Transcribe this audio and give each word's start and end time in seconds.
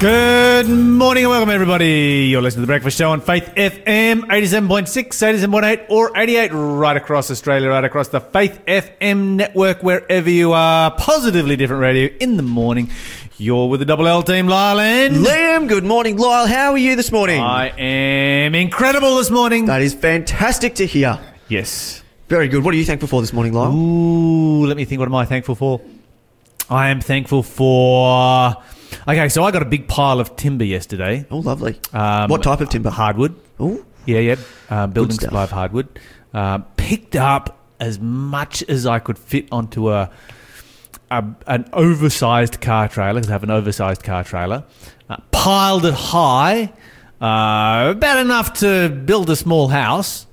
Good 0.00 0.68
morning 0.68 1.24
and 1.24 1.30
welcome, 1.32 1.50
everybody. 1.50 2.28
You're 2.30 2.40
listening 2.40 2.62
to 2.62 2.66
The 2.66 2.70
Breakfast 2.70 2.96
Show 2.96 3.10
on 3.10 3.20
Faith 3.20 3.52
FM 3.56 4.20
87.6, 4.28 4.86
87.8, 4.86 5.86
or 5.88 6.16
88 6.16 6.52
right 6.52 6.96
across 6.96 7.32
Australia, 7.32 7.68
right 7.68 7.82
across 7.82 8.06
the 8.06 8.20
Faith 8.20 8.64
FM 8.64 9.34
network, 9.34 9.82
wherever 9.82 10.30
you 10.30 10.52
are. 10.52 10.92
Positively 10.92 11.56
different 11.56 11.82
radio 11.82 12.16
in 12.20 12.36
the 12.36 12.44
morning. 12.44 12.90
You're 13.38 13.68
with 13.68 13.80
the 13.80 13.86
Double 13.86 14.06
L 14.06 14.22
team, 14.22 14.46
Lyle 14.46 14.78
and. 14.78 15.16
Liam, 15.16 15.68
good 15.68 15.82
morning. 15.84 16.16
Lyle, 16.16 16.46
how 16.46 16.70
are 16.70 16.78
you 16.78 16.94
this 16.94 17.10
morning? 17.10 17.40
I 17.40 17.70
am 17.76 18.54
incredible 18.54 19.16
this 19.16 19.32
morning. 19.32 19.66
that 19.66 19.82
is 19.82 19.94
fantastic 19.94 20.76
to 20.76 20.86
hear. 20.86 21.18
yes. 21.48 22.04
Very 22.28 22.46
good. 22.46 22.62
What 22.62 22.72
are 22.74 22.76
you 22.76 22.84
thankful 22.84 23.08
for 23.08 23.20
this 23.20 23.32
morning, 23.32 23.52
Lyle? 23.52 23.72
Ooh, 23.74 24.66
let 24.66 24.76
me 24.76 24.84
think. 24.84 25.00
What 25.00 25.08
am 25.08 25.14
I 25.16 25.24
thankful 25.24 25.56
for? 25.56 25.80
I 26.70 26.90
am 26.90 27.00
thankful 27.00 27.42
for. 27.42 28.54
Okay, 29.06 29.28
so 29.28 29.44
I 29.44 29.50
got 29.50 29.62
a 29.62 29.66
big 29.66 29.88
pile 29.88 30.20
of 30.20 30.36
timber 30.36 30.64
yesterday. 30.64 31.26
Oh, 31.30 31.38
lovely. 31.38 31.78
Um, 31.92 32.28
what 32.30 32.42
type 32.42 32.60
of 32.60 32.68
timber? 32.68 32.90
Hardwood. 32.90 33.34
Oh, 33.60 33.84
Yeah, 34.06 34.18
yeah. 34.20 34.36
Uh, 34.70 34.86
building 34.86 35.12
stuff. 35.12 35.24
supply 35.24 35.42
of 35.44 35.50
hardwood. 35.50 35.98
Uh, 36.34 36.58
picked 36.76 37.16
up 37.16 37.58
as 37.80 37.98
much 38.00 38.62
as 38.68 38.86
I 38.86 38.98
could 38.98 39.18
fit 39.18 39.48
onto 39.52 39.90
a, 39.90 40.10
a 41.10 41.24
an 41.46 41.68
oversized 41.72 42.60
car 42.60 42.88
trailer 42.88 43.14
because 43.20 43.30
I 43.30 43.32
have 43.32 43.42
an 43.44 43.50
oversized 43.50 44.02
car 44.02 44.24
trailer. 44.24 44.64
Uh, 45.08 45.16
piled 45.30 45.84
it 45.86 45.94
high, 45.94 46.72
uh, 47.20 47.92
about 47.96 48.18
enough 48.18 48.52
to 48.60 48.88
build 48.90 49.30
a 49.30 49.36
small 49.36 49.68
house. 49.68 50.26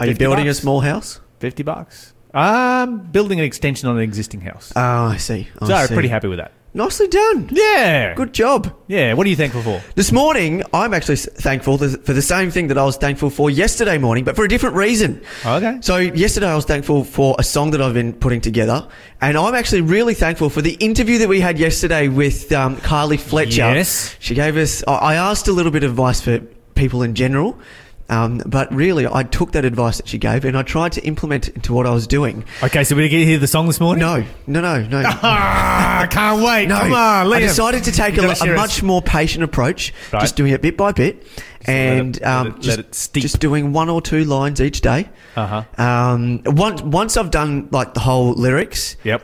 Are 0.00 0.06
you 0.06 0.12
50 0.14 0.24
building 0.24 0.48
a 0.48 0.54
small 0.54 0.80
house? 0.80 1.20
Fifty 1.38 1.62
bucks. 1.62 2.14
Um, 2.32 2.98
building 3.12 3.38
an 3.38 3.44
extension 3.44 3.88
on 3.88 3.96
an 3.96 4.02
existing 4.02 4.40
house. 4.40 4.72
Oh, 4.74 4.80
I 5.06 5.18
see. 5.18 5.48
So 5.60 5.66
I 5.72 5.82
so 5.82 5.86
see. 5.86 5.94
pretty 5.94 6.08
happy 6.08 6.26
with 6.26 6.38
that. 6.40 6.50
Nicely 6.76 7.06
done. 7.06 7.48
Yeah. 7.52 8.14
Good 8.14 8.34
job. 8.34 8.74
Yeah. 8.88 9.14
What 9.14 9.28
are 9.28 9.30
you 9.30 9.36
thankful 9.36 9.62
for? 9.62 9.80
This 9.94 10.10
morning, 10.10 10.64
I'm 10.72 10.92
actually 10.92 11.14
thankful 11.16 11.78
for 11.78 12.12
the 12.12 12.20
same 12.20 12.50
thing 12.50 12.66
that 12.66 12.76
I 12.76 12.84
was 12.84 12.96
thankful 12.96 13.30
for 13.30 13.48
yesterday 13.48 13.96
morning, 13.96 14.24
but 14.24 14.34
for 14.34 14.44
a 14.44 14.48
different 14.48 14.74
reason. 14.74 15.22
Okay. 15.46 15.78
So 15.82 15.98
yesterday 15.98 16.48
I 16.48 16.56
was 16.56 16.64
thankful 16.64 17.04
for 17.04 17.36
a 17.38 17.44
song 17.44 17.70
that 17.70 17.80
I've 17.80 17.94
been 17.94 18.12
putting 18.12 18.40
together, 18.40 18.88
and 19.20 19.38
I'm 19.38 19.54
actually 19.54 19.82
really 19.82 20.14
thankful 20.14 20.50
for 20.50 20.62
the 20.62 20.72
interview 20.74 21.18
that 21.18 21.28
we 21.28 21.38
had 21.38 21.60
yesterday 21.60 22.08
with 22.08 22.50
um, 22.50 22.76
Carly 22.78 23.18
Fletcher. 23.18 23.72
Yes. 23.74 24.16
She 24.18 24.34
gave 24.34 24.56
us. 24.56 24.82
I 24.88 24.94
I 24.94 25.14
asked 25.14 25.46
a 25.46 25.52
little 25.52 25.70
bit 25.70 25.84
of 25.84 25.92
advice 25.92 26.20
for 26.20 26.40
people 26.74 27.04
in 27.04 27.14
general, 27.14 27.56
um, 28.08 28.42
but 28.44 28.72
really 28.74 29.06
I 29.06 29.22
took 29.22 29.52
that 29.52 29.64
advice 29.64 29.96
that 29.96 30.06
she 30.08 30.18
gave 30.18 30.44
and 30.44 30.56
I 30.58 30.62
tried 30.62 30.92
to 30.92 31.02
implement 31.04 31.48
it 31.48 31.56
into 31.56 31.72
what 31.72 31.86
I 31.86 31.90
was 31.90 32.06
doing. 32.06 32.44
Okay, 32.62 32.84
so 32.84 32.94
we 32.96 33.08
get 33.08 33.18
to 33.18 33.24
hear 33.24 33.38
the 33.38 33.46
song 33.46 33.66
this 33.66 33.80
morning. 33.80 34.00
No, 34.00 34.24
no, 34.46 34.60
no, 34.60 34.86
no. 34.88 35.02
Ah, 35.22 36.00
I 36.02 36.06
can't 36.06 36.42
wait. 36.42 36.66
No, 36.68 36.78
Come 36.80 36.92
on, 36.92 37.26
Liam. 37.26 37.34
I 37.36 37.40
decided 37.40 37.84
to 37.84 37.92
take 37.92 38.18
a, 38.18 38.30
a 38.30 38.54
much 38.54 38.82
more 38.82 39.00
patient 39.02 39.42
approach, 39.44 39.92
Right. 40.12 40.20
just 40.20 40.36
doing 40.36 40.52
it 40.52 40.60
bit 40.62 40.76
by 40.76 40.92
bit, 40.92 41.22
let 41.66 41.68
and 41.68 42.16
it- 42.16 42.22
let 42.22 42.28
um, 42.30 42.46
it- 42.46 42.52
let 42.52 42.60
just, 42.62 42.78
it 42.78 42.94
steep. 42.94 43.22
just 43.22 43.40
doing 43.40 43.72
one 43.72 43.88
or 43.88 44.02
two 44.02 44.24
lines 44.24 44.60
each 44.60 44.80
day. 44.82 45.08
Uh-huh. 45.36 45.64
Um, 45.82 46.42
once 46.44 46.82
once 46.82 47.16
I've 47.16 47.30
done 47.30 47.68
like 47.70 47.94
the 47.94 48.00
whole 48.00 48.32
lyrics, 48.34 48.96
Yep. 49.04 49.22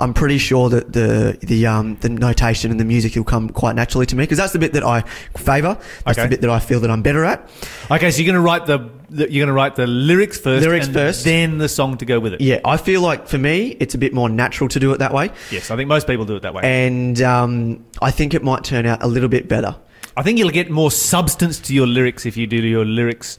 I'm 0.00 0.12
pretty 0.12 0.38
sure 0.38 0.68
that 0.70 0.92
the 0.92 1.38
the 1.40 1.66
um, 1.66 1.96
the 2.00 2.08
notation 2.08 2.70
and 2.72 2.80
the 2.80 2.84
music 2.84 3.14
will 3.14 3.22
come 3.24 3.48
quite 3.48 3.76
naturally 3.76 4.06
to 4.06 4.16
me 4.16 4.24
because 4.24 4.38
that's 4.38 4.52
the 4.52 4.58
bit 4.58 4.72
that 4.72 4.82
I 4.82 5.02
favour. 5.36 5.78
That's 6.04 6.18
Okay. 6.18 6.26
the 6.26 6.30
bit 6.30 6.40
that 6.40 6.50
I 6.50 6.58
feel 6.58 6.80
that 6.80 6.90
I'm 6.90 7.02
better 7.02 7.24
at. 7.24 7.48
Okay, 7.90 8.10
so 8.10 8.20
you're 8.22 8.32
gonna 8.32 8.44
write 8.44 8.66
the, 8.66 8.90
the 9.08 9.30
you're 9.32 9.46
gonna 9.46 9.54
write 9.54 9.76
the 9.76 9.86
lyrics 9.86 10.38
first, 10.38 10.66
Lyrics 10.66 10.86
and 10.86 10.94
first. 10.94 11.24
then 11.24 11.58
the 11.58 11.68
song 11.68 11.96
to 11.98 12.04
go 12.04 12.18
with 12.18 12.34
it. 12.34 12.40
Yeah, 12.40 12.60
I 12.64 12.76
feel 12.76 13.00
like 13.02 13.28
for 13.28 13.38
me, 13.38 13.76
it's 13.78 13.94
a 13.94 13.98
bit 13.98 14.12
more 14.12 14.28
natural 14.28 14.68
to 14.70 14.80
do 14.80 14.92
it 14.92 14.98
that 14.98 15.12
way, 15.14 15.30
Yes, 15.52 15.70
I 15.70 15.76
think 15.76 15.88
most 15.88 16.06
people 16.08 16.24
do 16.24 16.34
it 16.34 16.42
that 16.42 16.54
way. 16.54 16.62
and 16.64 17.22
um, 17.22 17.84
I 18.00 18.10
think 18.10 18.34
it 18.34 18.42
might 18.42 18.64
turn 18.64 18.84
out 18.84 19.02
a 19.02 19.06
little 19.06 19.28
bit 19.28 19.48
better. 19.48 19.76
I 20.16 20.22
think 20.22 20.38
you'll 20.38 20.50
get 20.50 20.70
more 20.70 20.90
substance 20.90 21.58
to 21.60 21.74
your 21.74 21.86
lyrics 21.86 22.26
if 22.26 22.36
you 22.36 22.46
do 22.46 22.56
your 22.56 22.84
lyrics 22.84 23.38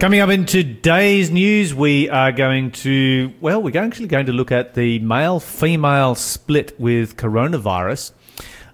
Coming 0.00 0.20
up 0.20 0.28
in 0.28 0.44
today's 0.44 1.30
news, 1.30 1.74
we 1.74 2.10
are 2.10 2.30
going 2.30 2.72
to, 2.72 3.32
well, 3.40 3.62
we're 3.62 3.80
actually 3.80 4.08
going 4.08 4.26
to 4.26 4.32
look 4.32 4.52
at 4.52 4.74
the 4.74 4.98
male 4.98 5.40
female 5.40 6.14
split 6.14 6.78
with 6.78 7.16
coronavirus 7.16 8.12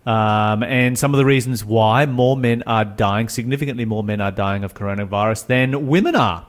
um, 0.06 0.62
and 0.62 0.99
some 0.99 1.15
of 1.15 1.19
the 1.19 1.25
reasons 1.25 1.65
why 1.65 2.06
more 2.06 2.37
men 2.37 2.62
are 2.66 2.84
dying, 2.84 3.28
significantly 3.28 3.84
more 3.84 4.03
men 4.03 4.21
are 4.21 4.33
dying 4.33 4.65
of 4.65 4.75
coronavirus 4.75 5.47
than 5.47 5.87
women 5.87 6.16
are. 6.16 6.47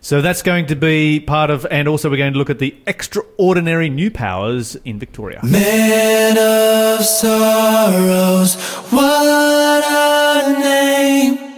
So 0.00 0.20
that's 0.20 0.42
going 0.42 0.66
to 0.66 0.74
be 0.74 1.20
part 1.20 1.50
of, 1.50 1.66
and 1.70 1.86
also 1.86 2.10
we're 2.10 2.16
going 2.16 2.32
to 2.32 2.38
look 2.38 2.50
at 2.50 2.58
the 2.58 2.76
extraordinary 2.86 3.88
new 3.88 4.10
powers 4.10 4.74
in 4.84 4.98
Victoria. 4.98 5.40
Man 5.44 6.36
of 6.36 7.04
sorrows, 7.04 8.56
what 8.90 9.84
a 9.86 10.60
name 10.60 11.53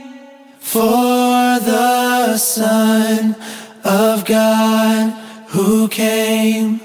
for 0.67 1.61
the 1.61 2.37
Son 2.37 3.37
of 3.85 4.25
God 4.25 5.13
who 5.51 5.87
came, 5.87 6.81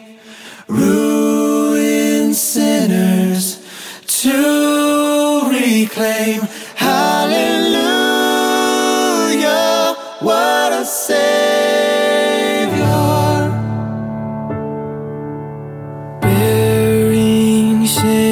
ruin 0.68 2.31
sinners 2.36 3.58
to 4.06 5.50
reclaim. 5.50 6.41
Hallelujah, 6.75 7.75
what 10.20 10.74
a 10.74 10.86
Savior. 10.86 12.22
bearing 16.22 17.86
shame 17.86 18.31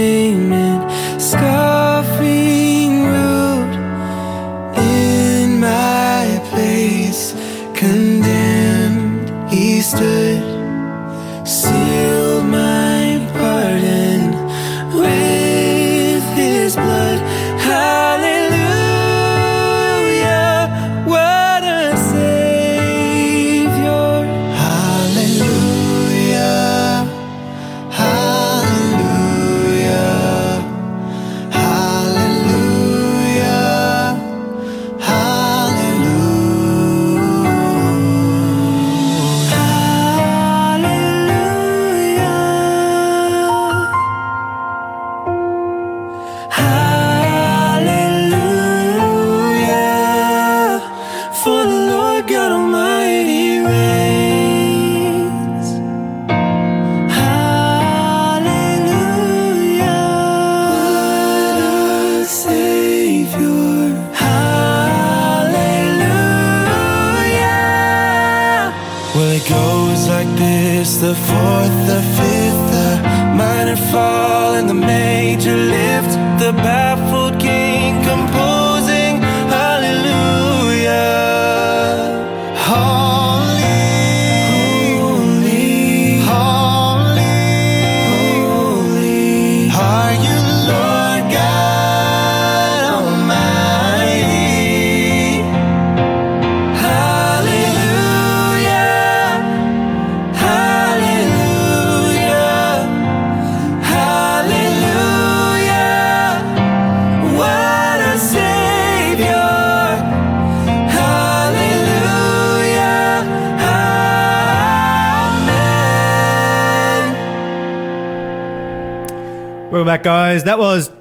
back, 119.90 120.04
guys. 120.04 120.44
That 120.44 120.60
was 120.60 120.92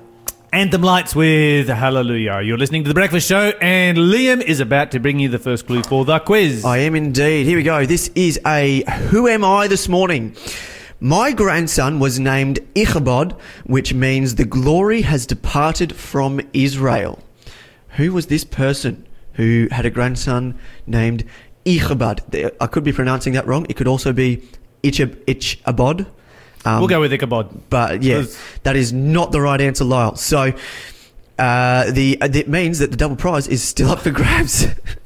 Anthem 0.50 0.80
Lights 0.80 1.14
with 1.14 1.68
Hallelujah. 1.68 2.40
You're 2.40 2.56
listening 2.56 2.84
to 2.84 2.88
The 2.88 2.94
Breakfast 2.94 3.28
Show, 3.28 3.52
and 3.60 3.98
Liam 3.98 4.40
is 4.40 4.60
about 4.60 4.92
to 4.92 4.98
bring 4.98 5.18
you 5.18 5.28
the 5.28 5.38
first 5.38 5.66
clue 5.66 5.82
for 5.82 6.06
the 6.06 6.18
quiz. 6.20 6.64
I 6.64 6.78
am 6.78 6.94
indeed. 6.94 7.44
Here 7.44 7.58
we 7.58 7.62
go. 7.62 7.84
This 7.84 8.10
is 8.14 8.40
a 8.46 8.82
Who 9.10 9.28
Am 9.28 9.44
I 9.44 9.66
this 9.68 9.90
morning? 9.90 10.34
My 11.00 11.32
grandson 11.32 11.98
was 11.98 12.18
named 12.18 12.60
Ichabod, 12.74 13.36
which 13.66 13.92
means 13.92 14.36
the 14.36 14.46
glory 14.46 15.02
has 15.02 15.26
departed 15.26 15.94
from 15.94 16.40
Israel. 16.54 17.18
Who 17.98 18.14
was 18.14 18.28
this 18.28 18.44
person 18.44 19.06
who 19.34 19.68
had 19.70 19.84
a 19.84 19.90
grandson 19.90 20.58
named 20.86 21.26
Ichabod? 21.66 22.22
I 22.58 22.66
could 22.66 22.84
be 22.84 22.92
pronouncing 22.94 23.34
that 23.34 23.46
wrong. 23.46 23.66
It 23.68 23.76
could 23.76 23.86
also 23.86 24.14
be 24.14 24.48
Ichab- 24.82 25.22
Ichabod. 25.26 26.06
Um, 26.64 26.80
we'll 26.80 26.88
go 26.88 27.00
with 27.00 27.12
Ichabod. 27.12 27.48
but 27.70 28.02
yeah, 28.02 28.16
'Cause- 28.20 28.38
that 28.64 28.76
is 28.76 28.92
not 28.92 29.32
the 29.32 29.40
right 29.40 29.60
answer, 29.60 29.84
Lyle. 29.84 30.16
So 30.16 30.52
uh, 31.38 31.90
the 31.92 32.18
it 32.20 32.48
means 32.48 32.80
that 32.80 32.90
the 32.90 32.96
double 32.96 33.16
prize 33.16 33.46
is 33.46 33.62
still 33.62 33.90
up 33.90 34.00
for 34.00 34.10
grabs. 34.10 34.66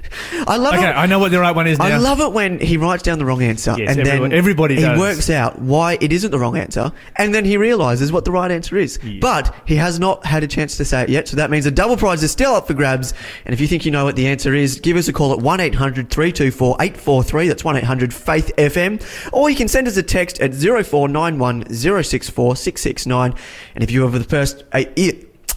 I 0.47 0.57
love 0.57 0.75
it. 0.75 0.79
Okay, 0.79 0.91
it. 0.91 0.97
I 0.97 1.07
know 1.07 1.19
what 1.19 1.31
the 1.31 1.41
right 1.41 1.55
one 1.55 1.67
is 1.67 1.79
now. 1.79 1.87
I 1.87 1.97
love 1.97 2.21
it 2.21 2.33
when 2.33 2.59
he 2.61 2.77
writes 2.77 3.03
down 3.03 3.19
the 3.19 3.25
wrong 3.25 3.43
answer 3.43 3.75
Yes, 3.79 3.91
and 3.91 4.01
everyone- 4.01 4.31
then 4.31 4.39
everybody 4.39 4.77
he 4.77 4.83
works 4.99 5.31
out 5.31 5.61
why 5.61 5.99
it 6.01 6.13
isn't 6.13 6.31
the 6.31 6.39
wrong 6.39 6.57
answer 6.57 6.93
and 7.17 7.35
then 7.35 7.45
he 7.45 7.57
realizes 7.57 8.13
what 8.13 8.25
the 8.25 8.33
right 8.33 8.51
answer 8.51 8.77
is. 8.77 8.99
Yeah. 9.03 9.19
But 9.21 9.55
he 9.65 9.77
has 9.77 9.99
not 10.01 10.25
had 10.27 10.43
a 10.43 10.47
chance 10.47 10.77
to 10.77 10.85
say 10.85 11.03
it 11.03 11.09
yet, 11.09 11.29
so 11.29 11.37
that 11.37 11.51
means 11.51 11.65
the 11.65 11.71
double 11.71 11.97
prize 11.97 12.23
is 12.23 12.31
still 12.31 12.55
up 12.55 12.67
for 12.67 12.75
grabs. 12.75 13.15
And 13.47 13.53
if 13.55 13.61
you 13.61 13.67
think 13.67 13.85
you 13.85 13.91
know 13.91 14.05
what 14.05 14.17
the 14.17 14.27
answer 14.27 14.55
is, 14.55 14.81
give 14.81 14.97
us 14.97 15.09
a 15.09 15.13
call 15.13 15.33
at 15.33 15.39
1-800-324-843. 15.41 17.49
That's 17.49 17.63
1-800 17.63 18.13
Faith 18.13 18.53
FM, 18.57 19.01
or 19.33 19.51
you 19.51 19.57
can 19.57 19.69
send 19.69 19.87
us 19.89 19.97
a 19.97 20.03
text 20.03 20.41
at 20.41 20.53
0491 20.55 21.65
064 21.73 22.57
669. 22.57 23.35
And 23.75 23.85
if 23.85 23.91
you 23.91 24.07
are 24.07 24.11
the 24.11 24.25
first 24.25 24.65
uh, 24.73 24.85
i- 24.97 25.17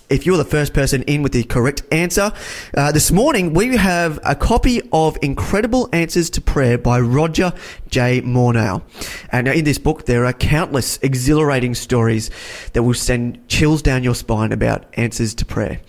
if 0.09 0.25
you're 0.25 0.37
the 0.37 0.45
first 0.45 0.73
person 0.73 1.03
in 1.03 1.23
with 1.23 1.31
the 1.31 1.43
correct 1.43 1.83
answer, 1.91 2.31
uh, 2.75 2.91
this 2.91 3.11
morning 3.11 3.53
we 3.53 3.75
have 3.77 4.19
a 4.23 4.35
copy 4.35 4.81
of 4.91 5.17
Incredible 5.21 5.89
Answers 5.93 6.29
to 6.31 6.41
Prayer 6.41 6.77
by 6.77 6.99
Roger 6.99 7.53
J. 7.89 8.21
Morneau. 8.21 8.83
And 9.31 9.47
in 9.47 9.65
this 9.65 9.77
book, 9.77 10.05
there 10.05 10.25
are 10.25 10.33
countless 10.33 10.97
exhilarating 11.01 11.75
stories 11.75 12.29
that 12.73 12.83
will 12.83 12.93
send 12.93 13.47
chills 13.47 13.81
down 13.81 14.03
your 14.03 14.15
spine 14.15 14.51
about 14.51 14.85
answers 14.93 15.33
to 15.35 15.45
prayer. 15.45 15.81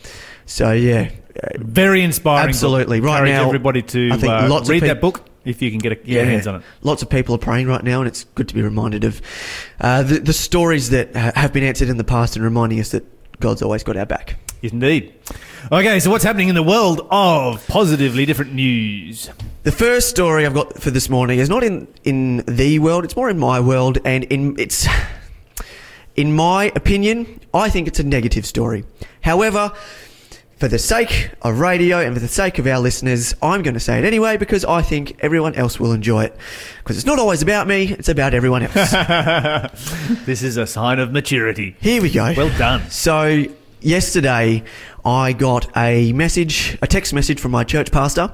So, 0.46 0.72
yeah, 0.72 1.10
Very 1.56 2.02
inspiring. 2.02 2.48
Absolutely. 2.48 3.00
Book. 3.00 3.08
Right 3.08 3.18
Encourage 3.18 3.32
now, 3.32 3.46
everybody 3.46 3.82
to 3.82 4.10
I 4.12 4.16
think 4.16 4.32
uh, 4.32 4.48
lots 4.48 4.68
of 4.68 4.72
read 4.72 4.82
that 4.84 5.00
book 5.00 5.28
if 5.44 5.62
you 5.62 5.70
can 5.70 5.78
get, 5.78 5.92
a, 5.92 5.94
get 5.94 6.08
your 6.08 6.24
hands 6.24 6.46
on 6.46 6.56
it. 6.56 6.62
Lots 6.82 7.02
of 7.02 7.10
people 7.10 7.34
are 7.34 7.38
praying 7.38 7.68
right 7.68 7.82
now, 7.82 8.00
and 8.00 8.08
it's 8.08 8.24
good 8.34 8.48
to 8.48 8.54
be 8.54 8.62
reminded 8.62 9.04
of 9.04 9.22
uh, 9.80 10.02
the, 10.02 10.18
the 10.18 10.32
stories 10.32 10.90
that 10.90 11.14
ha- 11.14 11.32
have 11.36 11.52
been 11.52 11.62
answered 11.62 11.88
in 11.88 11.98
the 11.98 12.04
past 12.04 12.36
and 12.36 12.44
reminding 12.44 12.80
us 12.80 12.90
that 12.90 13.04
God's 13.40 13.62
always 13.62 13.82
got 13.82 13.96
our 13.96 14.06
back. 14.06 14.38
Yes, 14.60 14.72
indeed. 14.72 15.14
Okay, 15.70 16.00
so 16.00 16.10
what's 16.10 16.24
happening 16.24 16.48
in 16.48 16.54
the 16.54 16.62
world 16.62 17.06
of 17.10 17.66
positively 17.66 18.24
different 18.24 18.54
news? 18.54 19.30
The 19.64 19.72
first 19.72 20.08
story 20.08 20.46
I've 20.46 20.54
got 20.54 20.78
for 20.78 20.90
this 20.90 21.08
morning 21.10 21.38
is 21.38 21.48
not 21.48 21.62
in 21.62 21.88
in 22.04 22.38
the 22.46 22.78
world; 22.78 23.04
it's 23.04 23.16
more 23.16 23.28
in 23.28 23.38
my 23.38 23.60
world, 23.60 23.98
and 24.04 24.24
in 24.24 24.58
it's. 24.58 24.86
In 26.16 26.34
my 26.34 26.72
opinion, 26.74 27.40
I 27.52 27.68
think 27.68 27.86
it's 27.86 28.00
a 28.00 28.02
negative 28.02 28.46
story. 28.46 28.84
However, 29.20 29.70
for 30.56 30.68
the 30.68 30.78
sake 30.78 31.30
of 31.42 31.60
radio 31.60 31.98
and 32.00 32.14
for 32.14 32.20
the 32.20 32.28
sake 32.28 32.58
of 32.58 32.66
our 32.66 32.78
listeners, 32.80 33.34
I'm 33.42 33.62
going 33.62 33.74
to 33.74 33.80
say 33.80 33.98
it 33.98 34.04
anyway 34.04 34.36
because 34.36 34.64
I 34.64 34.82
think 34.82 35.16
everyone 35.20 35.54
else 35.54 35.78
will 35.78 35.92
enjoy 35.92 36.24
it. 36.24 36.36
Because 36.78 36.96
it's 36.96 37.06
not 37.06 37.18
always 37.18 37.42
about 37.42 37.66
me; 37.66 37.92
it's 37.92 38.08
about 38.08 38.32
everyone 38.32 38.62
else. 38.62 38.74
this 40.24 40.42
is 40.42 40.56
a 40.56 40.66
sign 40.66 40.98
of 40.98 41.12
maturity. 41.12 41.76
Here 41.80 42.00
we 42.00 42.10
go. 42.10 42.32
Well 42.36 42.56
done. 42.58 42.88
So 42.90 43.44
yesterday, 43.80 44.64
I 45.04 45.32
got 45.32 45.76
a 45.76 46.12
message, 46.14 46.78
a 46.80 46.86
text 46.86 47.12
message 47.12 47.38
from 47.38 47.52
my 47.52 47.64
church 47.64 47.92
pastor 47.92 48.32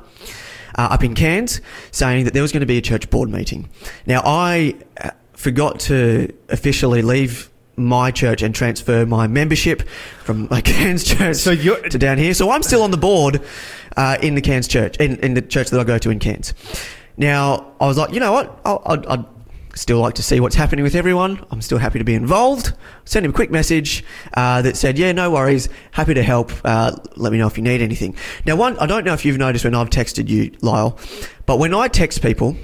uh, 0.78 0.88
up 0.90 1.02
in 1.02 1.14
Cairns, 1.14 1.60
saying 1.90 2.24
that 2.24 2.34
there 2.34 2.42
was 2.42 2.52
going 2.52 2.60
to 2.60 2.66
be 2.66 2.78
a 2.78 2.82
church 2.82 3.10
board 3.10 3.30
meeting. 3.30 3.68
Now, 4.06 4.22
I 4.24 4.76
uh, 5.02 5.10
forgot 5.32 5.80
to 5.80 6.32
officially 6.48 7.02
leave 7.02 7.50
my 7.84 8.10
church 8.10 8.42
and 8.42 8.54
transfer 8.54 9.06
my 9.06 9.26
membership 9.26 9.82
from 10.24 10.48
my 10.50 10.60
Cairns 10.62 11.04
church 11.04 11.36
So 11.36 11.54
to 11.54 11.98
down 11.98 12.18
here. 12.18 12.34
So 12.34 12.50
I'm 12.50 12.62
still 12.62 12.82
on 12.82 12.90
the 12.90 12.96
board 12.96 13.42
uh, 13.96 14.18
in 14.22 14.34
the 14.34 14.40
Cairns 14.40 14.68
church, 14.68 14.96
in, 14.98 15.16
in 15.18 15.34
the 15.34 15.42
church 15.42 15.70
that 15.70 15.80
I 15.80 15.84
go 15.84 15.98
to 15.98 16.10
in 16.10 16.18
Cairns. 16.18 16.54
Now, 17.16 17.74
I 17.80 17.86
was 17.86 17.98
like, 17.98 18.12
you 18.12 18.20
know 18.20 18.32
what? 18.32 18.60
I'd, 18.64 19.06
I'd 19.06 19.24
still 19.74 19.98
like 19.98 20.14
to 20.14 20.22
see 20.22 20.40
what's 20.40 20.54
happening 20.54 20.82
with 20.82 20.94
everyone. 20.94 21.44
I'm 21.50 21.62
still 21.62 21.78
happy 21.78 21.98
to 21.98 22.04
be 22.04 22.14
involved. 22.14 22.74
Sent 23.04 23.24
him 23.24 23.30
a 23.30 23.34
quick 23.34 23.50
message 23.50 24.04
uh, 24.34 24.62
that 24.62 24.76
said, 24.76 24.98
yeah, 24.98 25.12
no 25.12 25.30
worries. 25.30 25.68
Happy 25.92 26.14
to 26.14 26.22
help. 26.22 26.52
Uh, 26.64 26.96
let 27.16 27.32
me 27.32 27.38
know 27.38 27.46
if 27.46 27.56
you 27.56 27.62
need 27.62 27.80
anything. 27.80 28.14
Now, 28.46 28.56
one, 28.56 28.78
I 28.78 28.86
don't 28.86 29.04
know 29.04 29.14
if 29.14 29.24
you've 29.24 29.38
noticed 29.38 29.64
when 29.64 29.74
I've 29.74 29.90
texted 29.90 30.28
you, 30.28 30.52
Lyle, 30.60 30.98
but 31.46 31.58
when 31.58 31.74
I 31.74 31.88
text 31.88 32.22
people, 32.22 32.56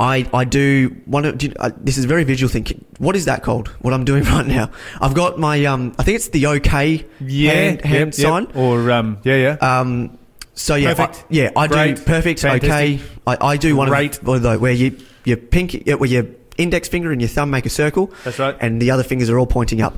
I, 0.00 0.28
I 0.32 0.44
do 0.44 0.96
one 1.06 1.24
of 1.24 1.38
do 1.38 1.52
uh, 1.58 1.70
this 1.76 1.98
is 1.98 2.04
very 2.04 2.22
visual 2.24 2.48
thinking. 2.48 2.84
What 2.98 3.16
is 3.16 3.24
that 3.24 3.42
called? 3.42 3.68
What 3.80 3.92
I'm 3.92 4.04
doing 4.04 4.22
right 4.34 4.46
now? 4.46 4.70
I've 5.00 5.14
got 5.14 5.38
my 5.38 5.64
um 5.64 5.94
I 5.98 6.04
think 6.04 6.16
it's 6.16 6.28
the 6.28 6.46
OK 6.46 7.04
Yeah, 7.20 7.52
hand, 7.52 7.80
hand 7.82 7.94
yep, 7.94 8.06
yep. 8.06 8.14
sign. 8.14 8.46
Or 8.54 8.90
um, 8.92 9.18
yeah, 9.24 9.36
yeah. 9.36 9.78
Um, 9.80 10.18
so 10.54 10.74
yeah, 10.76 10.94
Perfect. 10.94 11.16
I, 11.22 11.24
yeah, 11.30 11.50
I 11.56 11.66
Great. 11.66 11.96
do 11.96 12.02
perfect. 12.02 12.40
Fantastic. 12.40 12.70
Okay, 12.70 13.00
I, 13.26 13.36
I 13.40 13.56
do 13.56 13.74
one 13.76 13.88
Great. 13.88 14.18
of 14.18 14.26
one 14.26 14.36
of 14.36 14.42
those 14.42 14.58
where 14.60 14.72
you 14.72 14.96
your 15.24 15.36
pink, 15.36 15.84
where 15.86 16.04
your 16.08 16.26
index 16.56 16.88
finger 16.88 17.10
and 17.12 17.20
your 17.20 17.28
thumb 17.28 17.50
make 17.50 17.66
a 17.66 17.70
circle. 17.70 18.12
That's 18.24 18.38
right. 18.38 18.56
And 18.60 18.80
the 18.82 18.90
other 18.92 19.02
fingers 19.04 19.28
are 19.30 19.38
all 19.38 19.46
pointing 19.46 19.80
up. 19.82 19.96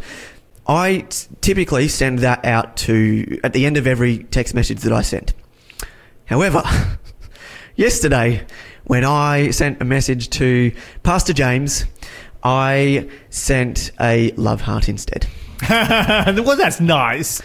I 0.67 1.06
t- 1.08 1.29
typically 1.41 1.88
send 1.88 2.20
that 2.20 2.44
out 2.44 2.76
to 2.79 3.41
at 3.44 3.52
the 3.55 3.67
end 3.67 3.76
of 3.76 3.87
every 3.87 4.19
text 4.25 4.55
message 4.55 4.81
that 4.81 4.93
I 4.93 5.02
send. 5.02 5.35
However, 6.26 6.62
yesterday 7.81 8.47
when 8.85 9.05
I 9.05 9.51
sent 9.51 9.81
a 9.81 9.85
message 9.85 10.29
to 10.31 10.71
Pastor 11.03 11.33
James, 11.33 11.87
I 12.45 13.09
sent 13.31 13.91
a 13.99 14.33
love 14.33 14.61
heart 14.61 14.89
instead. 14.89 15.27
well, 15.71 16.57
that's 16.57 16.81
nice. 16.81 17.41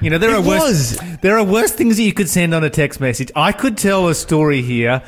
You 0.00 0.10
know, 0.10 0.18
there 0.18 0.30
It 0.30 0.34
are 0.36 0.40
worse. 0.40 0.98
was. 1.00 1.18
There 1.22 1.36
are 1.36 1.44
worse 1.44 1.72
things 1.72 1.96
that 1.96 2.02
you 2.04 2.12
could 2.12 2.28
send 2.28 2.54
on 2.54 2.62
a 2.64 2.70
text 2.70 3.00
message. 3.00 3.30
I 3.34 3.52
could 3.52 3.76
tell 3.76 4.08
a 4.08 4.14
story 4.14 4.62
here, 4.62 4.98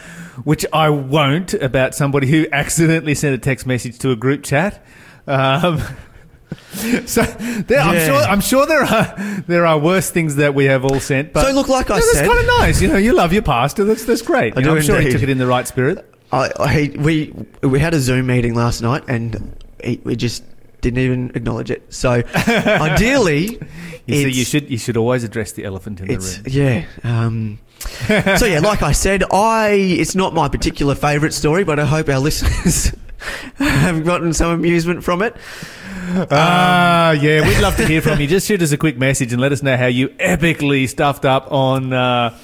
which 0.45 0.66
I 0.73 0.88
won't, 0.90 1.54
about 1.54 1.95
somebody 1.95 2.26
who 2.26 2.47
accidentally 2.52 3.14
sent 3.14 3.35
a 3.35 3.38
text 3.38 3.66
message 3.66 3.99
to 4.00 4.11
a 4.11 4.16
group 4.16 4.43
chat. 4.43 4.85
Um, 5.26 5.81
so 7.06 7.23
there, 7.23 7.80
I'm 7.80 7.94
Yeah. 7.94 8.06
sure. 8.06 8.16
I'm 8.16 8.40
sure 8.40 8.66
there 8.66 8.82
are 8.84 9.42
there 9.46 9.66
are 9.66 9.78
worse 9.78 10.11
things 10.11 10.37
that 10.37 10.54
we 10.54 10.64
have 10.66 10.84
all 10.84 11.00
sent. 11.00 11.32
But 11.32 11.46
So 11.46 11.52
look, 11.52 11.68
like 11.68 11.90
I 11.90 11.96
know, 11.96 12.00
said- 12.00 12.25
that's 12.26 12.28
kind 12.28 12.40
of 12.40 12.46
nice. 12.58 12.80
You 12.80 12.88
know, 12.88 12.96
you 12.96 13.12
love 13.12 13.32
your 13.32 13.42
pastor. 13.42 13.84
That's 13.84 14.04
that's 14.04 14.23
great. 14.23 14.56
I 14.56 14.61
You 14.61 14.66
know, 14.66 14.73
do 14.73 14.76
I'm 14.78 14.82
sure 14.82 14.96
he 15.00 15.06
indeed. 15.06 15.12
took 15.12 15.23
it 15.23 15.28
in 15.30 15.38
the 15.38 15.46
right 15.46 15.66
spirit. 15.66 16.08
I, 16.32 16.50
I 16.58 16.92
we 16.99 17.32
we 17.62 17.78
had 17.78 17.94
a 17.94 18.00
Zoom 18.00 18.26
meeting 18.26 18.54
last 18.54 18.82
night, 18.82 19.04
and 19.08 19.56
he, 19.82 20.00
we 20.04 20.16
just 20.16 20.42
didn't 20.80 20.99
even 20.99 21.30
acknowledge 21.34 21.70
it. 21.70 21.82
So 21.94 22.11
ideally, 22.34 23.58
You 24.06 24.14
see, 24.14 24.20
it's- 24.23 24.37
you 24.37 24.44
should 24.44 24.70
you 24.70 24.78
should 24.78 24.96
always 24.96 25.25
address 25.25 25.52
the 25.52 25.64
elephant 25.64 26.00
in 26.00 26.08
the 26.08 26.14
It's 26.14 26.37
room. 26.38 26.46
yeah. 26.49 26.84
Um, 27.04 27.58
so 28.38 28.46
yeah, 28.46 28.61
like 28.61 28.82
I 28.82 28.92
said, 28.92 29.25
I 29.30 29.70
it's 29.73 30.14
not 30.14 30.34
my 30.34 30.49
particular 30.49 30.94
favourite 30.94 31.32
story, 31.34 31.64
but 31.64 31.78
I 31.78 31.84
hope 31.84 32.08
our 32.08 32.18
listeners 32.18 32.92
have 33.58 34.04
gotten 34.04 34.32
some 34.32 34.50
amusement 34.50 35.04
from 35.04 35.23
it. 35.23 35.37
Ah, 36.30 37.12
yeah, 37.12 37.46
we'd 37.46 37.61
love 37.61 37.76
to 37.76 37.87
hear 37.87 38.02
from 38.02 38.20
you. 38.20 38.26
Just 38.34 38.46
shoot 38.46 38.61
us 38.62 38.73
a 38.73 38.76
quick 38.76 38.99
message 38.99 39.32
and 39.32 39.40
let 39.40 39.52
us 39.52 39.62
know 39.62 39.76
how 39.76 39.87
you 39.87 40.08
epically 40.11 40.88
stuffed 40.88 41.25
up 41.25 41.50
on 41.50 41.92
uh, 41.92 42.37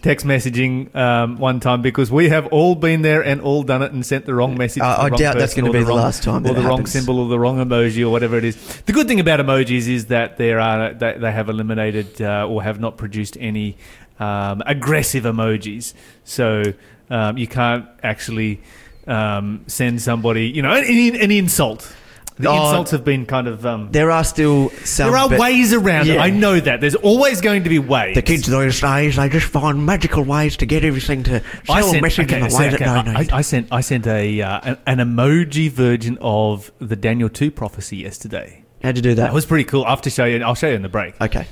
text 0.00 0.24
messaging 0.26 0.94
um, 0.96 1.36
one 1.38 1.60
time 1.60 1.82
because 1.82 2.10
we 2.10 2.28
have 2.30 2.46
all 2.46 2.74
been 2.74 3.02
there 3.02 3.22
and 3.22 3.40
all 3.40 3.62
done 3.62 3.82
it 3.82 3.92
and 3.92 4.04
sent 4.04 4.24
the 4.26 4.34
wrong 4.34 4.56
message. 4.56 4.82
I- 4.82 4.94
to 4.94 4.96
the 4.96 5.02
I 5.02 5.08
wrong 5.08 5.18
doubt 5.18 5.38
that's 5.38 5.54
gonna 5.54 5.70
be 5.72 5.80
the 5.80 5.84
wrong- 5.86 5.96
last 5.98 6.22
time 6.22 6.46
or 6.46 6.54
the 6.54 6.62
wrong 6.62 6.86
symbol 6.86 7.20
or 7.20 7.28
the 7.28 7.38
wrong 7.38 7.58
emoji 7.58 8.02
or 8.04 8.10
whatever 8.10 8.36
it 8.36 8.44
is. 8.44 8.56
The 8.82 8.92
good 8.92 9.08
thing 9.08 9.20
about 9.20 9.40
emojis 9.40 9.88
is 9.88 10.06
that 10.06 10.38
there 10.38 10.58
are 10.60 10.94
they, 10.94 11.16
they 11.18 11.32
have 11.32 11.48
eliminated 11.48 12.20
uh, 12.22 12.46
or 12.48 12.62
have 12.62 12.80
not 12.80 12.96
produced 12.96 13.36
any 13.38 13.76
um, 14.18 14.62
aggressive 14.66 15.24
emojis, 15.24 15.92
so 16.24 16.62
um, 17.10 17.36
you 17.36 17.46
can't 17.46 17.86
actually 18.02 18.60
um, 19.06 19.64
send 19.66 20.00
somebody 20.00 20.48
you 20.48 20.62
know 20.62 20.72
an, 20.72 20.84
an 21.16 21.30
insult. 21.30 21.94
The 22.38 22.48
Oh, 22.48 22.64
insults 22.64 22.90
have 22.92 23.04
been 23.04 23.26
kind 23.26 23.46
of 23.46 23.64
um, 23.66 23.92
There 23.92 24.10
are 24.10 24.24
still 24.24 24.70
some. 24.84 25.10
there 25.10 25.18
are 25.18 25.28
ways 25.38 25.72
around 25.72 26.08
it. 26.08 26.14
Yeah. 26.14 26.22
I 26.22 26.30
know 26.30 26.58
that. 26.58 26.80
There's 26.80 26.94
always 26.94 27.40
going 27.40 27.64
to 27.64 27.68
be 27.70 27.78
ways. 27.78 28.14
The 28.14 28.22
kids 28.22 28.46
these 28.46 28.80
days, 28.80 29.16
they 29.16 29.28
just 29.28 29.46
find 29.46 29.84
magical 29.84 30.24
ways 30.24 30.56
to 30.58 30.66
get 30.66 30.84
everything 30.84 31.22
to 31.24 31.42
I 31.68 31.80
sell 31.80 31.88
a 31.88 31.90
sent, 31.90 32.02
message 32.02 32.26
okay, 32.32 32.40
in 32.40 32.46
a 32.46 32.50
so, 32.50 32.58
way 32.58 32.66
okay, 32.68 32.84
that 32.84 33.04
they 33.04 33.10
I, 33.12 33.20
need. 33.20 33.30
I 33.32 33.40
sent 33.42 33.68
I 33.70 33.80
sent 33.82 34.06
a 34.06 34.40
uh, 34.42 34.60
an, 34.86 34.98
an 35.00 35.14
emoji 35.14 35.70
version 35.70 36.16
of 36.20 36.72
the 36.78 36.96
Daniel 36.96 37.28
two 37.28 37.50
prophecy 37.50 37.98
yesterday. 37.98 38.64
How'd 38.82 38.96
you 38.96 39.02
do 39.02 39.14
that? 39.14 39.26
That 39.26 39.34
was 39.34 39.46
pretty 39.46 39.64
cool. 39.64 39.84
I 39.84 39.90
have 39.90 40.02
to 40.02 40.10
show 40.10 40.24
you. 40.24 40.42
I'll 40.42 40.54
show 40.54 40.68
you 40.68 40.74
in 40.74 40.82
the 40.82 40.88
break. 40.88 41.20
okay. 41.20 41.46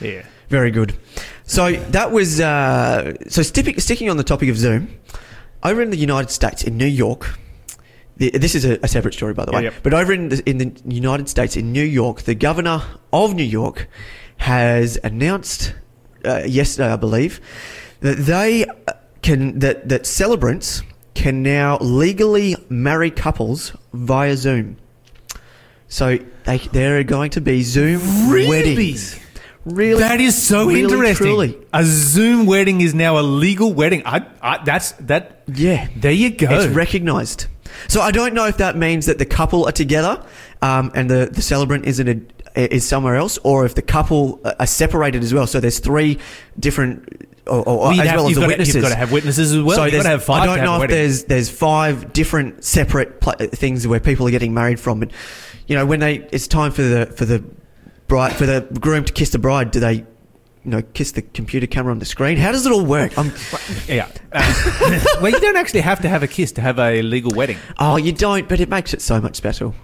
Yeah. 0.00 0.26
Very 0.48 0.70
good. 0.70 0.94
So 1.44 1.72
that 1.72 2.10
was 2.12 2.40
uh, 2.40 3.14
so 3.28 3.42
sticking 3.42 3.78
sticking 3.80 4.10
on 4.10 4.16
the 4.16 4.24
topic 4.24 4.48
of 4.48 4.56
Zoom 4.56 4.88
over 5.62 5.80
in 5.82 5.90
the 5.90 5.96
United 5.96 6.30
States 6.30 6.62
in 6.64 6.76
New 6.76 6.84
York. 6.86 7.38
This 8.16 8.54
is 8.54 8.64
a, 8.64 8.78
a 8.82 8.88
separate 8.88 9.14
story, 9.14 9.34
by 9.34 9.44
the 9.44 9.52
Yeah, 9.52 9.60
way. 9.70 9.70
But 9.82 9.94
over 9.94 10.12
in 10.12 10.28
the, 10.30 10.42
in 10.48 10.58
the 10.58 10.72
United 10.86 11.28
States, 11.28 11.56
in 11.56 11.72
New 11.72 11.84
York, 11.84 12.22
the 12.22 12.34
governor 12.34 12.82
of 13.12 13.34
New 13.34 13.44
York 13.44 13.88
has 14.38 14.98
announced 15.04 15.74
uh, 16.24 16.42
yesterday, 16.46 16.92
I 16.92 16.96
believe, 16.96 17.40
that 18.00 18.16
they 18.18 18.64
uh, 18.64 18.72
can 19.22 19.58
that 19.60 19.88
that 19.88 20.06
celebrants 20.06 20.82
can 21.14 21.42
now 21.42 21.78
legally 21.78 22.56
marry 22.68 23.10
couples 23.10 23.72
via 23.92 24.36
Zoom. 24.36 24.76
So 25.88 26.18
they 26.44 26.58
they're 26.58 27.04
going 27.04 27.30
to 27.30 27.40
be 27.40 27.62
Zoom 27.62 28.00
Really? 28.30 28.48
weddings. 28.48 29.20
Really, 29.64 29.98
That 29.98 30.20
is 30.20 30.40
so 30.40 30.66
really, 30.66 30.82
interesting. 30.82 31.26
Truly. 31.26 31.58
A 31.72 31.82
Zoom 31.84 32.46
wedding 32.46 32.80
is 32.82 32.94
now 32.94 33.18
a 33.18 33.22
legal 33.22 33.72
wedding. 33.72 34.02
I, 34.06 34.24
I, 34.40 34.62
that's 34.64 34.92
that. 34.92 35.42
Yeah. 35.48 35.88
There 35.96 36.12
you 36.12 36.30
go. 36.30 36.46
It's 36.50 36.72
recognised. 36.72 37.46
So 37.88 38.00
I 38.00 38.10
don't 38.10 38.34
know 38.34 38.46
if 38.46 38.56
that 38.58 38.76
means 38.76 39.06
that 39.06 39.18
the 39.18 39.26
couple 39.26 39.66
are 39.66 39.72
together 39.72 40.24
um, 40.62 40.90
and 40.94 41.10
the, 41.10 41.28
the 41.32 41.42
celebrant 41.42 41.86
is 41.86 42.00
in 42.00 42.08
a, 42.56 42.74
is 42.74 42.86
somewhere 42.86 43.16
else, 43.16 43.38
or 43.44 43.66
if 43.66 43.74
the 43.74 43.82
couple 43.82 44.40
are 44.58 44.66
separated 44.66 45.22
as 45.22 45.34
well. 45.34 45.46
So 45.46 45.60
there's 45.60 45.78
three 45.78 46.18
different, 46.58 47.26
or, 47.46 47.62
or 47.68 47.78
Well, 47.78 47.90
as 48.00 48.06
have- 48.08 48.16
well 48.16 48.28
as 48.30 48.34
the 48.36 48.46
witnesses. 48.46 48.74
You've 48.76 48.82
got 48.84 48.88
to 48.90 48.94
have 48.94 49.12
witnesses 49.12 49.52
as 49.52 49.62
well. 49.62 49.76
so 49.76 49.84
you've 49.84 49.92
got 49.94 50.02
to 50.04 50.08
have 50.08 50.24
five. 50.24 50.42
I 50.42 50.46
don't 50.56 50.64
know 50.64 50.82
if 50.82 50.90
there's 50.90 51.24
there's 51.24 51.50
five 51.50 52.12
different 52.14 52.64
separate 52.64 53.20
pla- 53.20 53.34
things 53.34 53.86
where 53.86 54.00
people 54.00 54.26
are 54.26 54.30
getting 54.30 54.54
married 54.54 54.80
from, 54.80 55.00
but 55.00 55.10
you 55.66 55.76
know 55.76 55.84
when 55.84 56.00
they 56.00 56.26
it's 56.32 56.46
time 56.48 56.72
for 56.72 56.82
the 56.82 57.06
for 57.06 57.26
the 57.26 57.44
bride 58.08 58.32
for 58.36 58.46
the 58.46 58.66
groom 58.80 59.04
to 59.04 59.12
kiss 59.12 59.30
the 59.30 59.38
bride, 59.38 59.70
do 59.70 59.78
they? 59.80 60.06
You 60.66 60.72
know, 60.72 60.82
kiss 60.94 61.12
the 61.12 61.22
computer 61.22 61.68
camera 61.68 61.92
on 61.92 62.00
the 62.00 62.04
screen. 62.04 62.36
How 62.38 62.50
does 62.50 62.66
it 62.66 62.72
all 62.72 62.84
work? 62.84 63.16
I'm, 63.16 63.32
Yeah. 63.88 64.08
Uh, 64.32 65.04
well, 65.22 65.30
you 65.30 65.38
don't 65.38 65.56
actually 65.56 65.82
have 65.82 66.00
to 66.02 66.08
have 66.08 66.24
a 66.24 66.26
kiss 66.26 66.50
to 66.52 66.60
have 66.60 66.80
a 66.80 67.02
legal 67.02 67.30
wedding. 67.36 67.56
oh, 67.78 67.96
you 67.96 68.10
don't, 68.10 68.48
but 68.48 68.58
it 68.58 68.68
makes 68.68 68.92
it 68.92 69.00
so 69.00 69.20
much 69.20 69.36
special. 69.36 69.76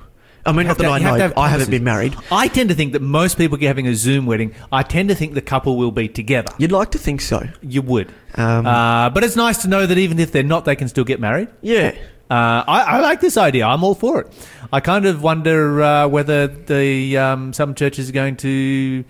I 0.45 0.51
mean, 0.51 0.67
not 0.67 0.71
have 0.71 0.79
that 0.79 0.85
to- 0.85 0.91
I 0.91 0.99
you 0.99 1.05
have 1.05 1.13
know. 1.13 1.17
to 1.19 1.23
have 1.23 1.39
I 1.39 1.49
haven't 1.51 1.71
been 1.71 1.85
married. 1.85 2.17
I 2.33 2.49
tend 2.49 2.69
to 2.71 2.75
think 2.75 2.95
that 2.95 3.01
most 3.03 3.39
people 3.39 3.57
having 3.59 3.87
a 3.87 3.95
Zoom 3.95 4.27
wedding, 4.27 4.57
I 4.73 4.83
tend 4.83 5.09
to 5.11 5.15
think 5.15 5.35
the 5.35 5.41
couple 5.41 5.77
will 5.77 5.93
be 5.93 6.09
together. 6.09 6.53
You'd 6.59 6.73
like 6.73 6.91
to 6.91 6.99
think 6.99 7.21
so. 7.21 7.47
You 7.63 7.81
would. 7.83 8.13
Um, 8.35 8.67
uh, 8.67 9.09
but 9.11 9.23
it's 9.23 9.37
nice 9.37 9.63
to 9.63 9.69
know 9.69 9.87
that 9.87 9.97
even 9.99 10.19
if 10.19 10.33
they're 10.33 10.43
not, 10.43 10.65
they 10.65 10.75
can 10.75 10.89
still 10.89 11.05
get 11.05 11.21
married. 11.21 11.47
Yeah. 11.61 11.95
Uh, 12.33 12.65
I, 12.67 12.81
I 12.97 13.01
like 13.01 13.21
this 13.21 13.37
idea. 13.37 13.67
I'm 13.67 13.85
all 13.85 13.95
for 13.95 14.23
it. 14.23 14.33
I 14.73 14.81
kind 14.81 15.05
of 15.05 15.23
wonder 15.23 15.83
uh, 15.83 16.09
whether 16.09 16.47
the 16.47 17.19
um, 17.19 17.53
some 17.53 17.75
churches 17.75 18.09
are 18.09 18.13
going 18.13 18.37
to 18.39 19.05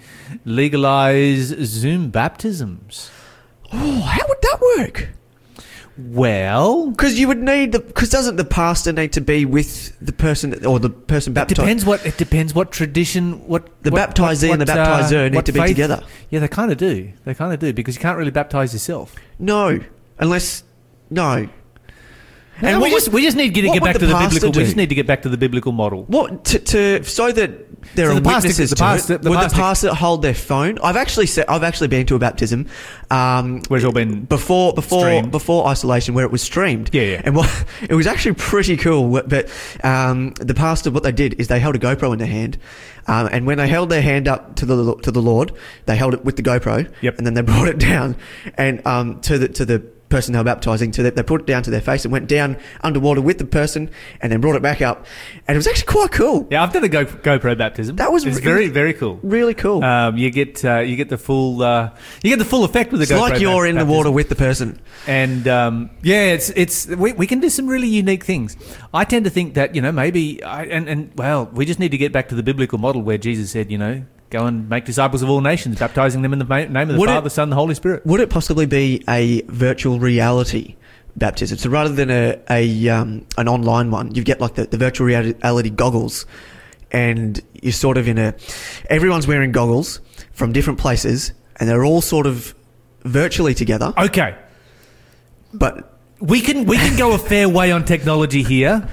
legalize 0.44 1.54
Zoom 1.64 2.10
baptisms. 2.10 3.10
Oh, 3.72 4.00
how 4.00 4.26
would 4.28 4.38
that 4.42 4.60
work? 4.78 5.08
Well, 5.98 6.90
Because 6.90 7.18
you 7.20 7.28
would 7.28 7.42
need 7.42 7.72
the. 7.72 7.78
Because 7.80 8.08
doesn't 8.10 8.36
the 8.36 8.44
pastor 8.44 8.92
need 8.92 9.12
to 9.12 9.20
be 9.20 9.44
with 9.44 9.96
the 10.00 10.12
person 10.12 10.64
or 10.66 10.80
the 10.80 10.90
person 10.90 11.32
it 11.32 11.34
baptized? 11.34 11.60
depends 11.60 11.84
what 11.84 12.04
it 12.06 12.16
depends 12.16 12.54
what 12.54 12.72
tradition 12.72 13.46
what 13.46 13.68
The 13.84 13.90
what- 13.90 14.14
baptizee 14.14 14.48
what- 14.48 14.60
and 14.60 14.68
the 14.68 14.72
uh, 14.72 14.76
baptizer 15.02 15.24
need 15.30 15.36
what 15.36 15.46
to 15.46 15.52
be 15.52 15.60
together. 15.66 16.02
Yeah, 16.30 16.40
they 16.40 16.48
kind 16.48 16.72
of 16.72 16.78
do. 16.78 17.12
They 17.24 17.34
kind 17.34 17.52
of 17.52 17.60
do 17.60 17.72
because 17.72 17.94
you 17.94 18.00
can't 18.00 18.18
really 18.18 18.30
baptize 18.30 18.72
yourself. 18.72 19.14
No, 19.38 19.80
unless 20.18 20.64
no. 21.10 21.48
And 22.58 22.66
And 22.68 22.82
we 22.82 22.90
just 22.90 23.08
we 23.08 23.22
just 23.22 23.36
need 23.36 23.54
to 23.54 23.60
get, 23.60 23.72
get 23.72 23.82
back 23.82 23.94
the 23.94 24.00
to 24.00 24.06
the 24.06 24.14
biblical. 24.14 24.50
We 24.52 24.64
just 24.64 24.76
need 24.76 24.88
to 24.90 24.94
get 24.94 25.06
back 25.06 25.22
to 25.22 25.28
the 25.28 25.36
biblical 25.38 25.72
model. 25.72 26.04
What 26.04 26.44
to, 26.44 26.58
to 26.58 27.02
so 27.04 27.32
that 27.32 27.50
there 27.96 28.06
So 28.06 28.12
are 28.12 28.14
the 28.14 28.20
pastor- 28.22 28.48
witnesses 28.48 28.70
the 28.70 28.76
to 28.76 28.82
pastor- 28.82 29.14
it? 29.14 29.22
the 29.22 29.30
would 29.30 29.36
pastor- 29.38 29.56
the 29.56 29.62
pastor 29.62 29.94
hold 29.94 30.22
their 30.22 30.34
phone? 30.34 30.78
I've 30.82 30.96
actually 30.96 31.26
I've 31.48 31.64
actually 31.64 31.88
been 31.88 32.06
to 32.06 32.14
a 32.14 32.18
baptism, 32.20 32.66
um, 33.10 33.62
Where 33.68 33.78
it's 33.78 33.84
all 33.86 33.92
been 33.92 34.24
before 34.26 34.74
before 34.74 35.00
streamed. 35.00 35.32
before 35.32 35.66
isolation, 35.66 36.14
where 36.14 36.24
it 36.24 36.30
was 36.30 36.42
streamed. 36.42 36.90
Yeah, 36.92 37.02
yeah. 37.02 37.22
And 37.24 37.34
what 37.34 37.64
it 37.88 37.94
was 37.94 38.06
actually 38.06 38.34
pretty 38.34 38.76
cool. 38.76 39.10
But 39.26 39.48
um, 39.82 40.32
the 40.34 40.54
pastor, 40.54 40.90
what 40.90 41.02
they 41.02 41.12
did 41.12 41.40
is 41.40 41.48
they 41.48 41.58
held 41.58 41.74
a 41.74 41.78
GoPro 41.80 42.12
in 42.12 42.18
their 42.18 42.28
hand, 42.28 42.58
um, 43.08 43.28
and 43.32 43.46
when 43.46 43.58
they 43.58 43.66
held 43.66 43.88
their 43.88 44.02
hand 44.02 44.28
up 44.28 44.54
to 44.56 44.66
the 44.66 44.94
to 44.96 45.10
the 45.10 45.22
Lord, 45.22 45.52
they 45.86 45.96
held 45.96 46.14
it 46.14 46.24
with 46.24 46.36
the 46.36 46.42
GoPro. 46.42 46.88
Yep. 47.00 47.18
And 47.18 47.26
then 47.26 47.34
they 47.34 47.40
brought 47.52 47.68
it 47.68 47.78
down, 47.78 48.14
and 48.56 48.86
um, 48.86 49.20
to 49.22 49.38
the 49.38 49.48
to 49.48 49.64
the 49.64 49.82
person 50.12 50.32
they 50.32 50.38
were 50.38 50.44
baptizing 50.54 50.90
to 50.92 51.02
that 51.02 51.16
they 51.16 51.22
put 51.22 51.40
it 51.40 51.46
down 51.46 51.62
to 51.64 51.70
their 51.70 51.80
face 51.80 52.04
and 52.04 52.12
went 52.12 52.28
down 52.28 52.56
underwater 52.82 53.20
with 53.20 53.38
the 53.38 53.44
person 53.60 53.90
and 54.20 54.30
then 54.30 54.40
brought 54.40 54.54
it 54.54 54.62
back 54.62 54.80
up 54.80 55.06
and 55.48 55.54
it 55.56 55.58
was 55.58 55.66
actually 55.66 55.90
quite 55.98 56.12
cool 56.12 56.46
Yeah, 56.50 56.62
I've 56.62 56.72
done 56.72 56.84
a 56.84 56.88
Go, 56.88 57.04
GoPro 57.06 57.56
baptism. 57.58 57.96
That 57.96 58.12
was 58.12 58.24
it's 58.24 58.36
re- 58.36 58.42
very 58.52 58.68
very 58.68 58.94
cool. 58.94 59.18
really 59.22 59.54
cool 59.54 59.82
Um, 59.82 60.16
you 60.18 60.30
get 60.30 60.64
uh, 60.64 60.78
you 60.80 60.94
get 60.96 61.08
the 61.08 61.18
full 61.18 61.62
uh, 61.62 61.90
you 62.22 62.30
get 62.30 62.38
the 62.38 62.44
full 62.54 62.64
effect 62.64 62.92
with 62.92 63.00
the 63.00 63.06
GoPro. 63.06 63.10
it's 63.16 63.20
GoPro. 63.26 63.30
like 63.32 63.40
you're 63.40 63.66
in 63.66 63.76
the 63.76 63.86
water 63.86 64.10
with 64.10 64.28
the 64.28 64.36
person 64.36 64.78
and 65.06 65.48
um, 65.48 65.90
yeah, 66.02 66.32
it's 66.36 66.50
it's 66.50 66.86
we, 66.86 67.12
we 67.12 67.26
can 67.26 67.40
do 67.40 67.48
some 67.48 67.66
really 67.66 67.88
unique 67.88 68.24
things. 68.24 68.56
I 68.94 69.04
tend 69.04 69.24
to 69.24 69.30
think 69.30 69.54
that 69.54 69.74
you 69.74 69.82
know 69.82 69.90
maybe 69.92 70.42
I, 70.42 70.64
and 70.64 70.88
and 70.88 71.10
well, 71.16 71.46
we 71.52 71.64
just 71.64 71.80
need 71.80 71.90
to 71.92 71.98
get 71.98 72.12
back 72.12 72.28
to 72.28 72.34
the 72.34 72.42
biblical 72.42 72.78
model 72.78 73.02
where 73.02 73.18
Jesus 73.18 73.50
said, 73.50 73.70
you 73.70 73.78
know, 73.78 74.04
go 74.32 74.46
and 74.46 74.68
make 74.68 74.84
disciples 74.84 75.22
of 75.22 75.30
all 75.30 75.40
nations, 75.40 75.78
baptizing 75.78 76.22
them 76.22 76.32
in 76.32 76.38
the 76.40 76.44
name 76.44 76.88
of 76.90 76.94
the 76.94 76.98
Would 76.98 77.08
it- 77.08 77.30
Son, 77.30 77.44
and 77.44 77.52
the 77.52 77.56
Holy 77.56 77.74
Spirit. 77.74 78.04
would 78.06 78.20
it 78.20 78.30
possibly 78.30 78.66
be 78.66 79.04
a 79.08 79.42
virtual 79.42 80.00
reality 80.00 80.74
baptism 81.14 81.58
so 81.58 81.68
rather 81.68 81.94
than 81.94 82.10
a, 82.10 82.38
a 82.48 82.88
um, 82.88 83.26
an 83.36 83.46
online 83.46 83.90
one 83.90 84.14
you 84.14 84.24
get 84.24 84.40
like 84.40 84.54
the, 84.54 84.64
the 84.64 84.78
virtual 84.78 85.06
reality 85.06 85.68
goggles 85.68 86.24
and 86.90 87.42
you're 87.60 87.70
sort 87.70 87.98
of 87.98 88.08
in 88.08 88.16
a 88.16 88.34
everyone's 88.88 89.26
wearing 89.26 89.52
goggles 89.52 90.00
from 90.32 90.52
different 90.54 90.78
places 90.78 91.32
and 91.56 91.68
they're 91.68 91.84
all 91.84 92.00
sort 92.00 92.26
of 92.26 92.54
virtually 93.04 93.52
together 93.52 93.92
Okay, 93.98 94.34
but 95.52 95.98
we 96.18 96.40
can 96.40 96.64
we 96.64 96.78
can 96.78 96.96
go 96.96 97.12
a 97.12 97.18
fair 97.18 97.46
way 97.48 97.72
on 97.72 97.84
technology 97.84 98.42
here. 98.42 98.88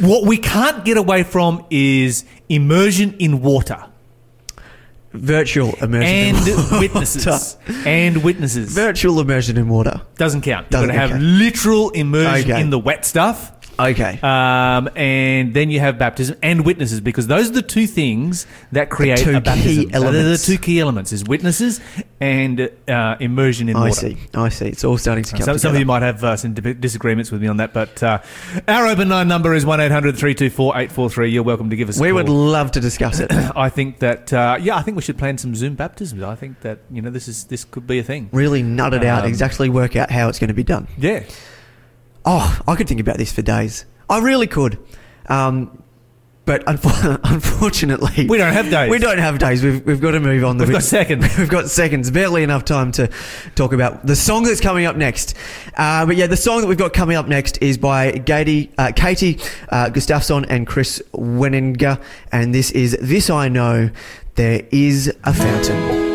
What 0.00 0.26
we 0.26 0.38
can't 0.38 0.84
get 0.84 0.96
away 0.96 1.22
from 1.22 1.64
is 1.70 2.24
immersion 2.48 3.14
in 3.18 3.40
water 3.40 3.84
virtual 5.16 5.74
immersion 5.82 6.36
and 6.36 6.48
in 6.48 6.56
water. 6.56 6.78
witnesses 6.80 7.56
and 7.84 8.22
witnesses. 8.24 8.72
virtual 8.74 9.20
immersion 9.20 9.56
in 9.56 9.68
water 9.68 10.00
Doesn't 10.16 10.42
count. 10.42 10.66
You've 10.66 10.70
Doesn't 10.70 10.88
to 10.88 10.94
have 10.94 11.20
literal 11.20 11.90
immersion 11.90 12.50
Okay. 12.52 12.60
in 12.60 12.70
the 12.70 12.78
wet 12.78 13.04
stuff. 13.04 13.52
Okay 13.78 14.18
Um, 14.22 14.88
and 14.96 15.54
then 15.54 15.70
you 15.70 15.80
have 15.80 15.98
baptism 15.98 16.36
and 16.42 16.64
witnesses 16.64 17.00
because 17.00 17.26
those 17.26 17.50
are 17.50 17.52
the 17.52 17.62
two 17.62 17.86
things 17.86 18.46
that 18.72 18.90
create 18.90 19.18
two 19.18 19.36
a 19.36 19.40
baptism. 19.40 19.84
key 19.84 19.84
They're 19.86 20.10
the 20.22 20.38
two 20.38 20.58
key 20.58 20.80
elements: 20.80 21.12
is 21.12 21.24
witnesses 21.24 21.80
and 22.20 22.70
uh, 22.88 23.16
immersion 23.20 23.68
in 23.68 23.76
I 23.76 23.88
water. 23.88 24.06
I 24.06 24.10
see. 24.10 24.16
I 24.34 24.48
see. 24.48 24.66
It's 24.68 24.84
all 24.84 24.98
starting 24.98 25.24
to 25.24 25.30
come 25.32 25.40
Some, 25.40 25.46
together. 25.46 25.58
some 25.58 25.74
of 25.74 25.78
you 25.78 25.86
might 25.86 26.02
have 26.02 26.24
uh, 26.24 26.36
some 26.36 26.54
di- 26.54 26.74
disagreements 26.74 27.30
with 27.30 27.42
me 27.42 27.48
on 27.48 27.58
that, 27.58 27.72
but 27.72 28.02
uh, 28.02 28.18
our 28.68 28.86
open 28.86 29.08
line 29.08 29.28
number 29.28 29.54
is 29.54 29.66
one 29.66 29.80
843 29.80 31.30
You're 31.30 31.42
welcome 31.42 31.70
to 31.70 31.76
give 31.76 31.88
us. 31.88 31.98
A 31.98 32.02
we 32.02 32.12
would 32.12 32.28
love 32.28 32.72
to 32.72 32.80
discuss 32.80 33.20
it. 33.20 33.30
I 33.56 33.68
think 33.68 33.98
that 34.00 34.32
uh, 34.32 34.58
yeah, 34.60 34.76
I 34.76 34.82
think 34.82 34.96
we 34.96 35.02
should 35.02 35.18
plan 35.18 35.38
some 35.38 35.54
Zoom 35.54 35.74
baptisms. 35.74 36.22
I 36.22 36.34
think 36.34 36.60
that 36.60 36.78
you 36.90 37.02
know 37.02 37.10
this 37.10 37.28
is 37.28 37.44
this 37.44 37.64
could 37.64 37.86
be 37.86 37.98
a 37.98 38.02
thing. 38.02 38.28
really 38.32 38.62
nut 38.62 38.94
it 38.94 39.04
out. 39.04 39.24
Um, 39.24 39.28
Exactly 39.28 39.68
work 39.68 39.96
out 39.96 40.10
how 40.10 40.28
it's 40.28 40.38
going 40.38 40.48
to 40.48 40.54
be 40.54 40.64
done. 40.64 40.88
Yeah, 40.96 41.24
Oh, 42.26 42.60
I 42.66 42.74
could 42.74 42.88
think 42.88 43.00
about 43.00 43.18
this 43.18 43.32
for 43.32 43.42
days. 43.42 43.86
I 44.10 44.18
really 44.18 44.46
could. 44.48 44.78
Um, 45.28 45.82
but 46.44 46.64
unfor- 46.66 47.20
unfortunately, 47.24 48.26
We 48.28 48.38
don't 48.38 48.52
have 48.52 48.70
days. 48.70 48.88
We 48.90 48.98
don't 48.98 49.18
have 49.18 49.38
days. 49.38 49.62
We've, 49.64 49.84
we've 49.84 50.00
got 50.00 50.12
to 50.12 50.20
move 50.20 50.44
on. 50.44 50.58
We've 50.58 50.70
got 50.70 50.82
seconds. 50.84 51.24
We've 51.38 51.48
got 51.48 51.68
seconds. 51.68 52.10
Barely 52.10 52.42
enough 52.44 52.64
time 52.64 52.92
to 52.92 53.10
talk 53.56 53.72
about 53.72 54.06
the 54.06 54.14
song 54.16 54.44
that's 54.44 54.60
coming 54.60 54.86
up 54.86 54.96
next. 54.96 55.34
Uh, 55.76 56.06
but 56.06 56.16
yeah, 56.16 56.28
the 56.28 56.36
song 56.36 56.60
that 56.60 56.68
we've 56.68 56.78
got 56.78 56.92
coming 56.92 57.16
up 57.16 57.26
next 57.26 57.60
is 57.60 57.78
by 57.78 58.12
Katie, 58.12 58.70
uh, 58.78 58.92
Katie 58.94 59.40
uh, 59.70 59.90
Gustafsson 59.90 60.46
and 60.48 60.66
Chris 60.68 61.02
Weninger. 61.12 62.00
And 62.30 62.54
this 62.54 62.70
is 62.70 62.96
This 63.00 63.28
I 63.28 63.48
Know 63.48 63.90
There 64.36 64.62
Is 64.70 65.12
a 65.24 65.34
Fountain. 65.34 66.05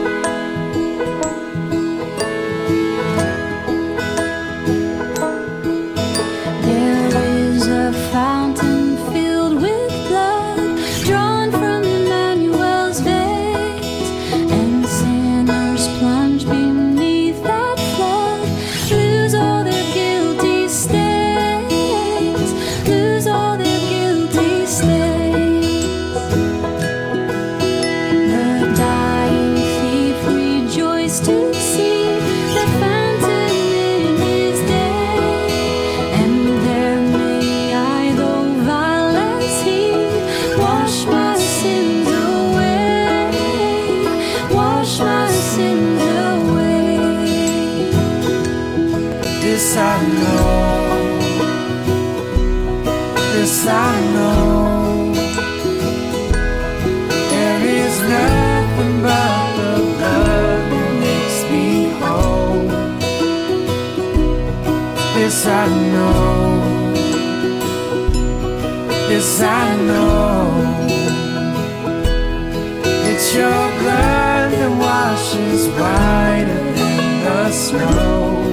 Know. 53.51 53.57
I 53.67 53.99
know. 54.13 55.13
There 57.31 57.61
is 57.83 57.99
nothing 57.99 59.01
but 59.03 59.55
the 59.57 59.73
blood 59.97 60.71
that 60.71 60.91
makes 61.01 61.37
me 61.51 61.89
whole. 61.99 62.67
This 65.15 65.45
I 65.45 65.67
know. 65.91 66.93
This 69.09 69.41
I 69.41 69.75
know. 69.89 70.47
It's 73.11 73.35
your 73.35 73.63
blood 73.79 74.51
that 74.53 74.71
washes 74.79 75.67
whiter 75.77 76.63
than 76.73 77.23
the 77.25 77.51
snow. 77.51 78.50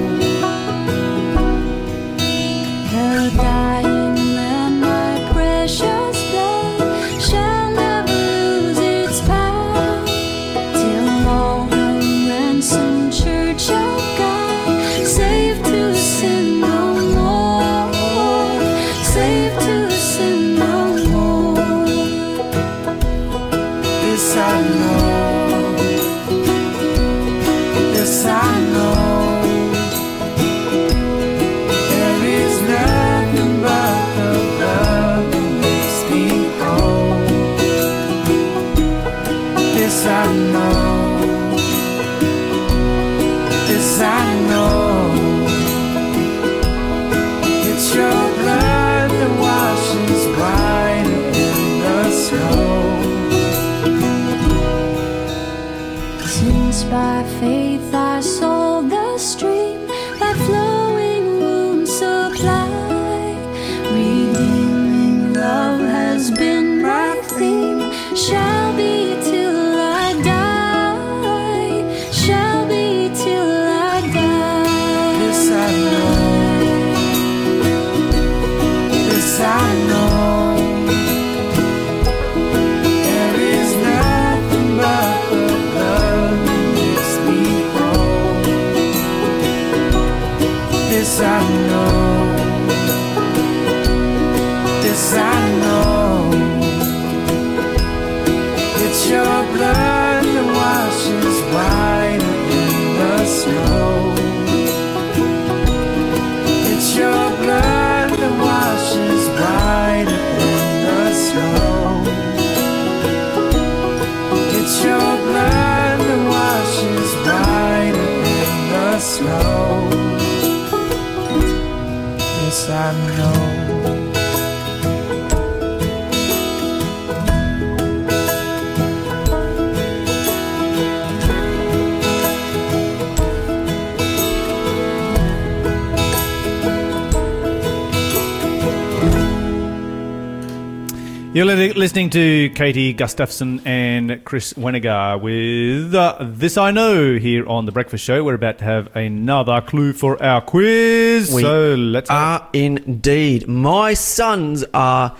Listening 141.99 142.11
to 142.11 142.49
Katie 142.55 142.93
Gustafson 142.93 143.61
and 143.65 144.23
Chris 144.23 144.53
Weniger 144.53 145.19
with 145.19 145.93
uh, 145.93 146.15
This 146.21 146.55
I 146.57 146.71
Know 146.71 147.17
here 147.17 147.45
on 147.45 147.65
The 147.65 147.73
Breakfast 147.73 148.05
Show. 148.05 148.23
We're 148.23 148.35
about 148.35 148.59
to 148.59 148.63
have 148.63 148.95
another 148.95 149.59
clue 149.59 149.91
for 149.91 150.23
our 150.23 150.39
quiz. 150.39 151.29
We 151.33 151.41
so 151.41 151.75
let's. 151.75 152.09
Are 152.09 152.47
indeed. 152.53 153.49
My 153.49 153.95
sons 153.95 154.63
are 154.73 155.13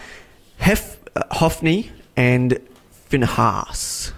Hef, 0.59 0.97
uh, 1.17 1.23
Hophni 1.31 1.91
and 2.15 2.57
Phinehas. 3.09 4.13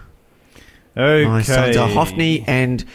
okay. 0.95 1.27
My 1.27 1.41
sons 1.41 1.75
are 1.77 1.89
Hophni 1.89 2.43
and 2.45 2.85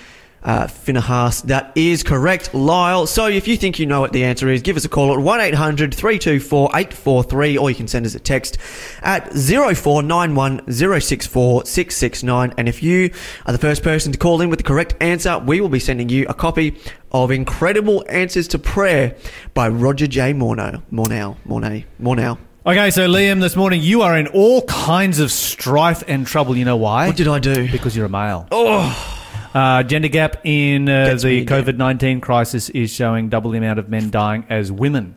uh, 0.47 0.69
Phinehas. 0.69 1.43
That 1.43 1.73
is 1.75 2.03
correct, 2.03 2.55
Lyle. 2.55 3.07
So 3.07 3.27
if 3.27 3.47
you 3.49 3.57
think 3.57 3.79
you 3.79 3.85
know 3.85 4.01
what 4.01 4.13
the 4.13 4.25
answer 4.25 4.49
is, 4.49 4.63
give 4.63 4.77
us 4.77 4.85
a 4.85 4.89
call 4.89 5.13
at 5.13 5.19
1 5.19 5.41
800 5.41 5.93
324 5.93 6.71
843 6.73 7.59
or 7.59 7.69
you 7.69 7.77
can 7.77 7.89
send 7.89 8.07
us 8.07 8.15
a 8.15 8.21
text 8.21 8.57
at 9.03 9.33
0491 9.33 10.73
064 10.73 11.67
669. 11.67 12.55
And 12.57 12.69
if 12.69 12.83
you 12.83 13.11
are 13.45 13.53
the 13.53 13.59
first 13.59 13.83
person 13.83 14.13
to 14.13 14.19
call 14.19 14.41
in 14.41 14.49
with 14.49 14.61
the 14.61 14.65
correct 14.65 14.95
answer, 15.01 15.39
we 15.39 15.61
will 15.61 15.69
be 15.69 15.81
sending 15.81 16.09
you 16.09 16.27
a 16.29 16.35
copy 16.35 16.79
of 17.11 17.31
Incredible 17.33 18.05
Answers 18.09 18.47
to 18.49 18.59
Prayer 18.59 19.17
by 19.53 19.69
Roger 19.69 20.07
J. 20.07 20.33
Morneau. 20.33 20.83
Morneau. 20.93 21.37
Mornay. 21.45 21.85
Morneau. 22.01 22.39
Okay, 22.65 22.91
so 22.91 23.09
Liam, 23.09 23.41
this 23.41 23.55
morning 23.55 23.81
you 23.81 24.03
are 24.03 24.17
in 24.17 24.27
all 24.29 24.63
kinds 24.63 25.19
of 25.19 25.31
strife 25.31 26.03
and 26.09 26.27
trouble. 26.27 26.57
You 26.57 26.65
know 26.65 26.77
why? 26.77 27.07
What 27.09 27.17
did 27.17 27.29
I 27.29 27.39
do? 27.39 27.71
Because 27.71 27.97
you're 27.97 28.07
a 28.07 28.09
male. 28.09 28.47
Oh. 28.51 29.16
Uh, 29.57 29.83
gender 29.83 30.09
gap 30.09 30.37
in 30.45 30.87
uh, 30.87 31.15
the. 31.15 31.47
COVID 31.47 31.79
19 31.79 32.21
crisis 32.21 32.69
is 32.69 32.93
showing 32.93 33.31
double 33.31 33.53
the 33.53 33.57
amount 33.57 33.79
of 33.79 33.89
men 33.89 34.11
dying 34.11 34.45
as 34.51 34.71
women. 34.71 35.17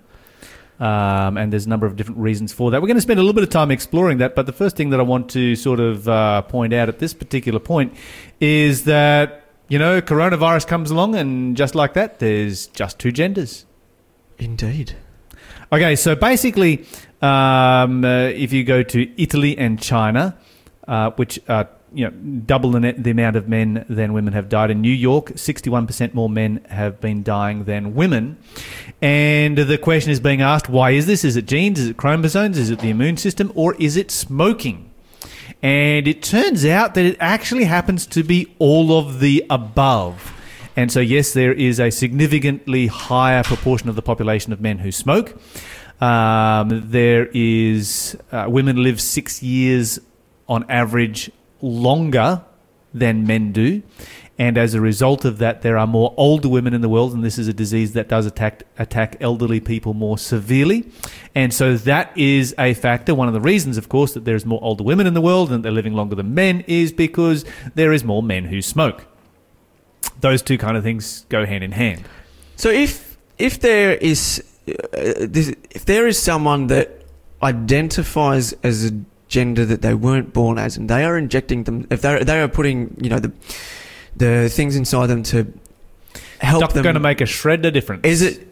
Um, 0.80 1.36
and 1.36 1.52
there's 1.52 1.66
a 1.66 1.70
number 1.70 1.86
of 1.86 1.98
different 1.98 2.22
reasons 2.22 2.54
for 2.54 2.72
that. 2.72 2.82
We're 2.82 2.88
going 2.88 2.96
to 2.96 3.02
spend 3.02 3.20
a 3.20 3.22
little 3.22 3.34
bit 3.34 3.44
of 3.44 3.50
time 3.50 3.70
exploring 3.70 4.20
that. 4.20 4.36
But 4.36 4.46
the 4.46 4.54
first 4.54 4.78
thing 4.78 4.92
that 4.92 5.00
I 5.02 5.04
want 5.04 5.30
to 5.32 5.58
sort 5.58 5.82
of 5.82 6.08
uh, 6.08 6.44
point 6.44 6.72
out 6.72 6.88
at 6.88 7.00
this 7.00 7.14
particular 7.14 7.60
point 7.60 7.94
is 8.40 8.86
that, 8.86 9.44
you 9.68 9.78
know, 9.78 10.00
coronavirus 10.00 10.68
comes 10.68 10.90
along, 10.90 11.16
and 11.16 11.58
just 11.58 11.76
like 11.76 11.94
that, 11.96 12.20
there's 12.20 12.68
just 12.68 12.98
two 12.98 13.12
genders. 13.12 13.66
Indeed. 14.38 14.96
Okay, 15.74 15.98
so 15.98 16.16
basically, 16.16 16.86
um, 17.22 18.06
uh, 18.06 18.28
if 18.28 18.54
you 18.54 18.64
go 18.64 18.84
to 18.84 19.22
Italy 19.22 19.58
and 19.58 19.82
China, 19.82 20.38
uh, 20.88 21.12
which 21.12 21.42
are 21.50 21.68
you 21.94 22.06
know 22.06 22.12
double 22.46 22.72
the, 22.72 22.80
net, 22.80 23.04
the 23.04 23.12
amount 23.12 23.36
of 23.36 23.48
men 23.48 23.86
than 23.90 24.14
women 24.14 24.34
have 24.34 24.50
died 24.50 24.72
in 24.72 24.82
New 24.82 24.92
York, 24.92 25.32
sixty-one 25.36 25.88
percent 25.88 26.14
more 26.14 26.30
men 26.30 26.64
have 26.70 27.00
been 27.02 27.24
dying 27.24 27.66
than 27.66 27.96
women, 27.96 28.38
and 29.02 29.58
the 29.58 29.78
question 29.78 30.12
is 30.12 30.20
being 30.20 30.42
asked: 30.42 30.70
Why 30.70 30.92
is 30.92 31.06
this? 31.06 31.24
Is 31.24 31.36
it 31.36 31.46
genes? 31.46 31.80
Is 31.80 31.90
it 31.90 31.98
chromosomes? 31.98 32.58
Is 32.58 32.70
it 32.70 32.80
the 32.80 32.90
immune 32.90 33.18
system? 33.18 33.52
Or 33.56 33.76
is 33.76 33.98
it 33.98 34.12
smoking? 34.12 34.90
And 35.62 36.08
it 36.08 36.24
turns 36.24 36.66
out 36.66 36.94
that 36.94 37.06
it 37.06 37.18
actually 37.20 37.66
happens 37.66 38.06
to 38.08 38.24
be 38.24 38.56
all 38.60 38.98
of 38.98 39.20
the 39.20 39.46
above. 39.50 40.34
And 40.78 40.90
so, 40.90 41.02
yes, 41.02 41.34
there 41.34 41.52
is 41.52 41.80
a 41.80 41.90
significantly 41.90 42.88
higher 42.88 43.44
proportion 43.44 43.90
of 43.90 43.98
the 43.98 44.02
population 44.02 44.54
of 44.54 44.62
men 44.62 44.78
who 44.78 44.94
smoke. 44.94 45.38
Um, 46.00 46.90
there 46.90 47.30
is 47.34 48.18
uh, 48.32 48.46
women 48.48 48.82
live 48.82 49.02
six 49.02 49.44
years 49.44 50.00
on 50.48 50.66
average 50.70 51.30
longer 51.62 52.44
than 52.94 53.26
men 53.26 53.52
do. 53.52 53.84
And 54.40 54.58
as 54.58 54.74
a 54.74 54.80
result 54.80 55.26
of 55.26 55.38
that, 55.40 55.64
there 55.64 55.78
are 55.78 55.86
more 55.86 56.14
older 56.16 56.48
women 56.48 56.74
in 56.74 56.80
the 56.80 56.88
world, 56.88 57.14
and 57.14 57.26
this 57.26 57.38
is 57.38 57.50
a 57.50 57.54
disease 57.54 57.92
that 57.92 58.08
does 58.08 58.26
attack 58.26 58.64
attack 58.78 59.18
elderly 59.20 59.60
people 59.60 59.94
more 59.94 60.18
severely. 60.18 60.90
And 61.36 61.54
so 61.54 61.76
that 61.76 62.18
is 62.18 62.56
a 62.58 62.74
factor. 62.74 63.14
One 63.14 63.28
of 63.28 63.34
the 63.34 63.42
reasons, 63.42 63.78
of 63.78 63.90
course, 63.90 64.14
that 64.14 64.24
there's 64.24 64.46
more 64.46 64.60
older 64.64 64.84
women 64.84 65.08
in 65.08 65.14
the 65.14 65.22
world 65.22 65.52
and 65.52 65.64
they're 65.64 65.74
living 65.74 65.94
longer 65.94 66.16
than 66.16 66.34
men 66.34 66.64
is 66.68 66.94
because 66.94 67.44
there 67.76 67.92
is 67.92 68.06
more 68.06 68.24
men 68.24 68.46
who 68.46 68.62
smoke. 68.62 69.06
Those 70.22 70.42
two 70.42 70.58
kind 70.58 70.78
of 70.78 70.84
things 70.84 71.26
go 71.28 71.46
hand 71.46 71.66
in 71.66 71.74
hand. 71.74 72.06
So 72.56 72.70
if 72.70 73.18
if 73.38 73.60
there 73.60 73.96
is 73.96 74.42
uh, 74.70 74.74
this, 75.20 75.54
if 75.72 75.84
there 75.84 76.08
is 76.08 76.18
someone 76.18 76.68
that 76.68 77.06
identifies 77.44 78.54
as 78.64 78.86
a 78.86 78.92
gender 79.30 79.64
that 79.66 79.82
they 79.82 79.94
weren't 79.94 80.34
born 80.34 80.58
as, 80.58 80.76
and 80.76 80.90
they 80.90 81.06
are 81.06 81.18
injecting 81.18 81.64
them. 81.64 81.88
If 81.90 82.02
they 82.02 82.22
they 82.24 82.42
are 82.42 82.48
putting 82.50 82.98
you 83.02 83.10
know 83.10 83.20
the 83.20 83.32
the 84.18 84.50
things 84.50 84.76
inside 84.76 85.08
them 85.08 85.24
to 85.24 85.48
help 86.40 86.62
Not 86.62 86.74
them. 86.74 86.84
going 86.84 86.96
to 86.96 87.00
make 87.00 87.22
a 87.22 87.26
shred 87.26 87.66
of 87.66 87.74
difference. 87.74 88.02
Is 88.06 88.22
it? 88.22 88.46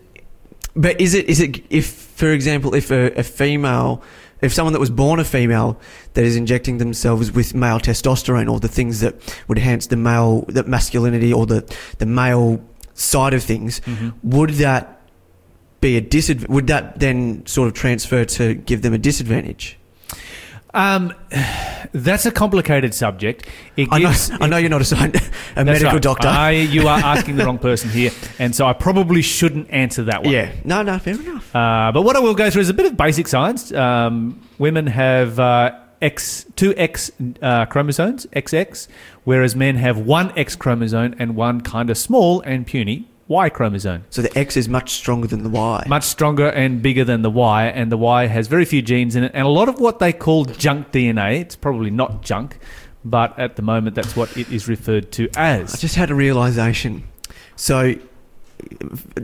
But 0.76 1.02
is 1.02 1.14
it? 1.14 1.26
Is 1.28 1.40
it? 1.42 1.64
If, 1.70 1.88
for 1.88 2.32
example, 2.32 2.76
if 2.76 2.92
a, 2.92 3.12
a 3.20 3.24
female, 3.24 4.02
if 4.42 4.54
someone 4.54 4.74
that 4.74 4.80
was 4.80 4.92
born 4.92 5.20
a 5.20 5.24
female 5.24 5.80
that 6.14 6.24
is 6.24 6.36
injecting 6.36 6.78
themselves 6.78 7.32
with 7.32 7.56
male 7.56 7.80
testosterone 7.80 8.50
or 8.52 8.60
the 8.60 8.68
things 8.68 9.00
that 9.00 9.16
would 9.48 9.58
enhance 9.58 9.88
the 9.88 9.98
male, 9.98 10.42
that 10.50 10.68
masculinity 10.68 11.34
or 11.34 11.46
the 11.48 11.62
the 11.98 12.06
male 12.06 12.62
side 12.94 13.34
of 13.34 13.44
things, 13.44 13.80
Mhm. 13.82 14.14
would 14.24 14.52
that 14.52 15.02
be 15.82 15.98
a 15.98 16.02
disadvantage? 16.02 16.50
Would 16.54 16.68
that 16.68 17.00
then 17.00 17.46
sort 17.48 17.68
of 17.68 17.74
transfer 17.74 18.26
to 18.26 18.54
give 18.54 18.82
them 18.84 18.94
a 18.94 18.98
disadvantage? 19.00 19.77
Um, 20.78 21.14
that's 21.92 22.26
a 22.28 22.32
complicated 22.32 22.94
subject. 22.94 23.48
It 23.76 23.88
I 23.92 23.98
know, 24.00 24.10
gives- 24.10 24.32
I 24.40 24.48
know 24.48 24.58
you're 24.58 24.70
not 24.70 24.90
a, 24.92 25.22
a 25.56 25.66
medical 25.66 25.94
right. 25.94 26.02
doctor. 26.02 26.28
I, 26.28 26.52
you 26.52 26.88
are 26.88 27.00
asking 27.00 27.38
the 27.38 27.46
wrong 27.46 27.58
person 27.58 27.90
here, 27.90 28.12
and 28.38 28.56
so 28.56 28.66
I 28.68 28.74
probably 28.74 29.22
shouldn't 29.24 29.72
answer 29.72 30.04
that 30.04 30.24
one. 30.24 30.32
yeah, 30.34 30.52
no, 30.64 30.84
no, 30.84 31.00
fair 31.00 31.16
enough. 31.16 31.56
Uh, 31.56 31.92
but 31.94 32.04
what 32.04 32.16
I 32.16 32.20
will 32.20 32.36
go 32.36 32.50
through 32.50 32.62
is 32.62 32.70
a 32.70 32.74
bit 32.74 32.86
of 32.86 32.96
basic 32.96 33.28
science. 33.28 33.72
Um, 33.74 34.40
women 34.60 34.86
have 34.88 35.40
uh, 35.40 35.80
X 36.02 36.46
two 36.56 36.76
X 36.78 37.12
uh, 37.42 37.66
chromosomes, 37.66 38.28
XX, 38.28 38.88
whereas 39.24 39.56
men 39.56 39.78
have 39.78 39.98
one 39.98 40.32
X 40.38 40.56
chromosome 40.56 41.16
and 41.18 41.36
one 41.36 41.62
kind 41.62 41.90
of 41.90 41.98
small 41.98 42.42
and 42.42 42.68
puny 42.68 43.08
Y 43.28 43.50
chromosome. 43.50 44.06
So 44.10 44.22
the 44.22 44.38
X 44.38 44.56
is 44.56 44.70
much 44.70 44.92
stronger 44.92 45.28
than 45.28 45.44
the 45.44 45.50
Y. 45.50 45.84
Much 45.88 46.04
stronger 46.04 46.48
and 46.48 46.82
bigger 46.82 47.04
than 47.04 47.22
the 47.22 47.30
Y, 47.30 47.66
and 47.66 47.92
the 47.92 47.98
Y 47.98 48.28
has 48.28 48.48
very 48.48 48.66
few 48.66 48.82
genes 48.82 49.16
in 49.16 49.24
it, 49.24 49.32
and 49.34 49.46
a 49.46 49.50
lot 49.50 49.68
of 49.68 49.80
what 49.80 50.00
they 50.00 50.14
call 50.14 50.46
junk 50.46 50.92
DNA. 50.92 51.42
It's 51.42 51.56
probably 51.56 51.90
not 51.90 52.22
junk, 52.22 52.58
but 53.04 53.38
at 53.38 53.56
the 53.58 53.62
moment 53.62 53.96
that's 53.96 54.16
what 54.16 54.36
it 54.38 54.50
is 54.52 54.68
referred 54.68 55.12
to 55.14 55.30
as. 55.36 55.76
I 55.76 55.78
just 55.78 55.96
had 55.96 56.10
a 56.10 56.16
realization. 56.16 57.04
So, 57.56 57.96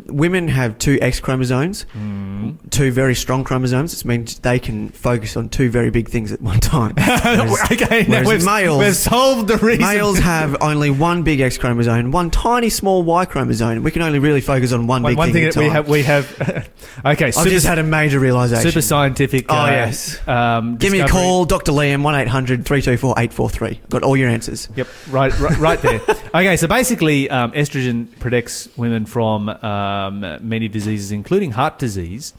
women 0.07 0.47
have 0.47 0.77
two 0.77 0.97
X 1.01 1.19
chromosomes, 1.19 1.85
Mm. 1.97 2.55
two 2.69 2.91
very 2.91 3.15
strong 3.15 3.43
chromosomes. 3.43 3.93
It 3.93 4.05
means 4.05 4.39
they 4.39 4.59
can 4.59 4.89
focus 4.89 5.35
on 5.37 5.49
two 5.49 5.69
very 5.69 5.89
big 5.89 6.09
things 6.09 6.31
at 6.31 6.41
one 6.41 6.59
time. 6.59 6.93
Whereas 6.97 7.71
okay, 7.71 8.05
whereas 8.05 8.27
we've, 8.27 8.45
males- 8.45 8.79
we've 8.79 8.95
solved 8.95 9.47
the 9.47 9.57
reason. 9.57 9.83
males 9.85 10.19
have 10.19 10.57
only 10.61 10.89
one 10.91 11.23
big 11.23 11.39
X 11.39 11.57
chromosome, 11.57 12.11
one 12.11 12.29
tiny 12.29 12.69
small 12.69 13.03
Y 13.03 13.25
chromosome. 13.25 13.83
We 13.83 13.91
can 13.91 14.01
only 14.01 14.19
really 14.19 14.41
focus 14.41 14.71
on 14.71 14.87
one, 14.87 15.03
one, 15.03 15.11
big 15.11 15.17
one 15.17 15.31
thing, 15.31 15.51
thing 15.51 15.65
at 15.65 15.73
that 15.73 15.87
a 15.87 15.91
we 15.91 16.03
time. 16.03 16.23
have. 16.23 16.37
We 16.37 16.47
have. 16.53 16.69
okay, 17.05 17.25
I've 17.27 17.33
super, 17.33 17.49
just 17.49 17.65
had 17.65 17.79
a 17.79 17.83
major 17.83 18.19
realization. 18.19 18.69
super 18.71 18.81
scientific. 18.81 19.45
Oh, 19.49 19.55
uh, 19.55 19.67
yes. 19.67 20.25
Um, 20.27 20.77
Give 20.77 20.91
me 20.91 20.99
a 21.01 21.07
call, 21.07 21.45
Dr. 21.45 21.71
Liam, 21.71 22.03
1 22.03 22.15
800 22.15 22.65
324 22.65 23.11
843. 23.17 23.81
Got 23.89 24.03
all 24.03 24.17
your 24.17 24.29
answers. 24.29 24.69
Yep, 24.75 24.87
right, 25.09 25.39
right, 25.39 25.57
right 25.57 25.81
there. 25.81 26.01
Okay, 26.35 26.57
so 26.57 26.67
basically, 26.67 27.29
um, 27.29 27.51
estrogen 27.51 28.07
protects 28.19 28.67
women 28.75 29.05
from 29.05 29.22
um, 29.23 30.19
many 30.41 30.67
diseases, 30.67 31.11
including 31.11 31.51
heart 31.51 31.79
disease, 31.79 32.33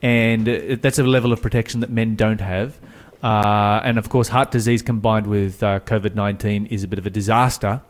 and 0.00 0.46
that's 0.82 0.98
a 0.98 1.04
level 1.04 1.32
of 1.32 1.40
protection 1.40 1.80
that 1.80 1.90
men 1.90 2.16
don't 2.16 2.40
have. 2.40 2.78
Uh, 3.22 3.80
and 3.84 3.98
of 3.98 4.08
course, 4.08 4.28
heart 4.28 4.50
disease 4.50 4.82
combined 4.82 5.26
with 5.26 5.62
uh, 5.62 5.80
COVID 5.80 6.14
19 6.14 6.66
is 6.66 6.82
a 6.82 6.88
bit 6.88 6.98
of 6.98 7.06
a 7.06 7.10
disaster. 7.10 7.80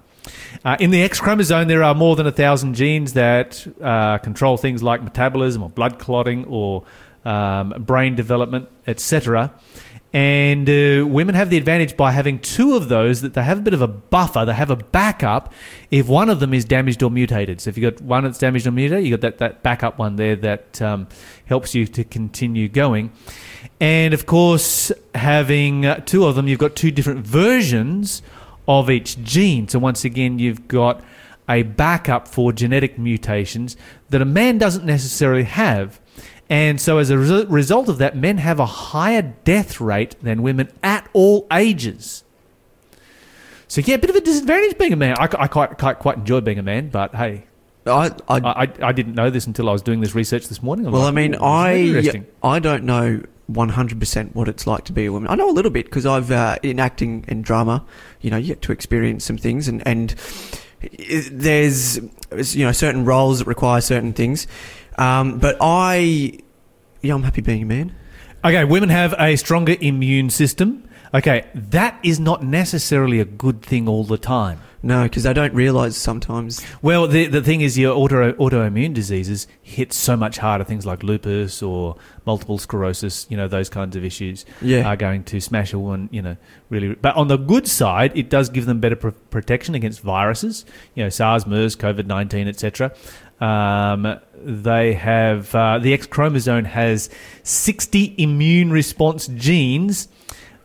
Uh, 0.65 0.77
in 0.79 0.91
the 0.91 1.03
X 1.03 1.21
chromosome, 1.21 1.69
there 1.69 1.83
are 1.83 1.95
more 1.95 2.15
than 2.15 2.27
a 2.27 2.33
thousand 2.33 2.75
genes 2.75 3.15
that 3.15 3.67
uh, 3.83 4.19
control 4.19 4.57
things 4.57 4.83
like 4.83 5.03
metabolism 5.03 5.63
or 5.63 5.71
blood 5.71 5.99
clotting 5.99 6.45
or 6.45 6.85
um, 7.25 7.75
brain 7.79 8.15
development, 8.15 8.69
etc. 8.87 9.53
And 10.13 10.69
uh, 10.69 11.07
women 11.07 11.35
have 11.35 11.49
the 11.49 11.57
advantage 11.57 11.97
by 11.97 12.13
having 12.13 12.39
two 12.39 12.77
of 12.77 12.91
those 12.91 13.23
that 13.23 13.33
they 13.33 13.43
have 13.43 13.59
a 13.59 13.63
bit 13.63 13.73
of 13.73 13.81
a 13.81 13.89
buffer, 13.89 14.45
they 14.45 14.53
have 14.53 14.71
a 14.71 14.77
backup 14.77 15.55
if 15.91 16.07
one 16.07 16.29
of 16.29 16.39
them 16.39 16.53
is 16.53 16.67
damaged 16.67 17.03
or 17.03 17.11
mutated. 17.11 17.63
So 17.63 17.71
if 17.71 17.79
you've 17.79 17.95
got 17.95 18.05
one 18.05 18.25
that's 18.25 18.39
damaged 18.39 18.67
or 18.67 18.73
mutated, 18.73 19.07
you've 19.07 19.21
got 19.21 19.39
that, 19.39 19.39
that 19.39 19.63
backup 19.63 19.99
one 19.99 20.17
there 20.17 20.37
that 20.37 20.83
um, 20.83 21.09
helps 21.47 21.75
you 21.75 21.87
to 21.87 22.05
continue 22.05 22.69
going. 22.69 23.11
And 23.81 24.13
of 24.13 24.27
course, 24.27 24.93
having 25.15 25.87
uh, 25.87 26.01
two 26.01 26.27
of 26.27 26.35
them, 26.35 26.47
you've 26.47 26.59
got 26.59 26.77
two 26.77 26.91
different 26.91 27.27
versions 27.27 28.21
of 28.69 28.91
each 28.91 29.23
gene. 29.23 29.67
So 29.67 29.79
once 29.79 30.05
again, 30.05 30.39
you've 30.39 30.69
got 30.69 31.03
a 31.49 31.63
backup 31.63 32.29
for 32.29 32.53
genetic 32.53 32.99
mutations 32.99 33.77
that 34.11 34.21
a 34.21 34.27
man 34.27 34.59
doesn't 34.59 34.85
necessarily 34.85 35.45
have. 35.45 36.01
And 36.53 36.79
so, 36.79 36.99
as 36.99 37.09
a 37.09 37.15
resu- 37.15 37.47
result 37.49 37.89
of 37.89 37.97
that, 37.97 38.15
men 38.15 38.37
have 38.37 38.61
a 38.61 38.67
higher 38.67 39.23
death 39.23 39.81
rate 39.81 40.17
than 40.21 40.43
women 40.43 40.71
at 40.83 41.09
all 41.15 41.47
ages. 41.51 42.25
So, 43.69 43.81
yeah, 43.81 43.95
a 43.95 43.99
bit 43.99 44.11
of 44.11 44.17
a 44.17 44.21
disadvantage 44.21 44.77
being 44.77 44.93
a 44.93 44.97
man. 44.97 45.17
I, 45.19 45.31
I 45.39 45.47
quite, 45.47 45.79
quite 45.79 45.99
quite 45.99 46.19
enjoy 46.19 46.43
being 46.43 46.59
a 46.59 46.63
man, 46.63 46.91
but 46.91 47.15
hey, 47.15 47.45
I, 47.87 48.11
I, 48.29 48.37
I, 48.37 48.69
I, 48.83 48.93
didn't 48.93 49.15
know 49.15 49.31
this 49.31 49.47
until 49.47 49.71
I 49.71 49.73
was 49.73 49.81
doing 49.81 50.01
this 50.03 50.15
research 50.15 50.49
this 50.49 50.63
morning. 50.63 50.85
I'm 50.85 50.93
Well, 50.93 51.01
like, 51.01 51.09
I 51.09 51.15
mean, 51.15 51.35
"Ooh, 51.37 51.93
this 51.95 52.09
is 52.09 52.17
I. 52.43 52.57
I 52.57 52.59
don't 52.59 52.85
know 52.85 53.23
100% 53.51 54.35
what 54.35 54.47
it's 54.47 54.67
like 54.67 54.85
to 54.85 54.93
be 54.93 55.07
a 55.07 55.13
woman. 55.13 55.31
I 55.31 55.37
know 55.37 55.49
a 55.49 55.57
little 55.57 55.71
bit 55.71 55.87
because 55.87 56.05
I've 56.05 56.31
uh, 56.31 56.59
in 56.63 56.79
acting 56.79 57.25
and 57.29 57.43
drama, 57.43 57.83
you 58.21 58.31
know, 58.31 58.37
you 58.37 58.49
get 58.49 58.61
to 58.61 58.73
experience 58.73 59.25
some 59.25 59.39
things 59.39 59.69
and 59.69 59.83
and 59.89 60.15
there's 61.31 61.97
you 62.55 62.67
know 62.67 62.73
certain 62.73 63.07
roles 63.07 63.39
that 63.39 63.47
require 63.47 63.81
certain 63.81 64.13
things. 64.13 64.47
Um, 64.99 65.39
but 65.39 65.57
I 65.61 66.39
yeah, 67.01 67.15
I'm 67.15 67.23
happy 67.23 67.41
being 67.41 67.63
a 67.63 67.67
man. 67.67 67.95
Okay, 68.45 68.65
women 68.65 68.89
have 68.89 69.15
a 69.19 69.37
stronger 69.37 69.77
immune 69.81 70.31
system. 70.31 70.89
Okay, 71.15 71.45
that 71.55 71.99
is 72.03 72.19
not 72.19 72.43
necessarily 72.43 73.21
a 73.21 73.25
good 73.25 73.63
thing 73.63 73.87
all 73.89 74.03
the 74.05 74.17
time. 74.19 74.61
No, 74.85 75.05
because 75.05 75.23
they 75.23 75.33
don't 75.33 75.55
realize 75.55 75.97
sometimes. 75.97 76.61
Well, 76.81 77.07
the 77.07 77.27
the 77.27 77.41
thing 77.43 77.61
is, 77.61 77.79
your 77.79 77.95
auto 77.95 78.33
autoimmune 78.33 78.95
diseases 78.95 79.47
hit 79.61 79.93
so 79.93 80.17
much 80.17 80.39
harder. 80.39 80.65
Things 80.65 80.85
like 80.85 81.05
lupus 81.05 81.63
or 81.63 81.95
multiple 82.27 82.59
sclerosis, 82.59 83.27
you 83.29 83.37
know, 83.37 83.47
those 83.47 83.69
kinds 83.69 83.95
of 83.95 84.05
issues 84.05 84.45
Yeah. 84.61 84.89
are 84.89 84.97
going 84.97 85.23
to 85.25 85.41
smash 85.41 85.73
a 85.73 85.79
woman. 85.79 86.09
You 86.11 86.23
know, 86.23 86.37
really. 86.69 86.95
But 86.97 87.15
on 87.15 87.29
the 87.29 87.37
good 87.37 87.69
side, 87.69 88.11
it 88.17 88.29
does 88.29 88.49
give 88.49 88.67
them 88.67 88.81
better 88.81 88.97
pr- 88.97 89.11
protection 89.31 89.77
against 89.77 90.01
viruses. 90.01 90.65
You 90.97 91.05
know, 91.05 91.11
SARS, 91.11 91.47
MERS, 91.47 91.77
COVID 91.77 92.07
nineteen, 92.07 92.49
etc. 92.49 92.93
Um, 93.41 94.21
they 94.37 94.95
have 94.95 95.55
uh, 95.55 95.79
the 95.79 95.93
X 95.93 96.07
chromosome 96.07 96.65
has 96.65 97.11
sixty 97.43 98.15
immune 98.19 98.71
response 98.71 99.27
genes. 99.29 100.09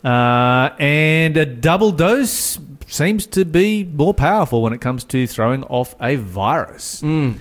Uh, 0.04 0.70
and 0.78 1.36
a 1.36 1.44
double 1.44 1.90
dose 1.90 2.58
seems 2.86 3.26
to 3.26 3.44
be 3.44 3.84
more 3.84 4.14
powerful 4.14 4.62
when 4.62 4.72
it 4.72 4.80
comes 4.80 5.04
to 5.04 5.26
throwing 5.26 5.64
off 5.64 5.96
a 6.00 6.14
virus. 6.16 7.02
Mm. 7.02 7.38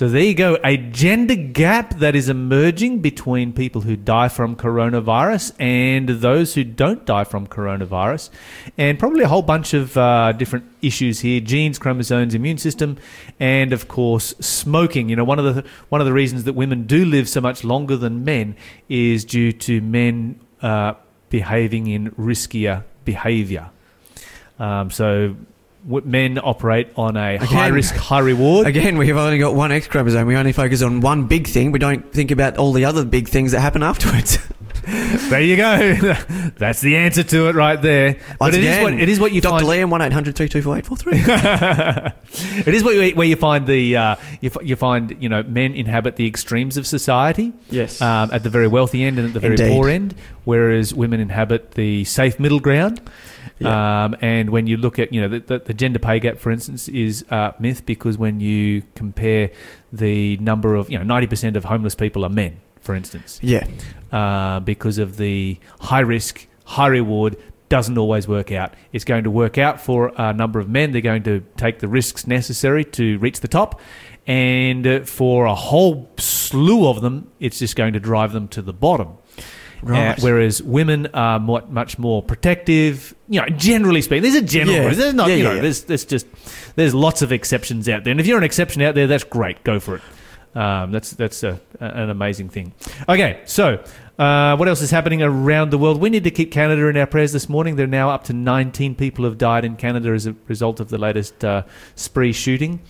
So 0.00 0.08
there 0.08 0.22
you 0.22 0.32
go, 0.32 0.56
a 0.64 0.78
gender 0.78 1.34
gap 1.34 1.98
that 1.98 2.16
is 2.16 2.30
emerging 2.30 3.00
between 3.00 3.52
people 3.52 3.82
who 3.82 3.96
die 3.96 4.28
from 4.28 4.56
coronavirus 4.56 5.52
and 5.60 6.08
those 6.08 6.54
who 6.54 6.64
don't 6.64 7.04
die 7.04 7.24
from 7.24 7.46
coronavirus, 7.46 8.30
and 8.78 8.98
probably 8.98 9.24
a 9.24 9.28
whole 9.28 9.42
bunch 9.42 9.74
of 9.74 9.94
uh, 9.98 10.32
different 10.32 10.64
issues 10.80 11.20
here: 11.20 11.38
genes, 11.38 11.78
chromosomes, 11.78 12.34
immune 12.34 12.56
system, 12.56 12.96
and 13.38 13.74
of 13.74 13.88
course 13.88 14.34
smoking. 14.40 15.10
You 15.10 15.16
know, 15.16 15.24
one 15.24 15.38
of 15.38 15.54
the 15.54 15.66
one 15.90 16.00
of 16.00 16.06
the 16.06 16.14
reasons 16.14 16.44
that 16.44 16.54
women 16.54 16.86
do 16.86 17.04
live 17.04 17.28
so 17.28 17.42
much 17.42 17.62
longer 17.62 17.98
than 17.98 18.24
men 18.24 18.56
is 18.88 19.26
due 19.26 19.52
to 19.52 19.82
men 19.82 20.40
uh, 20.62 20.94
behaving 21.28 21.88
in 21.88 22.10
riskier 22.12 22.84
behaviour. 23.04 23.68
Um, 24.58 24.90
so. 24.90 25.36
Men 25.84 26.38
operate 26.38 26.88
on 26.96 27.16
a 27.16 27.38
high 27.38 27.68
risk, 27.68 27.94
high 27.94 28.18
reward. 28.18 28.66
Again, 28.66 28.98
we 28.98 29.08
have 29.08 29.16
only 29.16 29.38
got 29.38 29.54
one 29.54 29.72
X 29.72 29.86
chromosome. 29.86 30.26
We 30.26 30.36
only 30.36 30.52
focus 30.52 30.82
on 30.82 31.00
one 31.00 31.26
big 31.26 31.46
thing. 31.46 31.72
We 31.72 31.78
don't 31.78 32.12
think 32.12 32.30
about 32.30 32.58
all 32.58 32.72
the 32.72 32.84
other 32.84 33.04
big 33.04 33.28
things 33.28 33.52
that 33.52 33.60
happen 33.60 33.82
afterwards. 33.82 34.38
There 34.90 35.40
you 35.40 35.56
go. 35.56 35.94
That's 36.58 36.80
the 36.80 36.96
answer 36.96 37.22
to 37.22 37.48
it 37.48 37.54
right 37.54 37.80
there. 37.80 38.14
But 38.38 38.40
Once 38.40 38.56
it 38.56 38.64
is 38.64 38.66
again, 38.66 38.82
what 38.82 38.92
it 38.94 39.08
is 39.08 39.20
what 39.20 39.32
you 39.32 39.40
Dr. 39.40 39.64
find. 39.64 39.66
Liam, 39.66 39.90
1 39.90 40.02
800 40.02 40.34
324 40.34 40.78
843. 40.78 42.60
it 42.66 42.74
is 42.74 42.82
what 42.82 42.94
you, 42.94 43.14
where 43.14 43.26
you 43.26 43.36
find 43.36 43.66
the 43.66 43.96
uh, 43.96 44.16
you, 44.40 44.50
you 44.62 44.76
find 44.76 45.16
you 45.20 45.28
know 45.28 45.42
men 45.44 45.74
inhabit 45.74 46.16
the 46.16 46.26
extremes 46.26 46.76
of 46.76 46.86
society. 46.86 47.52
Yes. 47.68 48.00
Um, 48.00 48.30
at 48.32 48.42
the 48.42 48.50
very 48.50 48.68
wealthy 48.68 49.04
end 49.04 49.18
and 49.18 49.28
at 49.28 49.34
the 49.34 49.40
very 49.40 49.54
Indeed. 49.54 49.68
poor 49.68 49.88
end, 49.88 50.14
whereas 50.44 50.94
women 50.94 51.20
inhabit 51.20 51.72
the 51.72 52.04
safe 52.04 52.40
middle 52.40 52.60
ground. 52.60 53.00
Yeah. 53.58 54.04
Um, 54.04 54.16
and 54.20 54.50
when 54.50 54.66
you 54.66 54.76
look 54.76 54.98
at 54.98 55.12
you 55.12 55.20
know 55.20 55.28
the, 55.28 55.40
the, 55.40 55.58
the 55.58 55.74
gender 55.74 55.98
pay 55.98 56.20
gap, 56.20 56.38
for 56.38 56.50
instance, 56.50 56.88
is 56.88 57.24
uh, 57.30 57.52
myth 57.58 57.84
because 57.86 58.18
when 58.18 58.40
you 58.40 58.82
compare 58.94 59.50
the 59.92 60.36
number 60.38 60.74
of 60.74 60.90
you 60.90 60.98
know 60.98 61.04
ninety 61.04 61.26
percent 61.26 61.56
of 61.56 61.64
homeless 61.64 61.94
people 61.94 62.24
are 62.24 62.30
men, 62.30 62.60
for 62.80 62.94
instance. 62.94 63.38
yeah. 63.42 63.66
uh, 64.12 64.60
because 64.60 64.98
of 64.98 65.16
the 65.16 65.58
high 65.80 66.00
risk, 66.00 66.46
high 66.64 66.88
reward 66.88 67.36
doesn't 67.68 67.96
always 67.98 68.26
work 68.26 68.50
out. 68.50 68.74
It's 68.92 69.04
going 69.04 69.24
to 69.24 69.30
work 69.30 69.56
out 69.56 69.80
for 69.80 70.12
a 70.16 70.32
number 70.32 70.58
of 70.58 70.68
men. 70.68 70.90
They're 70.90 71.00
going 71.00 71.22
to 71.22 71.40
take 71.56 71.78
the 71.78 71.88
risks 71.88 72.26
necessary 72.26 72.84
to 72.86 73.18
reach 73.18 73.40
the 73.40 73.48
top. 73.48 73.80
And 74.26 74.86
uh, 74.86 75.00
for 75.04 75.46
a 75.46 75.54
whole 75.54 76.10
slew 76.18 76.88
of 76.88 77.00
them, 77.00 77.30
it's 77.38 77.60
just 77.60 77.76
going 77.76 77.92
to 77.94 78.00
drive 78.00 78.32
them 78.32 78.48
to 78.48 78.60
the 78.62 78.72
bottom. 78.72 79.18
Right. 79.82 80.10
Uh, 80.10 80.16
whereas 80.20 80.62
women 80.62 81.06
are 81.14 81.38
more, 81.38 81.62
much 81.68 81.98
more 81.98 82.22
protective. 82.22 83.14
You 83.28 83.40
know, 83.40 83.46
generally 83.48 84.02
speaking, 84.02 84.22
there's 84.22 84.34
a 84.34 84.42
general. 84.42 84.76
Yeah. 84.76 84.94
There's 84.94 85.14
not. 85.14 85.28
Yeah, 85.28 85.34
you 85.34 85.42
yeah, 85.42 85.48
know, 85.48 85.54
yeah. 85.56 85.62
there's 85.62 85.84
there's 85.84 86.04
just 86.04 86.26
there's 86.76 86.94
lots 86.94 87.22
of 87.22 87.32
exceptions 87.32 87.88
out 87.88 88.04
there, 88.04 88.10
and 88.10 88.20
if 88.20 88.26
you're 88.26 88.38
an 88.38 88.44
exception 88.44 88.82
out 88.82 88.94
there, 88.94 89.06
that's 89.06 89.24
great. 89.24 89.62
Go 89.64 89.80
for 89.80 89.96
it. 89.96 90.02
Um, 90.54 90.90
that's 90.90 91.12
that's 91.12 91.42
a, 91.42 91.60
an 91.78 92.10
amazing 92.10 92.48
thing. 92.48 92.72
Okay, 93.08 93.40
so 93.44 93.82
uh, 94.18 94.56
what 94.56 94.68
else 94.68 94.82
is 94.82 94.90
happening 94.90 95.22
around 95.22 95.70
the 95.70 95.78
world? 95.78 96.00
We 96.00 96.10
need 96.10 96.24
to 96.24 96.30
keep 96.30 96.50
Canada 96.50 96.86
in 96.88 96.96
our 96.96 97.06
prayers 97.06 97.32
this 97.32 97.48
morning. 97.48 97.76
There 97.76 97.84
are 97.84 97.88
now 97.88 98.10
up 98.10 98.24
to 98.24 98.32
19 98.32 98.96
people 98.96 99.24
have 99.24 99.38
died 99.38 99.64
in 99.64 99.76
Canada 99.76 100.10
as 100.10 100.26
a 100.26 100.34
result 100.48 100.80
of 100.80 100.88
the 100.90 100.98
latest 100.98 101.44
uh, 101.44 101.62
spree 101.94 102.32
shooting. 102.32 102.80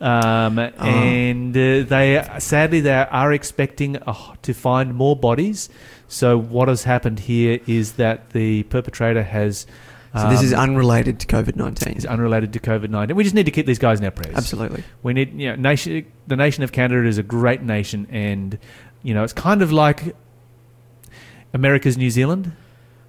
Um, 0.00 0.58
And 0.58 1.54
uh, 1.54 1.84
they 1.86 2.26
sadly 2.38 2.80
they 2.80 2.92
are 2.94 3.32
expecting 3.32 3.98
uh, 3.98 4.14
to 4.42 4.54
find 4.54 4.94
more 4.94 5.14
bodies. 5.14 5.68
So 6.10 6.36
what 6.36 6.66
has 6.66 6.82
happened 6.82 7.20
here 7.20 7.60
is 7.68 7.92
that 7.92 8.30
the 8.30 8.64
perpetrator 8.64 9.22
has. 9.22 9.66
So 10.12 10.28
this 10.28 10.42
is 10.42 10.52
um, 10.52 10.70
unrelated 10.70 11.20
to 11.20 11.26
COVID 11.28 11.54
nineteen. 11.54 11.92
is 11.92 12.04
unrelated 12.04 12.52
to 12.54 12.58
COVID 12.58 12.90
nineteen. 12.90 13.16
We 13.16 13.22
just 13.22 13.36
need 13.36 13.46
to 13.46 13.52
keep 13.52 13.64
these 13.64 13.78
guys 13.78 14.00
in 14.00 14.04
our 14.04 14.10
prayers. 14.10 14.34
Absolutely. 14.36 14.82
We 15.04 15.12
need, 15.12 15.40
you 15.40 15.50
know, 15.50 15.54
nation. 15.54 16.04
The 16.26 16.34
nation 16.34 16.64
of 16.64 16.72
Canada 16.72 17.06
is 17.06 17.16
a 17.16 17.22
great 17.22 17.62
nation, 17.62 18.08
and 18.10 18.58
you 19.04 19.14
know, 19.14 19.22
it's 19.22 19.32
kind 19.32 19.62
of 19.62 19.70
like 19.70 20.16
America's 21.54 21.96
New 21.96 22.10
Zealand. 22.10 22.52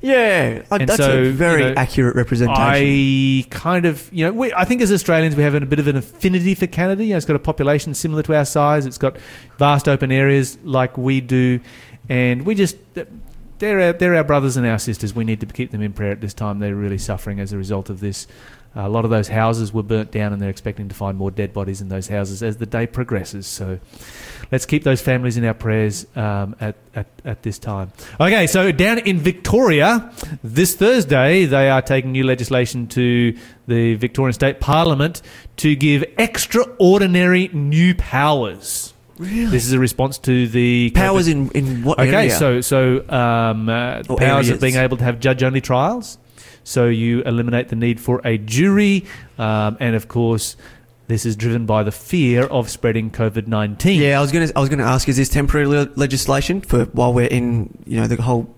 Yeah, 0.01 0.63
And 0.71 0.89
that's 0.89 0.97
so, 0.97 1.25
a 1.25 1.29
very 1.29 1.61
you 1.61 1.69
know, 1.69 1.75
accurate 1.77 2.15
representation. 2.15 2.59
I 2.59 3.45
kind 3.51 3.85
of, 3.85 4.11
you 4.11 4.25
know, 4.25 4.31
we, 4.31 4.51
I 4.51 4.65
think 4.65 4.81
as 4.81 4.91
Australians 4.91 5.35
we 5.35 5.43
have 5.43 5.53
a 5.53 5.61
bit 5.61 5.77
of 5.77 5.85
an 5.85 5.95
affinity 5.95 6.55
for 6.55 6.65
Canada. 6.65 7.03
You 7.03 7.11
know, 7.11 7.17
it's 7.17 7.25
got 7.27 7.35
a 7.35 7.39
population 7.39 7.93
similar 7.93 8.23
to 8.23 8.35
our 8.35 8.45
size. 8.45 8.87
It's 8.87 8.97
got 8.97 9.17
vast 9.59 9.87
open 9.87 10.11
areas 10.11 10.57
like 10.63 10.97
we 10.97 11.21
do, 11.21 11.59
and 12.09 12.45
we 12.45 12.55
just 12.55 12.77
they're 13.61 13.79
our, 13.79 13.93
they're 13.93 14.15
our 14.15 14.23
brothers 14.23 14.57
and 14.57 14.65
our 14.67 14.79
sisters. 14.79 15.15
We 15.15 15.23
need 15.23 15.39
to 15.39 15.45
keep 15.45 15.71
them 15.71 15.81
in 15.81 15.93
prayer 15.93 16.11
at 16.11 16.19
this 16.19 16.33
time. 16.33 16.59
They're 16.59 16.75
really 16.75 16.97
suffering 16.97 17.39
as 17.39 17.53
a 17.53 17.57
result 17.57 17.89
of 17.89 17.99
this. 17.99 18.27
a 18.75 18.89
lot 18.89 19.05
of 19.05 19.11
those 19.11 19.27
houses 19.27 19.71
were 19.71 19.83
burnt 19.83 20.11
down, 20.11 20.33
and 20.33 20.41
they're 20.41 20.49
expecting 20.49 20.89
to 20.89 20.95
find 20.95 21.17
more 21.17 21.29
dead 21.29 21.53
bodies 21.53 21.79
in 21.79 21.89
those 21.89 22.07
houses 22.07 22.41
as 22.41 22.57
the 22.57 22.65
day 22.65 22.87
progresses. 22.87 23.45
So, 23.45 23.79
let's 24.51 24.65
keep 24.65 24.83
those 24.83 24.99
families 25.01 25.37
in 25.37 25.45
our 25.45 25.53
prayers 25.53 26.07
um, 26.15 26.55
at, 26.59 26.75
at 26.95 27.07
at 27.23 27.43
this 27.43 27.59
time. 27.59 27.91
Okay, 28.19 28.47
so 28.47 28.71
down 28.71 28.97
in 28.99 29.19
Victoria, 29.19 30.11
this 30.43 30.75
Thursday 30.75 31.45
they 31.45 31.69
are 31.69 31.81
taking 31.81 32.11
new 32.11 32.23
legislation 32.23 32.87
to 32.87 33.37
the 33.67 33.95
Victorian 33.95 34.33
State 34.33 34.59
Parliament 34.59 35.21
to 35.57 35.75
give 35.75 36.03
extraordinary 36.17 37.49
new 37.53 37.93
powers. 37.93 38.93
Really 39.21 39.51
This 39.51 39.65
is 39.65 39.73
a 39.73 39.79
response 39.79 40.17
to 40.19 40.47
the 40.47 40.91
powers 40.95 41.27
in 41.27 41.49
in 41.51 41.84
what 41.84 41.99
Okay, 41.99 42.13
area? 42.13 42.31
so 42.31 42.62
so 42.62 42.79
um, 43.10 43.69
uh, 43.69 44.03
powers 44.03 44.21
areas. 44.21 44.49
of 44.49 44.60
being 44.62 44.75
able 44.75 44.97
to 44.97 45.03
have 45.03 45.19
judge-only 45.19 45.62
trials. 45.62 46.17
So 46.63 46.88
you 46.88 47.21
eliminate 47.23 47.69
the 47.69 47.75
need 47.75 47.99
for 47.99 48.21
a 48.23 48.38
jury, 48.38 49.05
um, 49.39 49.77
and 49.79 49.95
of 49.95 50.07
course, 50.07 50.55
this 51.07 51.25
is 51.25 51.36
driven 51.36 51.65
by 51.65 51.81
the 51.84 51.91
fear 51.91 52.43
of 52.43 52.69
spreading 52.69 53.10
COVID 53.10 53.47
nineteen. 53.47 53.99
yeah, 53.99 54.19
I 54.19 54.21
was 54.21 54.31
gonna 54.31 54.49
I 54.55 54.60
was 54.60 54.69
gonna 54.69 54.84
ask: 54.95 55.10
Is 55.10 55.17
this 55.17 55.29
temporary 55.29 55.65
le- 55.67 55.89
legislation 55.95 56.62
for 56.62 56.86
while 56.93 57.13
we're 57.13 57.25
in 57.27 57.69
you 57.88 57.97
know 57.99 58.07
the 58.07 58.21
whole 58.21 58.53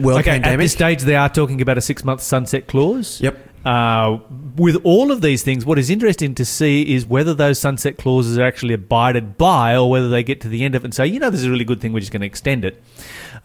world 0.00 0.20
Okay, 0.20 0.40
at 0.40 0.56
this 0.58 0.72
stage, 0.72 1.02
they 1.02 1.14
are 1.16 1.28
talking 1.28 1.60
about 1.62 1.78
a 1.78 1.80
six-month 1.80 2.20
sunset 2.20 2.66
clause. 2.66 3.20
Yep. 3.20 3.47
Uh, 3.64 4.18
with 4.56 4.76
all 4.84 5.10
of 5.12 5.20
these 5.20 5.42
things, 5.42 5.66
what 5.66 5.78
is 5.78 5.90
interesting 5.90 6.34
to 6.34 6.44
see 6.44 6.94
is 6.94 7.04
whether 7.06 7.34
those 7.34 7.58
sunset 7.58 7.98
clauses 7.98 8.38
are 8.38 8.44
actually 8.44 8.74
abided 8.74 9.36
by, 9.36 9.76
or 9.76 9.90
whether 9.90 10.08
they 10.08 10.22
get 10.22 10.40
to 10.40 10.48
the 10.48 10.64
end 10.64 10.74
of 10.74 10.82
it 10.82 10.86
and 10.86 10.94
say, 10.94 11.06
you 11.06 11.18
know, 11.18 11.30
this 11.30 11.40
is 11.40 11.46
a 11.46 11.50
really 11.50 11.64
good 11.64 11.80
thing, 11.80 11.92
we're 11.92 12.00
just 12.00 12.12
going 12.12 12.20
to 12.20 12.26
extend 12.26 12.64
it. 12.64 12.82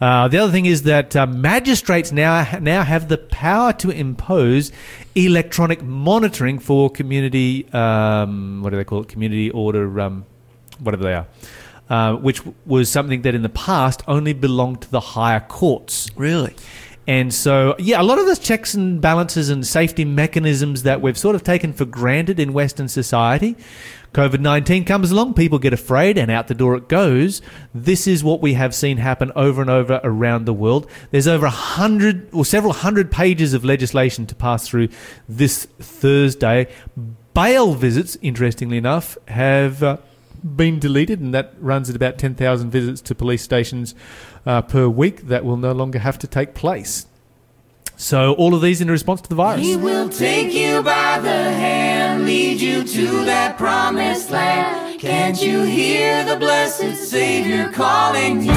Uh, 0.00 0.26
the 0.28 0.38
other 0.38 0.50
thing 0.50 0.66
is 0.66 0.82
that 0.82 1.14
uh, 1.14 1.26
magistrates 1.26 2.10
now 2.10 2.58
now 2.60 2.82
have 2.82 3.08
the 3.08 3.18
power 3.18 3.72
to 3.72 3.90
impose 3.90 4.72
electronic 5.14 5.82
monitoring 5.82 6.58
for 6.58 6.90
community. 6.90 7.68
Um, 7.72 8.62
what 8.62 8.70
do 8.70 8.76
they 8.76 8.84
call 8.84 9.02
it? 9.02 9.08
Community 9.08 9.50
order. 9.50 10.00
Um, 10.00 10.26
whatever 10.80 11.04
they 11.04 11.14
are. 11.14 11.26
Uh, 11.88 12.14
which 12.16 12.40
was 12.64 12.90
something 12.90 13.22
that 13.22 13.34
in 13.34 13.42
the 13.42 13.48
past 13.50 14.02
only 14.08 14.32
belonged 14.32 14.80
to 14.80 14.90
the 14.90 15.00
higher 15.00 15.40
courts. 15.40 16.08
Really? 16.16 16.54
And 17.06 17.34
so, 17.34 17.74
yeah, 17.78 18.00
a 18.00 18.02
lot 18.02 18.18
of 18.18 18.26
those 18.26 18.38
checks 18.38 18.72
and 18.72 19.00
balances 19.00 19.50
and 19.50 19.66
safety 19.66 20.04
mechanisms 20.04 20.84
that 20.84 21.02
we've 21.02 21.18
sort 21.18 21.36
of 21.36 21.44
taken 21.44 21.72
for 21.72 21.84
granted 21.84 22.40
in 22.40 22.52
Western 22.52 22.88
society. 22.88 23.56
COVID 24.14 24.40
19 24.40 24.84
comes 24.84 25.10
along, 25.10 25.34
people 25.34 25.58
get 25.58 25.72
afraid, 25.72 26.16
and 26.16 26.30
out 26.30 26.46
the 26.46 26.54
door 26.54 26.76
it 26.76 26.88
goes. 26.88 27.42
This 27.74 28.06
is 28.06 28.22
what 28.22 28.40
we 28.40 28.54
have 28.54 28.74
seen 28.74 28.98
happen 28.98 29.32
over 29.34 29.60
and 29.60 29.68
over 29.68 30.00
around 30.04 30.44
the 30.44 30.54
world. 30.54 30.88
There's 31.10 31.26
over 31.26 31.46
a 31.46 31.50
hundred 31.50 32.32
or 32.32 32.44
several 32.44 32.72
hundred 32.72 33.10
pages 33.10 33.54
of 33.54 33.64
legislation 33.64 34.24
to 34.26 34.34
pass 34.34 34.68
through 34.68 34.88
this 35.28 35.66
Thursday. 35.80 36.68
Bail 37.34 37.74
visits, 37.74 38.16
interestingly 38.22 38.78
enough, 38.78 39.18
have. 39.28 39.82
Uh, 39.82 39.96
been 40.44 40.78
deleted, 40.78 41.20
and 41.20 41.32
that 41.32 41.54
runs 41.58 41.88
at 41.88 41.96
about 41.96 42.18
10,000 42.18 42.70
visits 42.70 43.00
to 43.00 43.14
police 43.14 43.42
stations 43.42 43.94
uh, 44.46 44.62
per 44.62 44.88
week 44.88 45.28
that 45.28 45.44
will 45.44 45.56
no 45.56 45.72
longer 45.72 45.98
have 45.98 46.18
to 46.18 46.26
take 46.26 46.54
place. 46.54 47.06
So, 47.96 48.34
all 48.34 48.54
of 48.54 48.62
these 48.62 48.80
in 48.80 48.90
response 48.90 49.20
to 49.22 49.28
the 49.28 49.36
virus. 49.36 49.64
He 49.64 49.76
will 49.76 50.08
take 50.08 50.52
you 50.52 50.82
by 50.82 51.20
the 51.20 51.28
hand, 51.28 52.24
lead 52.24 52.60
you 52.60 52.82
to 52.82 53.24
that 53.24 53.56
promised 53.56 54.30
land. 54.30 54.98
Can't 55.00 55.40
you 55.40 55.62
hear 55.62 56.24
the 56.24 56.36
blessed 56.36 56.96
Savior 56.96 57.70
calling 57.70 58.42
you? 58.42 58.52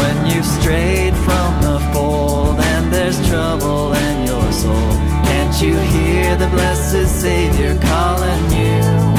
When 0.00 0.26
you've 0.26 0.44
strayed 0.44 1.14
from 1.14 1.62
the 1.62 1.78
fold 1.92 2.58
and 2.58 2.92
there's 2.92 3.24
trouble 3.28 3.92
in 3.92 4.26
your 4.26 4.52
soul, 4.52 4.90
can't 5.24 5.62
you 5.62 5.76
hear 5.76 6.34
the 6.36 6.48
blessed 6.48 7.20
Savior 7.20 7.78
calling 7.80 8.52
you? 8.52 9.17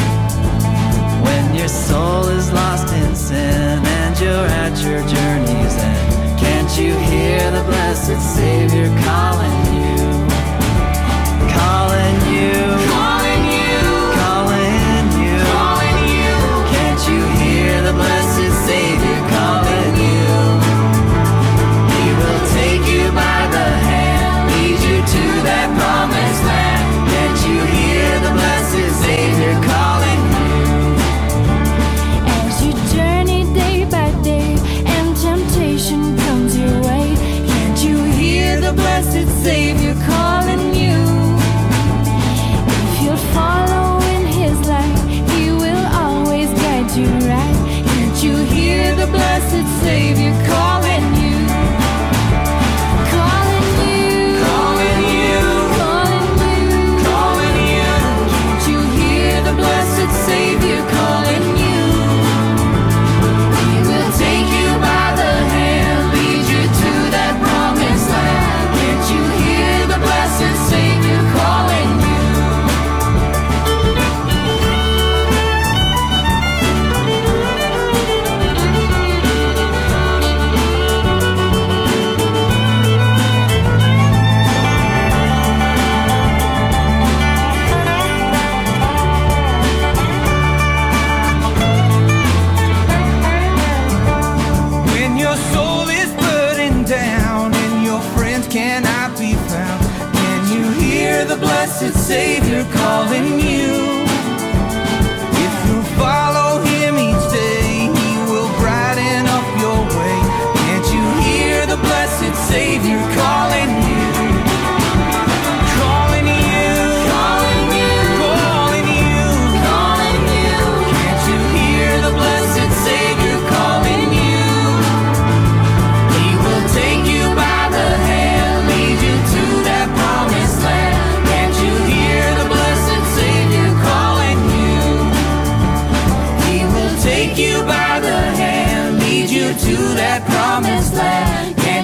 Soul 1.70 2.28
is 2.30 2.52
lost 2.52 2.92
in 2.92 3.16
sin 3.16 3.86
and 3.86 4.20
you're 4.20 4.48
at 4.66 4.76
your 4.82 5.02
journey's 5.08 5.76
end, 5.76 6.40
can't 6.40 6.78
you 6.80 6.96
hear 6.98 7.52
the 7.52 7.64
blessed 7.64 8.20
Savior 8.36 8.90
calling 9.06 9.60
you? 9.78 9.98
Calling 11.46 11.46
you, 11.46 11.50
Calling 11.54 12.19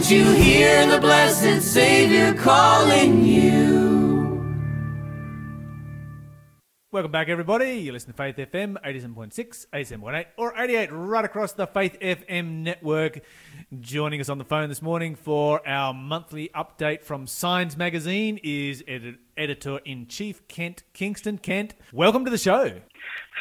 Can't 0.05 0.23
you 0.23 0.33
hear 0.33 0.85
the 0.85 0.99
blessed 0.99 1.63
Savior 1.63 2.31
calling 2.35 3.23
you? 3.23 3.65
Welcome 6.91 7.11
back, 7.11 7.27
everybody. 7.27 7.71
You 7.79 7.91
listen 7.91 8.11
to 8.11 8.15
Faith 8.15 8.35
FM 8.35 8.75
87.6, 8.85 9.65
87.8, 9.73 10.25
or 10.37 10.53
88 10.55 10.89
right 10.91 11.25
across 11.25 11.53
the 11.53 11.65
Faith 11.65 11.97
FM 11.99 12.61
network. 12.61 13.21
Joining 13.79 14.21
us 14.21 14.29
on 14.29 14.37
the 14.37 14.45
phone 14.45 14.69
this 14.69 14.83
morning 14.83 15.15
for 15.15 15.67
our 15.67 15.91
monthly 15.91 16.51
update 16.55 17.01
from 17.01 17.25
Signs 17.25 17.75
Magazine 17.75 18.39
is 18.43 18.83
edi- 18.87 19.17
editor 19.35 19.79
in 19.85 20.05
chief 20.05 20.47
Kent 20.47 20.83
Kingston. 20.93 21.39
Kent, 21.39 21.73
welcome 21.91 22.25
to 22.25 22.31
the 22.31 22.37
show. 22.37 22.79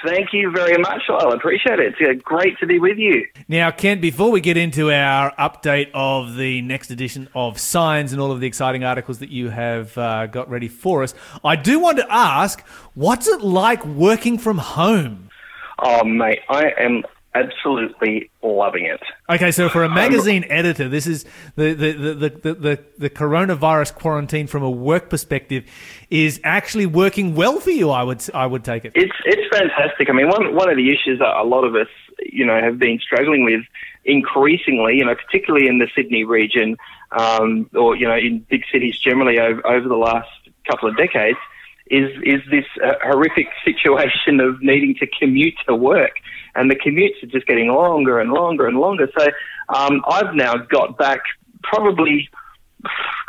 Thank 0.04 0.34
you 0.34 0.50
very 0.50 0.76
much. 0.76 1.02
I 1.08 1.32
appreciate 1.32 1.78
it. 1.78 1.94
It's 1.98 2.10
uh, 2.10 2.20
great 2.22 2.58
to 2.58 2.66
be 2.66 2.78
with 2.78 2.98
you. 2.98 3.26
Now, 3.48 3.70
Kent, 3.70 4.02
before 4.02 4.30
we 4.30 4.42
get 4.42 4.58
into 4.58 4.92
our 4.92 5.34
update 5.36 5.90
of 5.94 6.36
the 6.36 6.60
next 6.60 6.90
edition 6.90 7.28
of 7.34 7.58
Signs 7.58 8.12
and 8.12 8.20
all 8.20 8.30
of 8.30 8.40
the 8.40 8.46
exciting 8.46 8.84
articles 8.84 9.20
that 9.20 9.30
you 9.30 9.48
have 9.48 9.96
uh, 9.96 10.26
got 10.26 10.50
ready 10.50 10.68
for 10.68 11.02
us, 11.02 11.14
I 11.42 11.56
do 11.56 11.78
want 11.78 11.96
to 11.98 12.06
ask 12.12 12.60
what's 12.94 13.26
it 13.26 13.40
like 13.40 13.84
working 13.86 14.36
from 14.36 14.58
home? 14.58 15.30
Oh, 15.78 16.04
mate, 16.04 16.40
I 16.50 16.72
am 16.78 17.02
absolutely 17.34 18.30
loving 18.42 18.84
it. 18.84 19.00
Okay, 19.28 19.50
so 19.50 19.68
for 19.68 19.82
a 19.84 19.88
magazine 19.88 20.44
editor, 20.48 20.88
this 20.88 21.06
is 21.06 21.24
the 21.56 21.74
the, 21.74 21.92
the, 21.92 22.14
the, 22.14 22.28
the, 22.28 22.54
the, 22.54 22.84
the 22.98 23.10
coronavirus 23.10 23.94
quarantine 23.94 24.46
from 24.46 24.62
a 24.62 24.70
work 24.70 25.10
perspective 25.10 25.64
is 26.10 26.40
actually 26.44 26.86
working 26.86 27.34
well 27.34 27.60
for 27.60 27.70
you. 27.70 27.90
I 27.90 28.02
would 28.02 28.24
I 28.34 28.46
would 28.46 28.64
take 28.64 28.84
it. 28.84 28.92
It's 28.94 29.16
it's 29.24 29.56
fantastic. 29.56 30.08
I 30.08 30.12
mean, 30.12 30.28
one 30.28 30.54
one 30.54 30.70
of 30.70 30.76
the 30.76 30.90
issues 30.90 31.18
that 31.18 31.36
a 31.36 31.44
lot 31.44 31.64
of 31.64 31.74
us, 31.74 31.88
you 32.24 32.46
know, 32.46 32.60
have 32.60 32.78
been 32.78 32.98
struggling 33.00 33.44
with 33.44 33.62
increasingly, 34.04 34.96
you 34.96 35.04
know, 35.04 35.14
particularly 35.14 35.66
in 35.66 35.78
the 35.78 35.88
Sydney 35.94 36.24
region, 36.24 36.76
um, 37.12 37.68
or 37.74 37.96
you 37.96 38.06
know, 38.06 38.16
in 38.16 38.46
big 38.48 38.62
cities 38.70 38.98
generally 38.98 39.38
over, 39.38 39.66
over 39.66 39.88
the 39.88 39.96
last 39.96 40.28
couple 40.68 40.88
of 40.88 40.96
decades, 40.96 41.38
is 41.86 42.10
is 42.22 42.40
this 42.50 42.64
uh, 42.84 42.94
horrific 43.02 43.48
situation 43.64 44.40
of 44.40 44.62
needing 44.62 44.94
to 44.96 45.06
commute 45.06 45.54
to 45.66 45.74
work, 45.74 46.16
and 46.54 46.70
the 46.70 46.76
commutes 46.76 47.22
are 47.22 47.26
just 47.26 47.46
getting 47.46 47.68
longer 47.68 48.20
and 48.20 48.32
longer 48.32 48.66
and 48.66 48.78
longer. 48.78 49.08
So 49.16 49.26
um, 49.68 50.02
I've 50.08 50.34
now 50.34 50.54
got 50.56 50.98
back 50.98 51.20
probably 51.62 52.28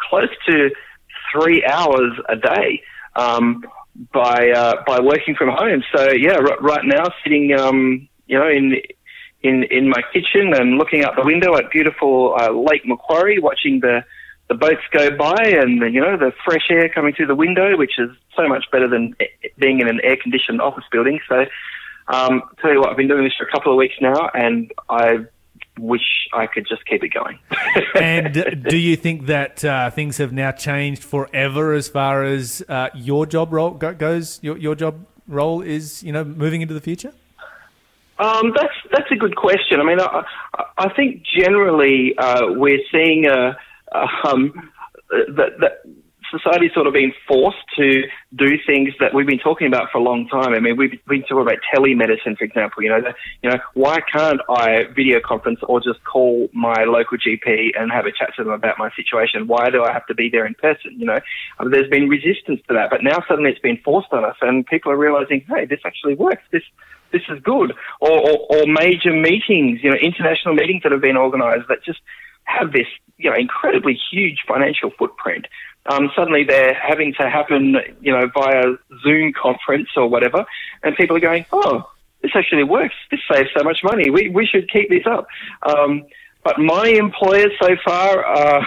close 0.10 0.30
to 0.48 0.70
three 1.32 1.64
hours 1.66 2.14
a 2.30 2.36
day 2.36 2.82
um, 3.16 3.64
by 4.14 4.50
uh, 4.50 4.84
by 4.86 5.00
working 5.00 5.36
from 5.36 5.50
home. 5.50 5.84
So 5.96 6.12
yeah, 6.12 6.36
r- 6.36 6.60
right 6.60 6.86
now 6.86 7.06
sitting 7.24 7.54
um, 7.54 8.08
you 8.28 8.38
know 8.38 8.48
in 8.48 8.82
in 9.42 9.64
in 9.64 9.90
my 9.90 10.02
kitchen 10.14 10.54
and 10.54 10.78
looking 10.78 11.04
out 11.04 11.16
the 11.16 11.26
window 11.26 11.56
at 11.56 11.70
beautiful 11.72 12.36
uh, 12.40 12.52
Lake 12.52 12.86
Macquarie, 12.86 13.40
watching 13.40 13.80
the 13.80 14.04
the 14.48 14.56
boats 14.56 14.82
go 14.92 15.16
by 15.16 15.44
and 15.44 15.82
you 15.94 16.02
know 16.02 16.18
the 16.18 16.32
fresh 16.44 16.68
air 16.70 16.90
coming 16.90 17.14
through 17.14 17.28
the 17.28 17.36
window, 17.36 17.78
which 17.78 17.98
is 17.98 18.10
so 18.36 18.48
much 18.48 18.66
better 18.72 18.88
than 18.88 19.16
being 19.58 19.80
in 19.80 19.88
an 19.88 20.00
air 20.04 20.18
conditioned 20.22 20.62
office 20.62 20.84
building. 20.92 21.20
So, 21.28 21.46
um, 22.08 22.42
tell 22.62 22.72
you 22.72 22.80
what, 22.80 22.90
I've 22.90 22.98
been 22.98 23.08
doing 23.08 23.24
this 23.24 23.34
for 23.38 23.46
a 23.46 23.52
couple 23.52 23.72
of 23.72 23.78
weeks 23.78 23.96
now, 24.00 24.30
and 24.34 24.72
I 24.90 25.26
wish 25.80 26.28
I 26.34 26.48
could 26.48 26.68
just 26.68 26.86
keep 26.86 27.04
it 27.04 27.10
going. 27.10 27.40
and 27.96 28.66
do 28.68 28.78
you 28.78 28.96
think 28.96 29.26
that 29.26 29.64
uh, 29.66 29.90
things 29.90 30.18
have 30.18 30.32
now 30.32 30.52
changed 30.52 31.04
forever 31.04 31.74
as 31.74 31.88
far 31.88 32.24
as 32.24 32.64
uh, 32.70 32.90
your 32.94 33.26
job 33.26 33.52
role 33.52 33.72
go- 33.72 33.94
goes? 33.94 34.40
Your 34.42 34.58
your 34.58 34.76
job 34.76 35.06
role 35.28 35.62
is 35.62 36.04
you 36.04 36.12
know 36.12 36.24
moving 36.24 36.62
into 36.62 36.74
the 36.74 36.82
future. 36.82 37.14
Um, 38.18 38.54
that's 38.56 38.74
that's 38.92 39.12
a 39.12 39.16
good 39.16 39.36
question. 39.36 39.80
I 39.80 39.84
mean, 39.84 40.00
I, 40.00 40.24
I 40.78 40.94
think 40.94 41.24
generally 41.24 42.16
uh, 42.18 42.52
we're 42.52 42.80
seeing 42.92 43.26
a, 43.28 43.58
um, 44.24 44.72
that, 45.10 45.60
that 45.60 45.82
society's 46.32 46.74
sort 46.74 46.88
of 46.88 46.94
been 46.94 47.14
forced 47.28 47.58
to 47.78 48.04
do 48.36 48.58
things 48.66 48.94
that 49.00 49.14
we've 49.14 49.28
been 49.28 49.40
talking 49.40 49.68
about 49.68 49.92
for 49.92 49.98
a 50.00 50.02
long 50.02 50.28
time. 50.28 50.54
I 50.54 50.60
mean, 50.60 50.78
we've 50.78 51.00
been 51.06 51.22
talking 51.24 51.42
about 51.42 51.60
telemedicine, 51.74 52.38
for 52.38 52.44
example. 52.44 52.84
You 52.84 52.90
know, 52.90 53.02
the, 53.02 53.14
you 53.42 53.50
know, 53.50 53.58
why 53.74 54.00
can't 54.02 54.42
I 54.50 54.86
video 54.96 55.20
conference 55.24 55.60
or 55.64 55.80
just 55.80 56.04
call 56.04 56.50
my 56.54 56.84
local 56.86 57.18
GP 57.18 57.72
and 57.78 57.92
have 57.92 58.06
a 58.06 58.12
chat 58.12 58.36
to 58.38 58.44
them 58.44 58.54
about 58.54 58.78
my 58.78 58.90
situation? 58.96 59.48
Why 59.48 59.70
do 59.70 59.84
I 59.84 59.92
have 59.92 60.06
to 60.08 60.16
be 60.16 60.30
there 60.30 60.46
in 60.46 60.54
person? 60.56 60.96
You 60.98 61.06
know, 61.06 61.20
um, 61.60 61.72
there's 61.72 61.90
been 61.90 62.10
resistance 62.10 62.62
to 62.68 62.74
that, 62.76 62.90
but 62.90 63.04
now 63.04 63.24
suddenly 63.28 63.52
it's 63.52 63.60
been 63.60 63.80
forced 63.84 64.12
on 64.12 64.26
us, 64.26 64.36
and 64.42 64.66
people 64.66 64.92
are 64.92 64.98
realizing, 64.98 65.46
hey, 65.48 65.66
this 65.66 65.80
actually 65.86 66.16
works. 66.16 66.44
This 66.52 66.64
this 67.12 67.22
is 67.30 67.42
good. 67.44 67.74
Or, 68.02 68.12
or, 68.12 68.38
or 68.50 68.66
major 68.66 69.14
meetings, 69.14 69.80
you 69.82 69.90
know, 69.90 69.96
international 69.96 70.54
meetings 70.54 70.84
that 70.84 70.92
have 70.92 71.02
been 71.02 71.16
organised 71.16 71.68
that 71.70 71.84
just 71.84 72.00
have 72.46 72.72
this, 72.72 72.88
you 73.18 73.30
know, 73.30 73.36
incredibly 73.36 73.98
huge 74.12 74.40
financial 74.48 74.92
footprint. 74.98 75.48
Um, 75.88 76.12
suddenly 76.16 76.44
they're 76.44 76.74
having 76.74 77.14
to 77.20 77.30
happen, 77.30 77.78
you 78.02 78.12
know, 78.12 78.30
via 78.34 78.74
Zoom 79.04 79.34
conference 79.34 79.90
or 79.96 80.08
whatever, 80.08 80.46
and 80.84 80.96
people 80.96 81.16
are 81.16 81.22
going, 81.22 81.46
oh, 81.52 81.90
this 82.22 82.32
actually 82.34 82.64
works. 82.64 82.96
This 83.12 83.20
saves 83.32 83.50
so 83.56 83.64
much 83.64 83.84
money. 83.84 84.10
We 84.10 84.30
we 84.30 84.48
should 84.48 84.70
keep 84.72 84.90
this 84.90 85.06
up. 85.06 85.28
Um, 85.62 86.06
but 86.46 86.60
my 86.60 86.88
employers 86.88 87.52
so 87.60 87.76
far 87.84 88.24
uh, 88.24 88.64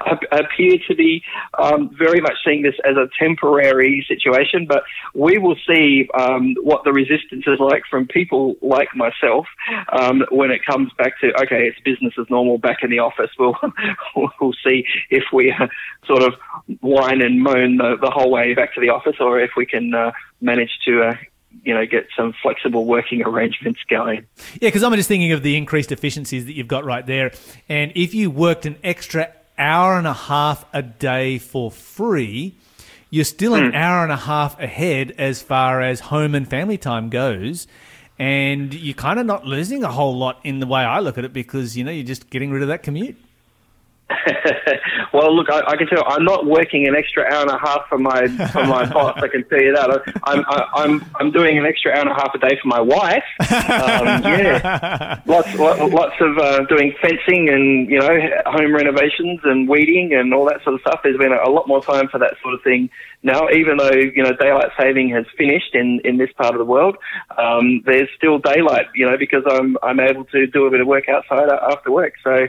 appear 0.32 0.78
to 0.88 0.94
be 0.96 1.22
um, 1.58 1.94
very 1.96 2.22
much 2.22 2.36
seeing 2.42 2.62
this 2.62 2.74
as 2.86 2.96
a 2.96 3.06
temporary 3.18 4.04
situation. 4.08 4.66
But 4.66 4.82
we 5.14 5.36
will 5.36 5.56
see 5.68 6.08
um, 6.18 6.56
what 6.62 6.84
the 6.84 6.92
resistance 6.92 7.44
is 7.46 7.60
like 7.60 7.82
from 7.90 8.08
people 8.08 8.56
like 8.62 8.88
myself 8.96 9.46
um, 9.92 10.24
when 10.30 10.50
it 10.50 10.64
comes 10.64 10.90
back 10.96 11.20
to 11.20 11.26
okay, 11.42 11.68
it's 11.68 11.78
business 11.80 12.14
as 12.18 12.26
normal 12.30 12.56
back 12.56 12.78
in 12.82 12.90
the 12.90 12.98
office. 12.98 13.30
We'll 14.14 14.30
we'll 14.40 14.54
see 14.64 14.84
if 15.10 15.24
we 15.32 15.52
uh, 15.52 15.66
sort 16.06 16.22
of 16.22 16.34
whine 16.80 17.20
and 17.20 17.42
moan 17.42 17.76
the, 17.76 17.96
the 18.00 18.10
whole 18.10 18.30
way 18.30 18.54
back 18.54 18.74
to 18.74 18.80
the 18.80 18.90
office, 18.90 19.16
or 19.20 19.40
if 19.40 19.50
we 19.56 19.66
can 19.66 19.92
uh, 19.94 20.12
manage 20.40 20.70
to 20.86 21.02
uh, 21.02 21.14
you 21.62 21.74
know, 21.74 21.84
get 21.86 22.08
some 22.16 22.34
flexible 22.42 22.84
working 22.84 23.22
arrangements 23.26 23.80
going. 23.88 24.26
Yeah, 24.60 24.68
because 24.68 24.82
I'm 24.82 24.94
just 24.94 25.08
thinking 25.08 25.32
of 25.32 25.42
the 25.42 25.56
increased 25.56 25.92
efficiencies 25.92 26.46
that 26.46 26.54
you've 26.54 26.68
got 26.68 26.84
right 26.84 27.06
there. 27.06 27.32
And 27.68 27.92
if 27.94 28.14
you 28.14 28.30
worked 28.30 28.66
an 28.66 28.76
extra 28.82 29.32
hour 29.58 29.96
and 29.96 30.06
a 30.06 30.12
half 30.12 30.64
a 30.72 30.82
day 30.82 31.38
for 31.38 31.70
free, 31.70 32.54
you're 33.10 33.24
still 33.24 33.54
an 33.54 33.70
hmm. 33.70 33.76
hour 33.76 34.02
and 34.02 34.12
a 34.12 34.16
half 34.16 34.58
ahead 34.58 35.12
as 35.18 35.42
far 35.42 35.82
as 35.82 36.00
home 36.00 36.34
and 36.34 36.48
family 36.48 36.78
time 36.78 37.10
goes. 37.10 37.66
And 38.18 38.72
you're 38.72 38.94
kind 38.94 39.18
of 39.18 39.26
not 39.26 39.46
losing 39.46 39.84
a 39.84 39.90
whole 39.90 40.16
lot 40.16 40.40
in 40.44 40.60
the 40.60 40.66
way 40.66 40.82
I 40.82 41.00
look 41.00 41.18
at 41.18 41.24
it 41.24 41.32
because, 41.32 41.76
you 41.76 41.84
know, 41.84 41.90
you're 41.90 42.04
just 42.04 42.30
getting 42.30 42.50
rid 42.50 42.62
of 42.62 42.68
that 42.68 42.82
commute. 42.82 43.16
well, 45.12 45.34
look, 45.34 45.50
I, 45.50 45.62
I 45.66 45.76
can 45.76 45.86
tell 45.86 45.98
you, 45.98 46.04
I'm 46.04 46.24
not 46.24 46.46
working 46.46 46.86
an 46.86 46.94
extra 46.94 47.24
hour 47.24 47.42
and 47.42 47.50
a 47.50 47.58
half 47.58 47.86
for 47.88 47.98
my 47.98 48.26
for 48.48 48.64
my 48.66 48.84
boss. 48.92 49.18
I 49.22 49.28
can 49.28 49.44
tell 49.48 49.60
you 49.60 49.74
that. 49.74 49.90
I, 49.90 50.30
I'm 50.32 50.44
I, 50.46 50.68
I'm 50.74 51.04
I'm 51.16 51.30
doing 51.30 51.58
an 51.58 51.66
extra 51.66 51.92
hour 51.92 52.00
and 52.00 52.10
a 52.10 52.14
half 52.14 52.34
a 52.34 52.38
day 52.38 52.58
for 52.60 52.68
my 52.68 52.80
wife. 52.80 53.24
Um, 53.40 54.22
yeah, 54.22 55.20
lots 55.26 55.54
lo- 55.54 55.86
lots 55.86 56.14
of 56.20 56.38
uh, 56.38 56.64
doing 56.66 56.94
fencing 57.00 57.48
and 57.48 57.88
you 57.90 57.98
know 57.98 58.18
home 58.46 58.74
renovations 58.74 59.40
and 59.44 59.68
weeding 59.68 60.14
and 60.14 60.32
all 60.34 60.44
that 60.46 60.62
sort 60.64 60.74
of 60.74 60.80
stuff. 60.80 61.00
There's 61.02 61.18
been 61.18 61.32
a, 61.32 61.48
a 61.48 61.50
lot 61.50 61.68
more 61.68 61.82
time 61.82 62.08
for 62.08 62.18
that 62.18 62.34
sort 62.42 62.54
of 62.54 62.62
thing 62.62 62.90
now. 63.22 63.48
Even 63.50 63.76
though 63.76 63.92
you 63.92 64.22
know 64.22 64.32
daylight 64.36 64.70
saving 64.78 65.10
has 65.10 65.26
finished 65.36 65.74
in 65.74 66.00
in 66.04 66.18
this 66.18 66.30
part 66.36 66.54
of 66.54 66.58
the 66.58 66.64
world, 66.64 66.96
um, 67.38 67.82
there's 67.84 68.08
still 68.16 68.38
daylight. 68.38 68.86
You 68.94 69.10
know 69.10 69.16
because 69.16 69.44
I'm 69.48 69.76
I'm 69.82 70.00
able 70.00 70.24
to 70.26 70.46
do 70.46 70.66
a 70.66 70.70
bit 70.70 70.80
of 70.80 70.86
work 70.86 71.08
outside 71.08 71.48
after 71.48 71.90
work. 71.90 72.14
So 72.22 72.48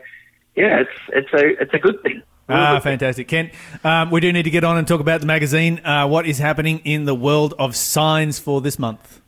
yeah, 0.56 0.82
it's 0.82 1.00
it's 1.10 1.34
a 1.34 1.62
it's 1.62 1.74
a 1.74 1.80
good 1.80 2.02
thing. 2.04 2.22
Ah, 2.50 2.80
fantastic. 2.80 3.28
Kent. 3.28 3.52
um, 3.84 4.12
we 4.12 4.20
do 4.20 4.32
need 4.34 4.44
to 4.44 4.50
get 4.50 4.64
on 4.64 4.78
and 4.78 4.88
talk 4.88 5.00
about 5.00 5.22
the 5.22 5.26
magazine. 5.26 5.80
Uh, 5.86 6.08
what 6.08 6.26
is 6.26 6.40
happening 6.40 6.80
in 6.84 7.06
the 7.06 7.16
world 7.16 7.54
of 7.58 7.76
signs 7.76 8.38
for 8.38 8.60
this 8.60 8.78
month? 8.78 9.22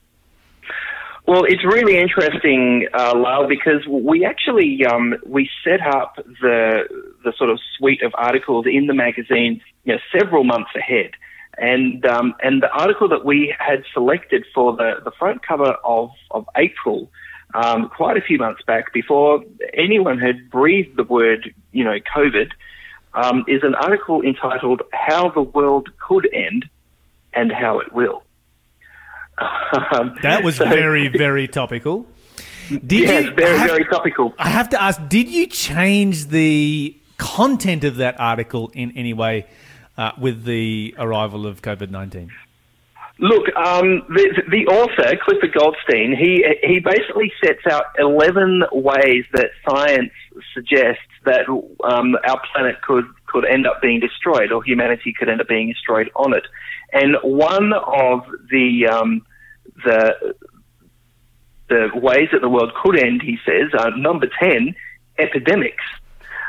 Well, 1.28 1.44
it's 1.46 1.64
really 1.66 1.98
interesting, 1.98 2.88
uh, 2.94 3.18
Lyle, 3.18 3.48
because 3.48 3.88
we 3.88 4.26
actually 4.26 4.86
um, 4.86 5.16
we 5.26 5.50
set 5.64 5.82
up 5.82 6.18
the 6.42 6.84
the 7.24 7.34
sort 7.36 7.50
of 7.50 7.60
suite 7.78 8.04
of 8.04 8.14
articles 8.16 8.66
in 8.68 8.86
the 8.86 8.94
magazine, 8.94 9.60
you 9.86 9.94
know, 9.94 10.00
several 10.16 10.44
months 10.44 10.70
ahead, 10.76 11.12
and 11.58 12.06
um, 12.06 12.36
and 12.44 12.62
the 12.62 12.70
article 12.70 13.10
that 13.10 13.26
we 13.26 13.56
had 13.58 13.84
selected 13.92 14.46
for 14.54 14.76
the 14.76 15.00
the 15.04 15.12
front 15.18 15.42
cover 15.44 15.76
of 15.84 16.12
of 16.30 16.48
April. 16.56 17.10
Um, 17.64 17.90
quite 17.90 18.18
a 18.18 18.22
few 18.22 18.38
months 18.38 18.62
back, 18.68 18.92
before 18.92 19.42
anyone 19.74 20.20
had 20.20 20.50
breathed 20.50 20.98
the 20.98 21.06
word, 21.06 21.54
you 21.72 21.84
know, 21.86 21.98
COVID, 22.16 22.50
um, 23.14 23.46
is 23.48 23.62
an 23.64 23.76
article 23.76 24.22
entitled 24.22 24.82
"How 24.92 25.30
the 25.30 25.42
World 25.42 25.88
Could 26.06 26.28
End 26.34 26.66
and 27.34 27.52
How 27.52 27.80
It 27.80 27.94
Will." 27.94 28.24
Um, 29.38 30.16
That 30.22 30.44
was 30.44 30.56
so- 30.58 30.66
very, 30.66 31.08
very 31.08 31.48
topical. 31.48 32.06
Did 32.70 32.92
yes, 32.92 33.24
you, 33.26 33.32
very, 33.34 33.58
have- 33.58 33.70
very 33.70 33.86
topical. 33.86 34.34
I 34.40 34.50
have 34.50 34.70
to 34.70 34.82
ask, 34.82 35.00
did 35.08 35.28
you 35.30 35.48
change 35.48 36.28
the 36.28 36.98
content 37.18 37.84
of 37.84 37.98
that 37.98 38.20
article 38.20 38.72
in 38.74 38.92
any 38.98 39.14
way 39.14 39.46
uh, 39.98 40.12
with 40.18 40.44
the 40.46 40.96
arrival 40.98 41.46
of 41.46 41.62
COVID 41.62 41.90
19? 41.92 42.32
Look, 43.18 43.48
um, 43.56 44.04
the, 44.10 44.44
the 44.50 44.68
author 44.68 45.16
Clifford 45.24 45.54
Goldstein, 45.54 46.16
he 46.18 46.44
he 46.64 46.80
basically 46.80 47.32
sets 47.42 47.66
out 47.72 47.86
eleven 47.98 48.64
ways 48.74 49.24
that 49.32 49.52
science 49.68 50.12
suggests 50.54 51.02
that 51.24 51.48
um, 51.48 52.18
our 52.28 52.42
planet 52.52 52.82
could 52.82 53.06
could 53.26 53.46
end 53.46 53.68
up 53.68 53.82
being 53.82 54.02
destroyed, 54.02 54.52
or 54.52 54.62
humanity 54.62 55.14
could 55.18 55.30
end 55.30 55.40
up 55.40 55.48
being 55.48 55.70
destroyed 55.70 56.10
on 56.16 56.34
it. 56.34 56.44
And 56.92 57.16
one 57.24 57.72
of 57.72 58.26
the 58.52 58.88
um, 58.88 59.26
the 59.86 60.36
the 61.70 61.90
ways 61.96 62.28
that 62.34 62.42
the 62.42 62.50
world 62.50 62.74
could 62.84 63.02
end, 63.02 63.22
he 63.22 63.38
says, 63.46 63.72
uh, 63.80 63.92
number 63.96 64.28
ten, 64.40 64.76
epidemics. 65.18 65.84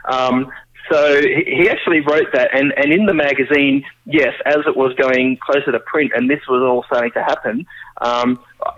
Um, 0.05 0.51
so 0.91 1.21
he 1.21 1.69
actually 1.69 2.01
wrote 2.01 2.33
that, 2.33 2.51
and, 2.53 2.73
and 2.77 2.93
in 2.93 3.07
the 3.07 3.15
magazine, 3.15 3.85
yes, 4.05 4.35
as 4.45 4.59
it 4.67 4.77
was 4.77 4.95
going 4.95 5.39
closer 5.45 5.73
to 5.73 5.81
print, 5.81 6.13
and 6.15 6.31
this 6.31 6.41
was 6.49 6.63
all 6.63 6.85
starting 6.87 7.13
to 7.13 7.23
happen, 7.23 7.67
um, 8.01 8.39
I, 8.63 8.73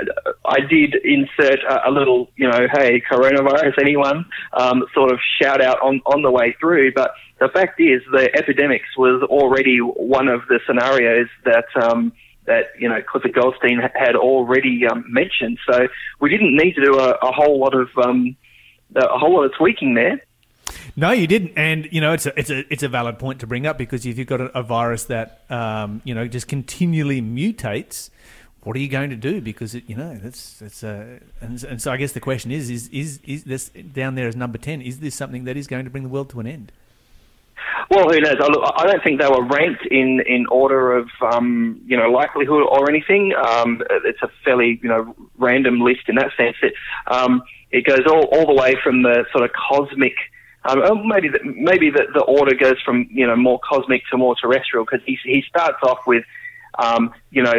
I 0.45 0.61
did 0.61 0.95
insert 1.05 1.61
a, 1.69 1.89
a 1.89 1.91
little, 1.91 2.31
you 2.37 2.49
know, 2.49 2.67
hey, 2.73 3.03
coronavirus, 3.11 3.75
anyone, 3.81 4.25
um, 4.53 4.85
sort 4.95 5.13
of 5.13 5.19
shout 5.41 5.61
out 5.61 5.81
on, 5.83 6.01
on 6.07 6.23
the 6.23 6.31
way 6.31 6.57
through. 6.61 6.93
But 6.95 7.13
the 7.41 7.49
fact 7.49 7.81
is, 7.81 8.03
the 8.11 8.31
epidemics 8.35 8.97
was 8.97 9.23
already 9.25 9.79
one 9.79 10.29
of 10.29 10.43
the 10.49 10.61
scenarios 10.67 11.29
that. 11.45 11.67
Um, 11.81 12.13
that 12.47 12.69
you 12.79 12.89
know 12.89 13.03
Clifford 13.07 13.35
Goldstein 13.35 13.79
had 13.95 14.17
already 14.17 14.87
um, 14.87 15.05
mentioned, 15.07 15.59
so 15.71 15.87
we 16.19 16.31
didn't 16.31 16.57
need 16.57 16.77
to 16.77 16.83
do 16.83 16.99
a, 16.99 17.11
a 17.11 17.31
whole 17.31 17.61
lot 17.61 17.75
of 17.75 17.89
um, 18.03 18.35
a 18.97 19.19
whole 19.19 19.35
lot 19.35 19.45
of 19.45 19.53
tweaking 19.57 19.95
there. 19.95 20.23
No, 20.97 21.13
you 21.13 21.27
didn't, 21.27 21.53
and 21.57 21.89
you 21.93 22.01
know 22.01 22.13
it's 22.13 22.27
a 22.27 22.39
it's 22.39 22.51
a 22.51 22.73
it's 22.73 22.83
a 22.83 22.89
valid 22.89 23.19
point 23.19 23.41
to 23.41 23.47
bring 23.47 23.67
up 23.67 23.79
because 23.79 24.05
if 24.05 24.19
you've 24.19 24.27
got 24.27 24.41
a, 24.41 24.59
a 24.59 24.63
virus 24.63 25.05
that 25.05 25.45
um, 25.49 26.03
you 26.05 26.15
know 26.15 26.27
just 26.27 26.49
continually 26.49 27.23
mutates, 27.23 28.11
what 28.63 28.77
are 28.77 28.81
you 28.81 28.89
going 28.89 29.11
to 29.11 29.17
do? 29.17 29.41
Because 29.41 29.75
it, 29.75 29.85
you 29.87 29.97
know 29.97 30.17
that's 30.17 30.59
that's 30.59 30.83
uh, 30.83 31.21
and, 31.41 31.63
and 31.65 31.81
so 31.81 31.93
I 31.93 31.97
guess 31.97 32.13
the 32.13 32.21
question 32.21 32.51
is 32.51 32.69
is 32.71 32.89
is 32.89 33.21
is 33.25 33.45
this 33.45 33.69
down 33.69 34.15
there 34.15 34.29
as 34.29 34.37
number 34.37 34.59
ten? 34.59 34.83
Is 34.83 35.01
this 35.01 35.15
something 35.15 35.45
that 35.45 35.57
is 35.57 35.67
going 35.67 35.85
to 35.85 35.91
bring 35.91 36.03
the 36.05 36.09
world 36.09 36.31
to 36.31 36.41
an 36.41 36.47
end? 36.47 36.73
Well, 37.91 38.09
who 38.11 38.21
knows? 38.21 38.37
I, 38.39 38.47
look, 38.49 38.73
I 38.77 38.87
don't 38.87 39.03
think 39.03 39.21
they 39.21 39.29
were 39.29 39.45
ranked 39.45 39.87
in, 39.87 40.21
in 40.27 40.47
order 40.51 40.97
of 40.97 41.09
um, 41.23 41.81
you 41.87 41.97
know 41.97 42.11
likelihood 42.11 42.65
or 42.69 42.91
anything. 42.91 43.33
Um, 43.35 43.83
it's 44.05 44.23
a 44.23 44.29
fairly 44.45 44.79
you 44.83 44.89
know 44.89 45.15
random 45.39 45.81
list 45.81 46.09
in 46.09 46.17
that 46.17 46.31
sense. 46.37 46.57
It 46.63 46.75
um, 47.07 47.43
it 47.71 47.85
goes 47.85 48.07
all, 48.07 48.25
all 48.33 48.47
the 48.47 48.61
way 48.61 48.77
from 48.83 49.03
the 49.03 49.25
sort 49.33 49.45
of 49.45 49.51
cosmic. 49.53 50.15
Um, 50.65 50.83
oh, 50.85 51.03
maybe 51.05 51.29
the, 51.29 51.39
maybe 51.45 51.91
the, 51.91 52.07
the 52.13 52.23
order 52.23 52.55
goes 52.55 52.77
from 52.85 53.09
you 53.11 53.27
know 53.27 53.37
more 53.37 53.61
cosmic 53.61 54.03
to 54.11 54.17
more 54.17 54.35
terrestrial 54.35 54.85
because 54.85 55.01
he 55.07 55.19
he 55.25 55.43
starts 55.49 55.79
off 55.83 56.01
with 56.07 56.25
um, 56.79 57.13
you 57.31 57.43
know 57.43 57.55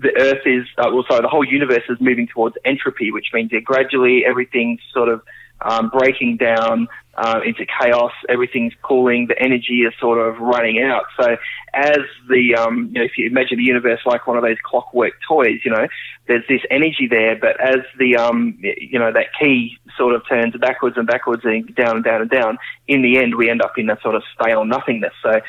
the 0.00 0.12
Earth 0.16 0.46
is 0.46 0.64
uh, 0.78 0.88
well 0.92 1.04
sorry 1.08 1.22
the 1.22 1.28
whole 1.28 1.44
universe 1.44 1.82
is 1.88 1.98
moving 2.00 2.28
towards 2.28 2.56
entropy, 2.64 3.10
which 3.10 3.26
means 3.32 3.50
that 3.50 3.64
gradually 3.64 4.24
everything's 4.26 4.80
sort 4.92 5.08
of 5.08 5.22
um, 5.64 5.88
breaking 5.88 6.36
down 6.36 6.88
uh, 7.16 7.40
into 7.44 7.64
chaos. 7.66 8.12
Everything's 8.28 8.72
cooling. 8.82 9.26
The 9.28 9.40
energy 9.40 9.82
is 9.82 9.92
sort 10.00 10.18
of 10.18 10.38
running 10.38 10.82
out. 10.82 11.04
So 11.18 11.36
as 11.72 11.98
the, 12.28 12.54
um, 12.56 12.90
you 12.92 13.00
know, 13.00 13.04
if 13.04 13.12
you 13.16 13.26
imagine 13.26 13.58
the 13.58 13.64
universe 13.64 14.00
like 14.04 14.26
one 14.26 14.36
of 14.36 14.42
those 14.42 14.56
clockwork 14.64 15.12
toys, 15.26 15.60
you 15.64 15.70
know, 15.70 15.86
there's 16.26 16.44
this 16.48 16.60
energy 16.70 17.06
there, 17.08 17.36
but 17.36 17.60
as 17.60 17.80
the, 17.98 18.16
um, 18.16 18.58
you 18.60 18.98
know, 18.98 19.12
that 19.12 19.26
key 19.40 19.78
sort 19.96 20.14
of 20.14 20.22
turns 20.28 20.54
backwards 20.56 20.96
and 20.96 21.06
backwards 21.06 21.42
and 21.44 21.74
down 21.74 21.96
and 21.96 22.04
down 22.04 22.20
and 22.20 22.30
down, 22.30 22.58
in 22.88 23.02
the 23.02 23.18
end 23.18 23.34
we 23.36 23.48
end 23.50 23.62
up 23.62 23.78
in 23.78 23.86
that 23.86 24.02
sort 24.02 24.14
of 24.14 24.22
stale 24.34 24.64
nothingness. 24.64 25.12
So 25.22 25.40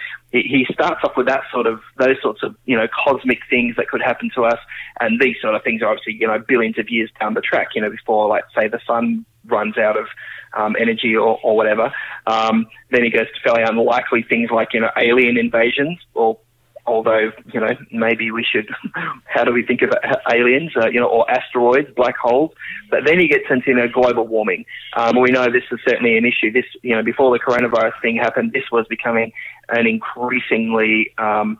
he, 0.41 0.65
starts 0.73 1.01
off 1.03 1.15
with 1.15 1.27
that 1.27 1.41
sort 1.51 1.67
of, 1.67 1.79
those 1.97 2.17
sorts 2.21 2.43
of, 2.43 2.55
you 2.65 2.75
know, 2.75 2.87
cosmic 2.87 3.39
things 3.49 3.75
that 3.77 3.87
could 3.87 4.01
happen 4.01 4.29
to 4.35 4.45
us. 4.45 4.59
And 4.99 5.19
these 5.19 5.35
sort 5.41 5.55
of 5.55 5.63
things 5.63 5.81
are 5.81 5.89
obviously, 5.89 6.13
you 6.13 6.27
know, 6.27 6.39
billions 6.39 6.77
of 6.77 6.89
years 6.89 7.09
down 7.19 7.33
the 7.33 7.41
track, 7.41 7.69
you 7.75 7.81
know, 7.81 7.89
before, 7.89 8.27
like, 8.27 8.43
say, 8.55 8.67
the 8.67 8.79
sun 8.85 9.25
runs 9.47 9.77
out 9.77 9.97
of 9.97 10.07
um, 10.55 10.75
energy 10.79 11.15
or, 11.15 11.39
or 11.43 11.55
whatever. 11.55 11.93
Um, 12.27 12.67
then 12.91 13.03
he 13.03 13.09
goes 13.09 13.27
to 13.27 13.39
fairly 13.43 13.63
unlikely 13.63 14.23
things 14.23 14.49
like 14.51 14.69
you 14.73 14.79
know 14.79 14.89
alien 14.97 15.37
invasions, 15.37 15.99
or 16.13 16.37
although 16.87 17.31
you 17.53 17.59
know 17.59 17.71
maybe 17.91 18.31
we 18.31 18.45
should. 18.49 18.69
how 19.25 19.43
do 19.43 19.51
we 19.53 19.65
think 19.65 19.81
of 19.81 19.91
aliens? 20.31 20.71
Uh, 20.75 20.87
you 20.87 20.99
know, 20.99 21.07
or 21.07 21.29
asteroids, 21.29 21.89
black 21.95 22.15
holes. 22.17 22.51
But 22.89 23.01
then 23.05 23.19
he 23.19 23.27
gets 23.27 23.45
into 23.49 23.71
you 23.71 23.75
know, 23.75 23.87
global 23.87 24.27
warming. 24.27 24.65
Um, 24.95 25.19
we 25.19 25.31
know 25.31 25.45
this 25.45 25.63
is 25.71 25.79
certainly 25.87 26.17
an 26.17 26.25
issue. 26.25 26.51
This 26.51 26.65
you 26.81 26.95
know 26.95 27.03
before 27.03 27.37
the 27.37 27.43
coronavirus 27.43 27.93
thing 28.01 28.17
happened, 28.17 28.53
this 28.53 28.65
was 28.71 28.85
becoming 28.87 29.31
an 29.69 29.87
increasingly 29.87 31.11
um, 31.17 31.57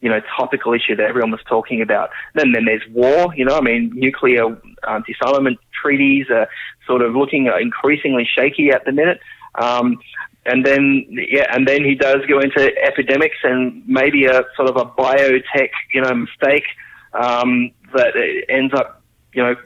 you 0.00 0.10
know, 0.10 0.20
topical 0.36 0.72
issue 0.74 0.94
that 0.94 1.06
everyone 1.08 1.30
was 1.30 1.40
talking 1.48 1.80
about. 1.80 2.10
Then, 2.34 2.52
then 2.52 2.66
there's 2.66 2.82
war. 2.90 3.34
You 3.34 3.44
know, 3.44 3.56
I 3.56 3.60
mean, 3.60 3.90
nuclear 3.94 4.44
um, 4.86 5.04
disarmament 5.06 5.58
treaties 5.82 6.26
are 6.30 6.48
sort 6.86 7.02
of 7.02 7.16
looking 7.16 7.50
increasingly 7.60 8.24
shaky 8.24 8.70
at 8.70 8.84
the 8.84 8.92
minute. 8.92 9.20
Um, 9.56 9.98
and 10.46 10.64
then, 10.64 11.06
yeah, 11.10 11.46
and 11.54 11.66
then 11.66 11.84
he 11.84 11.94
does 11.94 12.24
go 12.28 12.40
into 12.40 12.70
epidemics 12.82 13.36
and 13.42 13.82
maybe 13.86 14.26
a 14.26 14.44
sort 14.56 14.68
of 14.68 14.76
a 14.76 14.84
biotech, 14.84 15.70
you 15.92 16.00
know, 16.00 16.14
mistake 16.14 16.64
um, 17.12 17.70
that 17.94 18.14
ends 18.48 18.74
up, 18.74 19.02
you 19.32 19.42
know, 19.42 19.56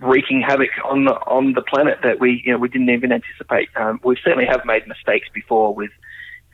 wreaking 0.00 0.40
havoc 0.40 0.70
on 0.84 1.04
the 1.04 1.12
on 1.12 1.52
the 1.52 1.62
planet 1.62 1.98
that 2.02 2.20
we, 2.20 2.42
you 2.44 2.52
know, 2.52 2.58
we 2.58 2.68
didn't 2.68 2.90
even 2.90 3.12
anticipate. 3.12 3.68
Um, 3.76 4.00
we 4.04 4.16
certainly 4.22 4.46
have 4.46 4.64
made 4.64 4.86
mistakes 4.86 5.28
before 5.32 5.74
with 5.74 5.90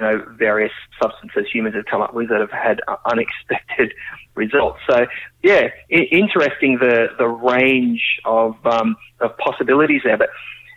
you 0.00 0.06
know, 0.06 0.24
various 0.38 0.72
substances 1.00 1.46
humans 1.52 1.74
have 1.74 1.84
come 1.84 2.00
up 2.00 2.14
with 2.14 2.30
that 2.30 2.40
have 2.40 2.50
had 2.50 2.80
unexpected 3.04 3.92
results. 4.34 4.80
So, 4.88 5.06
yeah, 5.42 5.68
I- 5.92 6.08
interesting 6.10 6.78
the 6.78 7.08
the 7.18 7.28
range 7.28 8.02
of 8.24 8.54
um, 8.66 8.96
of 9.20 9.36
possibilities 9.36 10.02
there. 10.04 10.16
But 10.16 10.30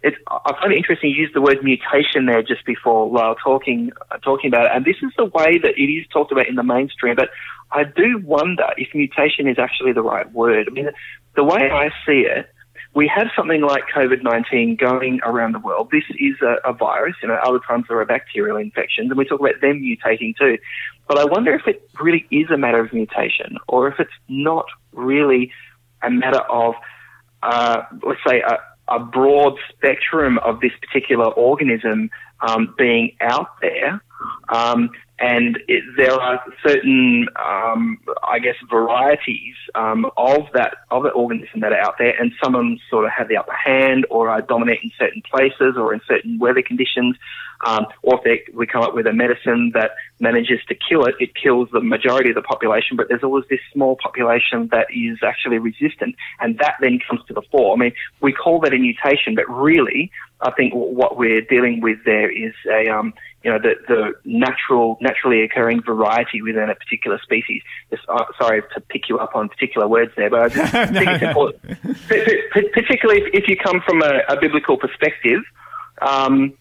it's, 0.03 0.17
I 0.27 0.53
find 0.59 0.73
it 0.73 0.77
interesting 0.77 1.11
you 1.11 1.23
used 1.23 1.33
the 1.33 1.41
word 1.41 1.63
mutation 1.63 2.25
there 2.25 2.43
just 2.43 2.65
before 2.65 3.09
while 3.09 3.35
talking 3.35 3.91
uh, 4.11 4.17
talking 4.17 4.49
about 4.49 4.65
it, 4.65 4.71
and 4.73 4.85
this 4.85 4.97
is 5.01 5.11
the 5.17 5.25
way 5.25 5.57
that 5.59 5.77
it 5.77 5.91
is 5.91 6.05
talked 6.11 6.31
about 6.31 6.47
in 6.47 6.55
the 6.55 6.63
mainstream. 6.63 7.15
But 7.15 7.29
I 7.71 7.83
do 7.83 8.19
wonder 8.23 8.67
if 8.77 8.93
mutation 8.93 9.47
is 9.47 9.57
actually 9.57 9.93
the 9.93 10.03
right 10.03 10.29
word. 10.31 10.67
I 10.69 10.71
mean, 10.71 10.89
the 11.35 11.43
way 11.43 11.71
I 11.71 11.89
see 12.05 12.27
it 12.27 12.49
we 12.95 13.07
have 13.13 13.27
something 13.35 13.61
like 13.61 13.83
COVID-19 13.93 14.77
going 14.77 15.19
around 15.23 15.53
the 15.53 15.59
world. 15.59 15.89
This 15.91 16.03
is 16.19 16.35
a, 16.41 16.69
a, 16.69 16.73
virus, 16.73 17.15
you 17.21 17.27
know, 17.27 17.39
other 17.43 17.59
times 17.67 17.85
there 17.87 17.99
are 17.99 18.05
bacterial 18.05 18.57
infections 18.57 19.09
and 19.09 19.17
we 19.17 19.25
talk 19.25 19.39
about 19.39 19.61
them 19.61 19.81
mutating 19.81 20.37
too. 20.37 20.59
But 21.07 21.17
I 21.17 21.25
wonder 21.25 21.55
if 21.55 21.67
it 21.67 21.89
really 21.99 22.25
is 22.29 22.51
a 22.51 22.57
matter 22.57 22.79
of 22.79 22.93
mutation 22.93 23.57
or 23.67 23.87
if 23.87 23.99
it's 23.99 24.13
not 24.27 24.65
really 24.91 25.51
a 26.03 26.11
matter 26.11 26.41
of, 26.41 26.75
uh, 27.41 27.81
let's 28.03 28.19
say, 28.27 28.41
a, 28.41 28.59
a, 28.88 28.99
broad 28.99 29.57
spectrum 29.69 30.38
of 30.39 30.59
this 30.59 30.71
particular 30.81 31.25
organism 31.25 32.09
um, 32.41 32.73
being 32.77 33.15
out 33.21 33.59
there. 33.61 34.01
Um, 34.49 34.89
and 35.24 35.57
it, 35.69 35.84
there 35.95 36.11
are 36.11 36.43
certain, 36.67 37.28
um, 37.38 37.97
I 38.28 38.39
guess, 38.39 38.55
varieties 38.69 39.55
um, 39.74 40.05
of 40.17 40.41
that 40.53 40.76
of 40.91 41.03
the 41.03 41.11
organism 41.11 41.61
that 41.61 41.71
are 41.71 41.80
out 41.80 41.95
there, 41.97 42.13
and 42.19 42.34
some 42.43 42.55
of 42.55 42.59
them 42.59 42.78
sort 42.89 43.05
of 43.05 43.11
have 43.17 43.30
the 43.30 43.38
upper 43.38 43.53
hand, 43.53 44.05
or 44.09 44.30
are 44.30 44.41
dominant 44.41 44.80
in 44.84 44.91
certain 44.99 45.21
places, 45.21 45.76
or 45.78 45.93
in 45.93 46.01
certain 46.09 46.39
weather 46.39 46.61
conditions, 46.61 47.15
um, 47.65 47.86
or 48.01 48.17
if 48.17 48.24
they, 48.26 48.53
we 48.53 48.67
come 48.67 48.82
up 48.82 48.93
with 48.93 49.07
a 49.07 49.13
medicine 49.13 49.71
that 49.74 49.91
manages 50.19 50.59
to 50.67 50.76
kill 50.76 51.05
it, 51.05 51.15
it 51.21 51.30
kills 51.41 51.69
the 51.71 51.80
majority 51.80 52.30
of 52.30 52.36
the 52.36 52.41
population, 52.41 52.97
but 52.97 53.07
there's 53.07 53.24
always 53.24 53.45
this 53.49 53.61
small 53.71 53.95
population 54.03 54.67
that 54.71 54.88
is 54.93 55.19
actually 55.24 55.57
resistant, 55.57 56.15
and 56.41 56.59
that 56.59 56.76
then 56.82 56.99
comes 57.07 57.21
to 57.30 57.34
the 57.34 57.43
fore. 57.49 57.74
I 57.76 57.80
mean, 57.80 57.93
we 58.19 58.34
call 58.34 58.59
that 58.61 58.74
a 58.74 58.78
mutation, 58.78 59.36
but 59.36 59.49
really, 59.49 60.11
I 60.41 60.51
think 60.51 60.74
what 60.74 61.17
we're 61.17 61.39
dealing 61.39 61.80
with 61.80 61.99
there 62.03 62.30
is 62.30 62.53
a 62.69 62.89
um, 62.89 63.13
you 63.43 63.51
know, 63.51 63.59
the, 63.59 63.74
the 63.88 64.13
natural, 64.24 64.97
naturally 65.14 65.43
occurring 65.43 65.82
variety 65.82 66.41
within 66.41 66.70
a 66.70 66.76
particular 66.76 67.20
species. 67.24 67.61
Just, 67.89 68.03
uh, 68.09 68.26
sorry 68.39 68.61
to 68.74 68.82
pick 68.82 69.09
you 69.09 69.20
up 69.20 69.36
on 69.36 69.49
particular 69.49 69.88
words 69.88 70.11
there, 70.16 70.30
but 70.30 70.41
I 70.41 70.49
just 70.49 70.74
no, 70.74 70.86
think 70.86 71.11
it's 71.11 71.24
important, 71.24 72.74
particularly 72.74 73.22
if, 73.22 73.43
if, 73.43 73.47
you 73.47 73.57
come 73.57 73.82
from 73.86 74.01
a, 74.01 74.22
a 74.30 74.39
biblical 74.39 74.78
perspective. 74.78 75.41
Um, 76.01 76.57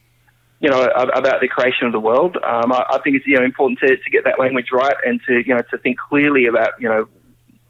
you 0.61 0.71
know, 0.71 0.85
about 0.85 1.41
the 1.41 1.49
creation 1.49 1.89
of 1.89 1.93
the 1.93 1.99
world. 1.99 2.37
Um, 2.37 2.73
I, 2.73 2.85
I, 2.91 3.01
think 3.03 3.17
it's 3.17 3.27
you 3.27 3.37
know 3.37 3.45
important 3.45 3.81
to, 3.81 3.97
to 3.97 4.11
get 4.11 4.23
that 4.25 4.39
language 4.39 4.67
right 4.73 4.95
and 5.05 5.21
to 5.27 5.43
you 5.45 5.57
know 5.57 5.63
to 5.73 5.79
think 5.79 5.99
clearly 5.99 6.47
about 6.47 6.81
you 6.81 6.89
know 6.89 7.09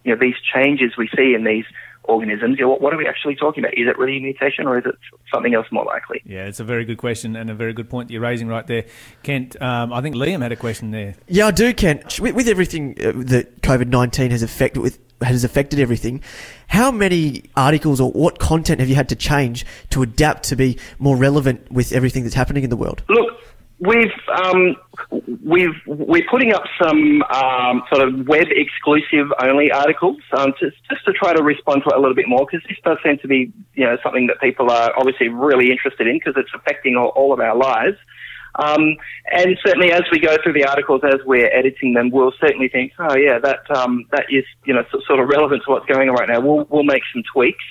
you 0.05 0.15
know 0.15 0.21
these 0.21 0.35
changes 0.55 0.93
we 0.99 1.09
see 1.17 1.33
in 1.33 1.45
these 1.45 1.65
organisms. 2.05 2.59
You 2.59 2.65
know, 2.65 2.71
what, 2.71 2.81
what, 2.81 2.95
are 2.95 2.97
we 2.97 3.07
actually 3.07 3.37
talking 3.37 3.65
about? 3.65 3.75
Is 3.75 3.89
it 3.89 3.99
really 3.99 4.19
a 4.19 4.21
mutation 4.21 4.67
or 4.67 4.79
is 4.79 4.85
it 4.87 4.95
something 5.33 5.55
else 5.55 5.67
more 5.71 5.85
likely? 5.85 6.23
Yeah, 6.25 6.47
it's 6.47 6.61
a 6.61 6.65
very 6.65 6.85
good 6.85 6.99
question 6.99 7.37
and 7.37 7.51
a 7.51 7.55
very 7.55 7.73
good 7.73 7.89
point 7.89 8.09
that 8.09 8.15
you're 8.15 8.23
raising 8.23 8.49
right 8.49 8.67
there. 8.67 8.85
Kent, 9.23 9.61
um, 9.61 9.93
I 9.93 10.01
think 10.01 10.17
Liam 10.17 10.43
had 10.43 10.53
a 10.53 10.57
question 10.57 10.91
there. 10.91 11.15
Yeah, 11.29 11.47
I 11.47 11.51
do, 11.51 11.73
Kent. 11.73 12.21
With, 12.21 12.35
with 12.35 12.49
everything 12.49 12.97
uh, 13.01 13.13
that 13.27 13.63
COVID 13.63 13.89
19 13.89 14.31
has 14.31 14.43
affected 14.43 14.81
with 14.81 14.99
has 15.25 15.45
affected 15.45 15.79
everything. 15.79 16.21
How 16.67 16.91
many 16.91 17.45
articles 17.57 18.01
or 18.01 18.11
what 18.11 18.39
content 18.39 18.81
have 18.81 18.89
you 18.89 18.95
had 18.95 19.09
to 19.11 19.17
change 19.17 19.65
to 19.91 20.03
adapt 20.03 20.43
to 20.45 20.57
be 20.57 20.79
more 20.99 21.17
relevant 21.17 21.71
with 21.71 21.93
everything 21.93 22.25
that's 22.25 22.35
happening 22.35 22.65
in 22.65 22.71
the 22.71 22.77
world? 22.77 23.03
Look, 23.09 23.39
we've 23.83 24.13
um, 24.45 24.77
we've 25.45 25.75
we're 25.87 26.27
putting 26.31 26.53
up 26.53 26.63
some 26.81 27.23
um, 27.23 27.83
sort 27.93 28.07
of 28.07 28.29
web 28.29 28.47
exclusive 28.51 29.27
only 29.43 29.73
articles 29.73 30.19
um, 30.39 30.55
just 30.59 30.77
just 30.89 31.05
to 31.05 31.13
try 31.13 31.33
to 31.33 31.43
respond 31.43 31.83
to 31.83 31.91
it 31.91 31.97
a 31.97 32.01
little 32.01 32.15
bit 32.15 32.29
more 32.29 32.47
because 32.47 32.65
this 32.69 32.79
does 32.85 32.99
seem 33.05 33.19
to 33.19 33.29
be 33.29 33.53
you 33.75 33.85
know 33.85 33.97
something 34.03 34.29
that 34.29 34.41
people 34.41 34.71
are 34.71 34.93
obviously 34.97 35.29
really 35.29 35.71
interested 35.71 36.07
in 36.07 36.17
because 36.17 36.35
it's 36.37 36.53
affecting 36.55 36.97
all, 36.97 37.09
all 37.09 37.33
of 37.33 37.41
our 37.41 37.57
lives. 37.57 37.97
Um, 38.57 38.97
and 39.31 39.57
certainly, 39.65 39.93
as 39.93 40.03
we 40.11 40.21
go 40.21 40.37
through 40.43 40.53
the 40.53 40.65
articles, 40.65 41.03
as 41.05 41.21
we're 41.25 41.47
editing 41.47 41.95
them, 41.95 42.11
we'll 42.11 42.33
certainly 42.41 42.69
think, 42.69 42.93
oh 42.99 43.17
yeah, 43.17 43.39
that 43.39 43.71
um, 43.75 44.05
that 44.11 44.27
is 44.31 44.45
you 44.65 44.75
know 44.75 44.85
sort 45.07 45.21
of 45.21 45.29
relevant 45.29 45.63
to 45.65 45.71
what's 45.71 45.87
going 45.87 46.09
on 46.09 46.15
right 46.17 46.29
now. 46.29 46.41
We'll 46.41 46.67
we'll 46.69 46.85
make 46.85 47.03
some 47.13 47.23
tweaks. 47.33 47.65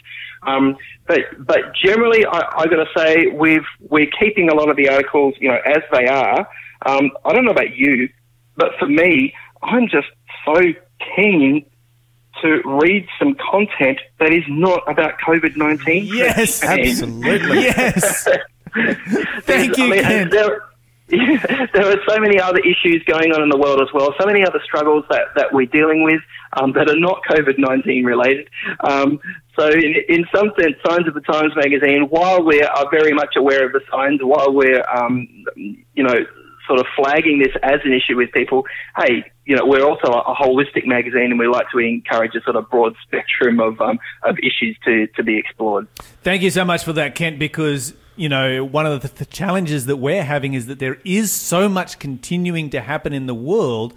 Um, 0.44 0.76
but 1.08 1.20
but 1.40 1.76
generally, 1.76 2.26
I, 2.26 2.40
I 2.58 2.66
got 2.66 2.84
to 2.84 2.88
say 2.98 3.28
we've 3.28 3.66
we're 3.80 4.10
keeping 4.20 4.50
a 4.50 4.56
lot 4.56 4.70
of 4.70 4.76
the 4.76 4.90
articles, 4.90 5.36
you 5.40 5.50
know, 5.50 5.60
as 5.66 5.84
they 5.92 6.08
are. 6.08 6.48
Um, 6.86 7.12
I 7.26 7.34
don't 7.34 7.46
know 7.46 7.52
about 7.52 7.76
you, 7.76 8.10
but 8.56 8.72
for 8.80 8.88
me, 8.88 9.34
I'm 9.62 9.88
just 9.88 10.08
so 10.46 10.60
keen 11.16 11.66
to 12.42 12.62
read 12.66 13.08
some 13.20 13.36
content 13.36 14.00
that 14.20 14.34
is 14.34 14.44
not 14.48 14.82
about 14.90 15.20
COVID 15.20 15.56
nineteen. 15.58 16.06
Yes, 16.06 16.64
absolutely. 16.64 17.62
yes. 17.62 18.28
Thank 19.42 19.78
you, 19.78 19.86
I 19.86 19.90
mean, 19.90 20.02
Ken. 20.02 20.30
There, 21.74 21.92
are 21.92 22.02
so 22.08 22.20
many 22.20 22.40
other 22.40 22.60
issues 22.60 23.04
going 23.06 23.34
on 23.34 23.44
in 23.44 23.50
the 23.50 23.58
world 23.58 23.82
as 23.82 23.88
well, 23.94 24.14
so 24.20 24.26
many 24.26 24.44
other 24.46 24.62
struggles 24.64 25.04
that, 25.10 25.28
that 25.36 25.52
we're 25.52 25.66
dealing 25.66 26.04
with 26.04 26.22
um, 26.54 26.72
that 26.74 26.90
are 26.90 27.00
not 27.00 27.22
COVID 27.30 27.58
19 27.58 28.06
related. 28.06 28.50
Um, 28.80 29.20
so, 29.60 29.68
in, 29.70 29.96
in 30.08 30.26
some 30.34 30.52
sense, 30.58 30.76
Signs 30.88 31.08
of 31.08 31.14
the 31.14 31.22
Times 31.22 31.54
magazine, 31.56 32.08
while 32.10 32.44
we 32.44 32.62
are 32.62 32.90
very 32.90 33.12
much 33.12 33.36
aware 33.36 33.66
of 33.66 33.74
the 33.74 33.82
signs, 33.92 34.22
while 34.24 34.54
we're, 34.54 34.84
um, 34.88 35.28
you 35.94 36.04
know, 36.04 36.16
sort 36.68 36.80
of 36.80 36.86
flagging 36.96 37.40
this 37.40 37.54
as 37.64 37.80
an 37.84 37.94
issue 37.94 38.16
with 38.18 38.32
people, 38.32 38.66
hey, 38.98 39.24
you 39.46 39.56
know, 39.56 39.66
we're 39.66 39.84
also 39.86 40.12
a, 40.12 40.36
holistic 40.36 40.86
magazine 40.86 41.32
and 41.32 41.40
we 41.40 41.48
like 41.48 41.66
to 41.72 41.80
encourage 41.80 42.36
a 42.36 42.42
sort 42.42 42.56
of 42.56 42.70
broad 42.70 42.96
spectrum 43.04 43.60
of, 43.60 43.80
um, 43.82 44.00
of 44.24 44.38
issues 44.40 44.78
to, 44.86 45.08
to 45.16 45.24
be 45.24 45.38
explored. 45.38 45.88
Thank 46.24 46.42
you 46.42 46.50
so 46.50 46.64
much 46.64 46.84
for 46.84 46.94
that, 46.94 47.16
Kent, 47.16 47.40
because, 47.40 47.94
you 48.16 48.30
know, 48.30 48.64
one 48.64 48.86
of 48.86 49.02
the, 49.02 49.08
the 49.10 49.26
challenges 49.26 49.88
that 49.88 49.98
we're 49.98 50.24
having 50.24 50.54
is 50.54 50.68
that 50.68 50.80
there 50.80 50.98
is 51.04 51.32
so 51.32 51.68
much 51.68 52.00
continuing 52.00 52.70
to 52.72 52.82
happen 52.82 53.14
in 53.14 53.26
the 53.26 53.36
world. 53.36 53.94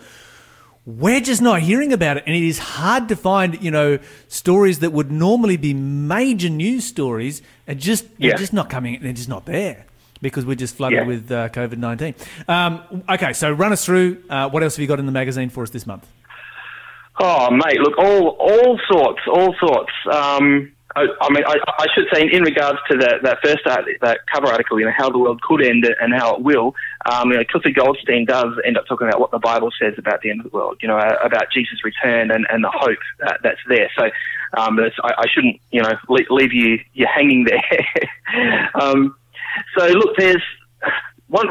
We're 0.87 1.21
just 1.21 1.41
not 1.41 1.61
hearing 1.61 1.93
about 1.93 2.19
it. 2.19 2.25
And 2.27 2.35
it 2.35 2.43
is 2.43 2.59
hard 2.59 3.09
to 3.09 3.17
find, 3.17 3.63
you 3.63 3.71
know, 3.71 3.99
stories 4.29 4.81
that 4.81 4.93
would 4.93 5.11
normally 5.11 5.57
be 5.57 5.73
major 5.73 6.49
news 6.51 6.85
stories 6.85 7.43
are 7.69 7.75
just, 7.75 8.05
they're 8.19 8.31
Yeah. 8.31 8.37
just 8.37 8.53
not 8.53 8.69
coming, 8.69 8.99
they're 9.01 9.13
just 9.13 9.29
not 9.29 9.47
there 9.47 9.87
because 10.25 10.45
we're 10.45 10.57
just 10.57 10.75
flooded 10.75 10.99
Yeah. 10.99 11.07
with 11.07 11.31
uh, 11.31 11.49
COVID 11.51 11.77
19. 11.79 12.15
Um, 12.49 13.05
okay, 13.09 13.33
so 13.33 13.53
run 13.53 13.73
us 13.73 13.85
through. 13.85 14.25
Uh, 14.29 14.49
what 14.51 14.65
else 14.65 14.75
have 14.75 14.81
you 14.83 14.89
got 14.89 14.99
in 14.99 15.07
the 15.07 15.13
magazine 15.13 15.51
for 15.51 15.63
us 15.63 15.71
this 15.71 15.87
month? 15.87 16.05
Oh, 17.21 17.49
mate, 17.53 17.79
look, 17.79 17.97
all 17.97 18.31
all 18.41 18.81
sorts, 18.91 19.21
all 19.29 19.55
sorts. 19.61 19.93
Um, 20.11 20.73
I, 20.97 21.07
I 21.21 21.33
mean, 21.33 21.43
I, 21.45 21.57
I 21.79 21.87
should 21.95 22.07
say, 22.13 22.23
in 22.33 22.43
regards 22.43 22.79
to 22.91 22.97
that, 22.99 23.23
that 23.25 23.39
first 23.43 23.67
art, 23.67 23.85
that 24.01 24.21
cover 24.33 24.47
article, 24.47 24.79
you 24.79 24.87
know, 24.87 24.93
how 24.97 25.11
the 25.11 25.19
world 25.19 25.41
could 25.43 25.65
end 25.65 25.85
and 26.01 26.15
how 26.15 26.37
it 26.37 26.43
will. 26.43 26.75
Um, 27.11 27.31
you 27.33 27.37
know, 27.39 27.45
Clifford 27.45 27.75
Goldstein 27.75 28.25
does 28.27 28.53
end 28.65 28.77
up 28.79 28.87
talking 28.87 29.09
about 29.09 29.21
what 29.21 29.33
the 29.33 29.41
Bible 29.41 29.71
says 29.81 29.95
about 29.99 30.23
the 30.23 30.31
end 30.31 30.41
of 30.45 30.51
the 30.51 30.57
world. 30.57 30.79
You 30.83 30.89
know, 30.89 30.97
uh, 30.97 31.17
about 31.23 31.47
Jesus' 31.53 31.83
return 31.85 32.31
and, 32.31 32.47
and 32.49 32.63
the 32.63 32.71
hope 32.73 32.99
that, 33.21 33.41
that's 33.43 33.59
there. 33.69 33.91
So, 33.99 34.05
um, 34.57 34.77
that's, 34.77 34.95
I, 35.03 35.15
I 35.19 35.27
shouldn't, 35.33 35.61
you 35.73 35.83
know, 35.83 35.93
leave, 36.09 36.27
leave 36.31 36.53
you 36.53 36.79
you 36.95 37.07
hanging 37.13 37.45
there. 37.45 38.71
um, 38.81 39.17
so, 39.77 39.87
look, 39.89 40.17
there's 40.17 40.43
one, 41.29 41.49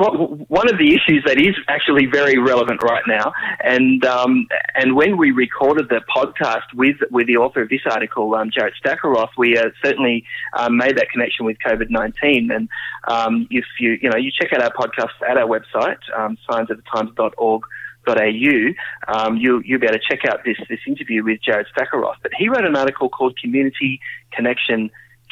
one 0.47 0.69
of 0.69 0.77
the 0.77 0.95
issues 0.95 1.23
that 1.25 1.37
is 1.37 1.55
actually 1.67 2.05
very 2.05 2.37
relevant 2.37 2.81
right 2.83 3.03
now, 3.07 3.33
and 3.61 4.05
um, 4.05 4.47
and 4.75 4.95
when 4.95 5.17
we 5.17 5.31
recorded 5.31 5.89
the 5.89 6.01
podcast 6.15 6.73
with 6.73 6.97
with 7.11 7.27
the 7.27 7.37
author 7.37 7.63
of 7.63 7.69
this 7.69 7.81
article, 7.89 8.33
um, 8.35 8.49
Jared 8.49 8.73
Stackelroth, 8.83 9.31
we 9.37 9.57
uh, 9.57 9.69
certainly 9.83 10.23
um, 10.57 10.77
made 10.77 10.97
that 10.97 11.09
connection 11.09 11.45
with 11.45 11.57
COVID 11.65 11.89
nineteen. 11.89 12.51
And 12.51 12.69
um, 13.07 13.47
if 13.49 13.65
you 13.79 13.97
you 14.01 14.09
know 14.09 14.17
you 14.17 14.31
check 14.31 14.53
out 14.53 14.61
our 14.61 14.71
podcast 14.71 15.11
at 15.27 15.37
our 15.37 15.47
website, 15.47 15.97
um, 16.15 16.37
signsofthetimes.org 16.49 17.63
au, 18.07 18.73
um, 19.07 19.37
you, 19.37 19.61
you'll 19.65 19.79
be 19.79 19.87
able 19.87 19.97
to 19.97 20.03
check 20.09 20.25
out 20.25 20.43
this, 20.45 20.57
this 20.69 20.79
interview 20.85 21.23
with 21.23 21.41
Jared 21.41 21.67
Stackelroth. 21.75 22.15
But 22.21 22.31
he 22.37 22.49
wrote 22.49 22.65
an 22.65 22.75
article 22.75 23.09
called 23.09 23.37
Community 23.37 23.99
Connection 24.31 24.91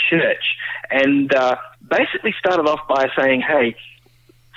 Church 0.09 0.57
and 0.89 1.33
uh, 1.33 1.55
basically 1.89 2.33
started 2.39 2.67
off 2.67 2.87
by 2.87 3.07
saying, 3.17 3.41
hey, 3.41 3.75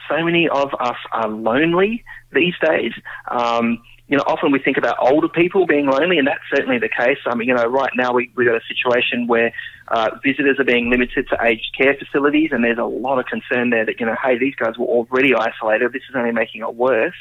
so 0.08 0.22
many 0.22 0.48
of 0.48 0.74
us 0.78 0.96
are 1.12 1.28
lonely 1.28 2.04
these 2.32 2.54
days. 2.60 2.92
Um, 3.28 3.82
you 4.06 4.18
know, 4.18 4.24
often 4.26 4.52
we 4.52 4.58
think 4.58 4.76
about 4.76 4.96
older 5.00 5.28
people 5.28 5.66
being 5.66 5.86
lonely, 5.86 6.18
and 6.18 6.28
that's 6.28 6.42
certainly 6.54 6.78
the 6.78 6.90
case. 6.90 7.16
I 7.26 7.34
mean, 7.34 7.48
you 7.48 7.54
know, 7.54 7.64
right 7.64 7.92
now 7.96 8.12
we, 8.12 8.30
we've 8.36 8.46
got 8.46 8.56
a 8.56 8.66
situation 8.68 9.26
where 9.26 9.52
uh, 9.88 10.10
visitors 10.22 10.58
are 10.58 10.64
being 10.64 10.90
limited 10.90 11.26
to 11.30 11.38
aged 11.42 11.74
care 11.76 11.94
facilities, 11.94 12.50
and 12.52 12.62
there's 12.62 12.78
a 12.78 12.84
lot 12.84 13.18
of 13.18 13.24
concern 13.26 13.70
there 13.70 13.86
that, 13.86 13.98
you 13.98 14.04
know, 14.04 14.16
hey, 14.22 14.36
these 14.36 14.54
guys 14.56 14.76
were 14.76 14.86
already 14.86 15.34
isolated. 15.34 15.92
This 15.92 16.02
is 16.08 16.14
only 16.14 16.32
making 16.32 16.60
it 16.60 16.74
worse. 16.74 17.14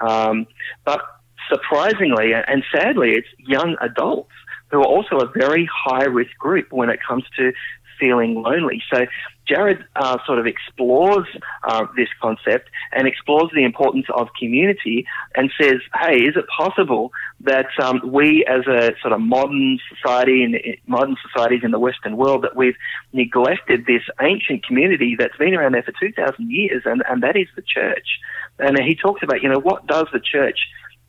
Um, 0.00 0.48
but 0.84 1.00
surprisingly 1.48 2.32
and 2.34 2.64
sadly, 2.74 3.12
it's 3.12 3.28
young 3.38 3.76
adults 3.80 4.32
who 4.70 4.80
are 4.80 4.86
also 4.86 5.18
a 5.18 5.30
very 5.36 5.68
high 5.72 6.04
risk 6.04 6.36
group 6.38 6.72
when 6.72 6.90
it 6.90 7.00
comes 7.06 7.24
to 7.38 7.52
feeling 7.98 8.34
lonely. 8.42 8.82
So 8.92 9.06
Jared 9.46 9.84
uh, 9.94 10.18
sort 10.26 10.38
of 10.38 10.46
explores 10.46 11.26
uh, 11.62 11.86
this 11.96 12.08
concept 12.20 12.68
and 12.92 13.06
explores 13.06 13.50
the 13.54 13.64
importance 13.64 14.06
of 14.14 14.28
community 14.38 15.06
and 15.34 15.50
says, 15.60 15.76
hey, 15.94 16.16
is 16.16 16.36
it 16.36 16.46
possible 16.48 17.12
that 17.40 17.66
um, 17.80 18.00
we 18.04 18.44
as 18.46 18.66
a 18.66 18.92
sort 19.00 19.12
of 19.12 19.20
modern 19.20 19.78
society 19.94 20.42
and 20.42 20.56
modern 20.86 21.16
societies 21.22 21.60
in 21.62 21.70
the 21.70 21.78
Western 21.78 22.16
world 22.16 22.42
that 22.42 22.56
we've 22.56 22.76
neglected 23.12 23.86
this 23.86 24.02
ancient 24.20 24.66
community 24.66 25.16
that's 25.18 25.36
been 25.36 25.54
around 25.54 25.72
there 25.72 25.82
for 25.82 25.92
2,000 25.92 26.50
years 26.50 26.82
and, 26.84 27.02
and 27.08 27.22
that 27.22 27.36
is 27.36 27.46
the 27.54 27.62
church. 27.62 28.18
And 28.58 28.78
he 28.78 28.94
talks 28.94 29.22
about, 29.22 29.42
you 29.42 29.48
know, 29.48 29.60
what 29.60 29.86
does 29.86 30.06
the 30.12 30.20
church 30.20 30.58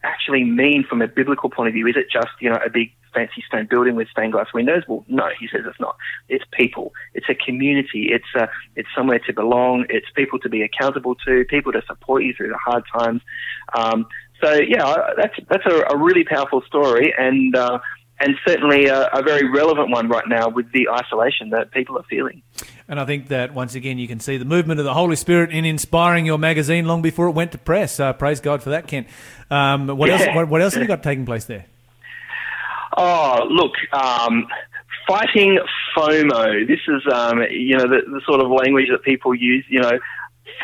actually 0.04 0.44
mean 0.44 0.86
from 0.88 1.02
a 1.02 1.08
biblical 1.08 1.50
point 1.50 1.70
of 1.70 1.74
view? 1.74 1.88
Is 1.88 1.96
it 1.96 2.08
just, 2.12 2.30
you 2.40 2.50
know, 2.50 2.60
a 2.64 2.70
big 2.70 2.92
fancy 3.14 3.44
stone 3.48 3.68
building 3.70 3.96
with 3.96 4.08
stained 4.10 4.34
glass 4.34 4.48
windows? 4.54 4.84
Well, 4.88 5.06
no, 5.08 5.30
he 5.40 5.48
says 5.48 5.62
it's 5.66 5.80
not. 5.80 5.96
It's 6.30 6.46
people. 6.52 6.94
It's 7.14 7.28
a 7.30 7.36
community. 7.36 8.10
It's 8.12 8.26
a, 8.36 8.50
it's 8.76 8.90
somewhere 8.96 9.20
to 9.20 9.34
belong. 9.34 9.86
It's 9.90 10.08
people 10.16 10.40
to 10.40 10.50
be 10.50 10.62
accountable 10.62 11.16
to, 11.26 11.46
people 11.46 11.72
to 11.74 11.82
support 11.88 12.24
you 12.24 12.34
through 12.34 12.50
the 12.50 12.58
hard 12.58 12.84
times. 12.98 13.22
Um, 13.74 14.08
so 14.44 14.54
yeah, 14.54 15.14
that's 15.18 15.34
that's 15.50 15.66
a, 15.66 15.96
a 15.96 15.98
really 15.98 16.24
powerful 16.24 16.62
story, 16.62 17.14
and 17.18 17.56
uh, 17.56 17.80
and 18.20 18.36
certainly 18.48 18.86
a, 18.86 19.08
a 19.08 19.22
very 19.24 19.50
relevant 19.50 19.90
one 19.90 20.10
right 20.10 20.28
now 20.28 20.50
with 20.50 20.72
the 20.72 20.90
isolation 20.90 21.50
that 21.52 21.72
people 21.72 21.98
are 21.98 22.06
feeling. 22.10 22.42
And 22.88 23.00
I 23.00 23.06
think 23.06 23.28
that 23.30 23.54
once 23.54 23.76
again 23.76 23.98
you 23.98 24.08
can 24.08 24.20
see 24.20 24.38
the 24.38 24.46
movement 24.46 24.80
of 24.80 24.86
the 24.86 24.94
Holy 24.94 25.16
Spirit 25.16 25.52
in 25.52 25.66
inspiring 25.66 26.26
your 26.26 26.38
magazine 26.38 26.86
long 26.86 27.02
before 27.02 27.28
it 27.28 27.32
went 27.32 27.52
to 27.52 27.58
press. 27.58 28.00
Uh, 28.00 28.14
praise 28.14 28.40
God 28.40 28.64
for 28.64 28.72
that, 28.72 28.88
Kent. 28.88 29.08
Um, 29.50 29.88
what 29.88 30.10
else? 30.10 30.24
What, 30.36 30.48
what 30.48 30.62
else 30.62 30.74
have 30.74 30.82
you 30.82 30.88
got 30.88 31.04
taking 31.04 31.26
place 31.26 31.46
there? 31.46 31.66
Oh, 32.98 33.46
look, 33.50 33.74
um, 33.94 34.48
fighting 35.08 35.60
FOMO. 35.96 36.68
This 36.68 36.80
is, 36.88 37.02
um, 37.14 37.44
you 37.50 37.78
know, 37.78 37.84
the, 37.88 38.02
the 38.10 38.22
sort 38.26 38.42
of 38.42 38.50
language 38.50 38.88
that 38.90 39.04
people 39.04 39.34
use. 39.36 39.64
You 39.70 39.82
know, 39.82 39.92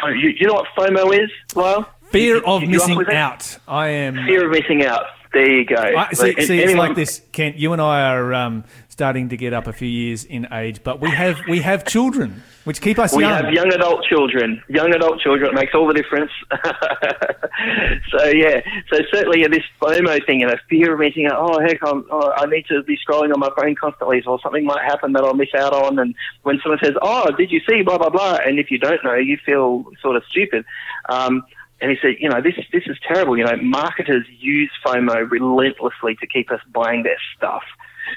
you, 0.09 0.29
you 0.39 0.47
know 0.47 0.53
what 0.55 0.67
FOMO 0.77 1.13
is, 1.23 1.29
Lyle? 1.55 1.87
Fear 2.11 2.37
You- 2.37 2.45
of 2.45 2.61
you- 2.63 2.69
missing 2.69 3.05
out. 3.11 3.57
I 3.67 3.87
am. 3.89 4.15
Fear 4.25 4.45
of 4.45 4.51
missing 4.51 4.83
out. 4.85 5.05
There 5.31 5.49
you 5.51 5.65
go. 5.65 5.75
I, 5.75 6.13
see, 6.13 6.39
see 6.45 6.59
it's 6.59 6.75
like 6.75 6.95
this, 6.95 7.21
Kent. 7.31 7.57
You 7.57 7.73
and 7.73 7.81
I 7.81 8.01
are 8.13 8.33
um, 8.35 8.63
starting 8.93 9.27
to 9.29 9.35
get 9.35 9.53
up 9.53 9.65
a 9.65 9.73
few 9.73 9.89
years 9.89 10.23
in 10.23 10.47
age, 10.53 10.83
but 10.83 11.01
we 11.01 11.09
have 11.09 11.41
we 11.49 11.59
have 11.61 11.83
children, 11.83 12.43
which 12.63 12.79
keep 12.79 12.99
us 12.99 13.11
We 13.13 13.23
young. 13.23 13.43
have 13.43 13.51
young 13.51 13.73
adult 13.73 14.05
children. 14.05 14.61
Young 14.69 14.93
adult 14.93 15.19
children. 15.19 15.49
It 15.49 15.55
makes 15.55 15.73
all 15.73 15.87
the 15.87 15.95
difference. 15.95 16.31
so 18.11 18.27
yeah. 18.27 18.61
So 18.91 18.99
certainly 19.11 19.45
this 19.47 19.63
FOMO 19.81 20.23
thing 20.27 20.43
and 20.43 20.51
a 20.51 20.59
fear 20.69 20.93
of 20.93 20.99
missing 20.99 21.25
out. 21.25 21.39
Oh 21.39 21.59
heck, 21.59 21.79
I'm, 21.83 22.05
oh, 22.11 22.31
I 22.37 22.45
need 22.45 22.67
to 22.67 22.83
be 22.83 22.95
scrolling 22.97 23.33
on 23.33 23.39
my 23.39 23.49
phone 23.57 23.75
constantly, 23.75 24.21
or 24.27 24.39
something 24.41 24.63
might 24.63 24.83
happen 24.83 25.13
that 25.13 25.23
I'll 25.23 25.33
miss 25.33 25.53
out 25.57 25.73
on. 25.73 25.97
And 25.97 26.13
when 26.43 26.59
someone 26.61 26.79
says, 26.83 26.93
"Oh, 27.01 27.31
did 27.35 27.51
you 27.51 27.61
see?" 27.67 27.81
blah 27.81 27.97
blah 27.97 28.11
blah, 28.11 28.37
and 28.45 28.59
if 28.59 28.69
you 28.69 28.77
don't 28.77 29.03
know, 29.03 29.15
you 29.15 29.37
feel 29.43 29.85
sort 30.01 30.15
of 30.15 30.23
stupid. 30.29 30.63
Um, 31.09 31.43
and 31.81 31.91
he 31.91 31.97
said, 32.01 32.15
you 32.19 32.29
know, 32.29 32.41
this 32.41 32.53
this 32.71 32.83
is 32.85 32.97
terrible. 33.05 33.37
You 33.37 33.43
know, 33.43 33.57
marketers 33.57 34.25
use 34.39 34.71
FOMO 34.85 35.29
relentlessly 35.29 36.15
to 36.21 36.27
keep 36.27 36.49
us 36.51 36.61
buying 36.71 37.03
their 37.03 37.17
stuff. 37.35 37.63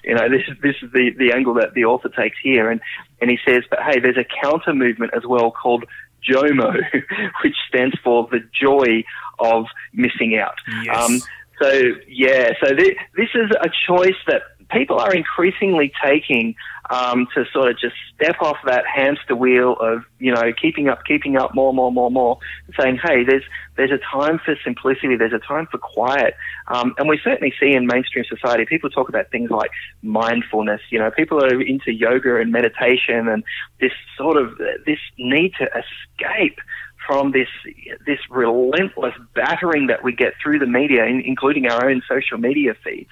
You 0.05 0.15
know, 0.15 0.29
this 0.29 0.43
is 0.49 0.57
this 0.63 0.77
is 0.83 0.91
the, 0.93 1.11
the 1.17 1.33
angle 1.35 1.55
that 1.55 1.75
the 1.75 1.85
author 1.85 2.09
takes 2.09 2.37
here, 2.43 2.71
and 2.71 2.81
and 3.21 3.31
he 3.31 3.39
says, 3.47 3.63
but 3.71 3.81
hey, 3.83 4.01
there's 4.01 4.17
a 4.17 4.27
counter 4.43 4.75
movement 4.75 5.13
as 5.17 5.25
well 5.27 5.51
called 5.51 5.85
JOMO, 6.29 6.75
which 7.45 7.57
stands 7.69 7.97
for 8.03 8.29
the 8.31 8.41
joy 8.61 9.05
of 9.39 9.67
missing 9.93 10.37
out. 10.39 10.57
Yes. 10.85 10.97
Um, 10.97 11.21
so 11.61 11.83
yeah, 12.09 12.51
so 12.63 12.77
thi- 12.77 12.97
this 13.17 13.29
is 13.35 13.51
a 13.61 13.69
choice 13.87 14.19
that 14.27 14.43
people 14.71 14.99
are 14.99 15.15
increasingly 15.15 15.93
taking 16.03 16.55
um, 16.91 17.27
to 17.35 17.45
sort 17.53 17.71
of 17.71 17.79
just 17.79 17.95
step 18.15 18.37
off 18.41 18.57
that 18.65 18.85
hamster 18.87 19.35
wheel 19.35 19.77
of 19.81 20.05
you 20.19 20.33
know 20.33 20.53
keeping 20.61 20.89
up, 20.89 21.05
keeping 21.05 21.37
up, 21.37 21.55
more, 21.55 21.73
more, 21.73 21.93
more, 21.93 22.11
more, 22.11 22.39
saying, 22.79 22.99
hey, 23.03 23.25
there's 23.25 23.43
there's 23.77 23.91
a 23.91 23.99
time 23.99 24.41
for 24.45 24.57
simplicity, 24.65 25.17
there's 25.17 25.33
a 25.33 25.39
time 25.39 25.67
for 25.71 25.79
quiet, 25.79 26.35
um, 26.69 26.95
and 26.99 27.09
we 27.09 27.19
certainly 27.23 27.53
see 27.59 27.75
in 27.75 27.87
mainstream 27.87 28.25
society 28.29 28.65
people 28.67 28.91
talk 28.91 29.09
about 29.09 29.31
things 29.31 29.51
like 29.51 29.71
mindfulness. 30.03 30.81
You 30.91 30.99
know, 30.99 31.11
people 31.11 31.43
are 31.43 31.61
into 31.61 31.93
yoga 31.93 32.37
and 32.37 32.53
meditation 32.53 33.29
and 33.29 33.43
this 33.81 33.93
sort 34.17 34.37
of 34.37 34.57
this 34.87 34.99
need 35.19 35.53
to 35.59 35.67
escape 35.67 36.59
from 37.07 37.33
this 37.33 37.49
this 38.07 38.19
relentless 38.31 39.15
battering 39.35 39.87
that 39.89 40.03
we 40.03 40.13
get 40.13 40.35
through 40.43 40.59
the 40.59 40.67
media, 40.67 41.05
in, 41.05 41.21
including 41.21 41.67
our 41.67 41.89
own 41.89 42.03
social 42.09 42.39
media 42.39 42.75
feeds, 42.85 43.11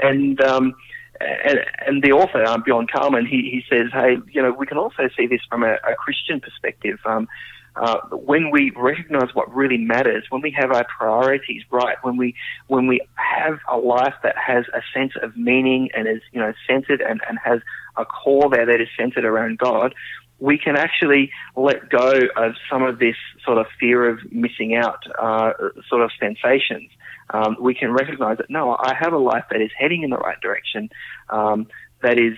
and. 0.00 0.40
Um, 0.40 0.74
and, 1.22 1.58
and 1.86 2.02
the 2.02 2.12
author, 2.12 2.44
um, 2.44 2.62
Bjorn 2.62 2.86
Karlman, 2.86 3.26
he, 3.26 3.50
he 3.50 3.62
says, 3.68 3.90
hey, 3.92 4.16
you 4.30 4.42
know, 4.42 4.52
we 4.52 4.66
can 4.66 4.78
also 4.78 5.08
see 5.16 5.26
this 5.26 5.40
from 5.48 5.62
a, 5.62 5.74
a 5.74 5.94
Christian 5.96 6.40
perspective. 6.40 6.98
Um, 7.04 7.28
uh, 7.74 8.00
when 8.10 8.50
we 8.50 8.70
recognize 8.76 9.34
what 9.34 9.52
really 9.54 9.78
matters, 9.78 10.24
when 10.28 10.42
we 10.42 10.50
have 10.50 10.70
our 10.72 10.84
priorities 10.84 11.62
right, 11.70 11.96
when 12.02 12.18
we 12.18 12.34
when 12.66 12.86
we 12.86 13.00
have 13.14 13.58
a 13.70 13.78
life 13.78 14.14
that 14.22 14.36
has 14.36 14.66
a 14.74 14.82
sense 14.92 15.12
of 15.22 15.34
meaning 15.36 15.88
and 15.94 16.06
is 16.06 16.20
you 16.32 16.40
know 16.40 16.52
centered 16.68 17.00
and, 17.00 17.22
and 17.26 17.38
has 17.42 17.60
a 17.96 18.04
core 18.04 18.50
there 18.50 18.66
that 18.66 18.80
is 18.80 18.88
centered 18.98 19.24
around 19.24 19.58
God, 19.58 19.94
we 20.42 20.58
can 20.58 20.76
actually 20.76 21.30
let 21.54 21.88
go 21.88 22.14
of 22.36 22.54
some 22.68 22.82
of 22.82 22.98
this 22.98 23.14
sort 23.44 23.58
of 23.58 23.66
fear 23.78 24.08
of 24.08 24.18
missing 24.32 24.74
out 24.74 24.98
uh, 25.16 25.52
sort 25.88 26.02
of 26.02 26.10
sensations. 26.18 26.90
Um, 27.30 27.56
we 27.60 27.74
can 27.74 27.92
recognize 27.92 28.38
that 28.38 28.50
no, 28.50 28.76
I 28.76 28.92
have 28.98 29.12
a 29.12 29.18
life 29.18 29.44
that 29.52 29.60
is 29.60 29.70
heading 29.78 30.02
in 30.02 30.10
the 30.10 30.16
right 30.16 30.40
direction, 30.40 30.90
um, 31.30 31.68
that 32.02 32.18
is, 32.18 32.36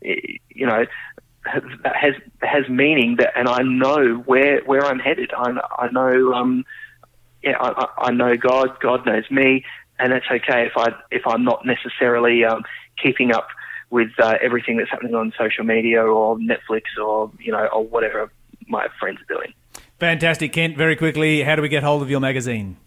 you 0.00 0.66
know, 0.66 0.84
has 1.44 2.14
has 2.40 2.68
meaning 2.68 3.16
that, 3.18 3.32
and 3.34 3.48
I 3.48 3.62
know 3.62 4.22
where 4.24 4.62
where 4.64 4.84
I'm 4.84 5.00
headed. 5.00 5.32
I, 5.36 5.50
I 5.80 5.90
know, 5.90 6.32
um, 6.34 6.64
yeah, 7.42 7.56
I, 7.60 7.86
I 7.98 8.10
know 8.12 8.36
God. 8.36 8.78
God 8.80 9.04
knows 9.04 9.28
me, 9.32 9.64
and 9.98 10.12
that's 10.12 10.26
okay 10.30 10.66
if 10.66 10.76
I 10.76 10.94
if 11.10 11.22
I'm 11.26 11.42
not 11.42 11.66
necessarily 11.66 12.44
um, 12.44 12.62
keeping 13.02 13.32
up 13.32 13.48
with 13.92 14.08
uh, 14.18 14.34
everything 14.42 14.78
that's 14.78 14.90
happening 14.90 15.14
on 15.14 15.32
social 15.38 15.62
media 15.64 16.02
or 16.02 16.36
Netflix 16.38 16.82
or 17.00 17.30
you 17.38 17.52
know 17.52 17.68
or 17.72 17.84
whatever 17.84 18.32
my 18.66 18.88
friends 18.98 19.20
are 19.20 19.26
doing. 19.36 19.54
Fantastic, 20.00 20.52
Kent. 20.52 20.76
Very 20.76 20.96
quickly, 20.96 21.42
how 21.42 21.54
do 21.54 21.62
we 21.62 21.68
get 21.68 21.84
hold 21.84 22.02
of 22.02 22.10
your 22.10 22.18
magazine? 22.18 22.78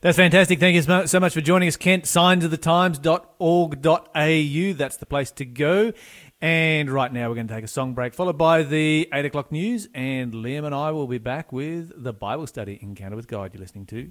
That's 0.00 0.16
fantastic. 0.16 0.60
Thank 0.60 0.76
you 0.76 1.06
so 1.06 1.20
much 1.20 1.34
for 1.34 1.40
joining 1.40 1.68
us, 1.68 1.76
Kent. 1.76 2.06
Signs 2.06 2.44
of 2.44 2.50
the 2.50 2.58
Signsofthetimes.org.au. 2.58 4.72
That's 4.74 4.96
the 4.96 5.06
place 5.06 5.30
to 5.32 5.44
go. 5.44 5.92
And 6.40 6.88
right 6.88 7.12
now, 7.12 7.28
we're 7.28 7.34
going 7.34 7.48
to 7.48 7.54
take 7.54 7.64
a 7.64 7.68
song 7.68 7.94
break, 7.94 8.14
followed 8.14 8.38
by 8.38 8.62
the 8.62 9.08
8 9.12 9.24
o'clock 9.24 9.50
news. 9.50 9.88
And 9.92 10.32
Liam 10.32 10.64
and 10.64 10.72
I 10.72 10.92
will 10.92 11.08
be 11.08 11.18
back 11.18 11.50
with 11.52 11.90
the 11.96 12.12
Bible 12.12 12.46
study 12.46 12.78
Encounter 12.80 13.16
with 13.16 13.26
God. 13.26 13.52
You're 13.52 13.60
listening 13.60 13.86
to. 13.86 14.08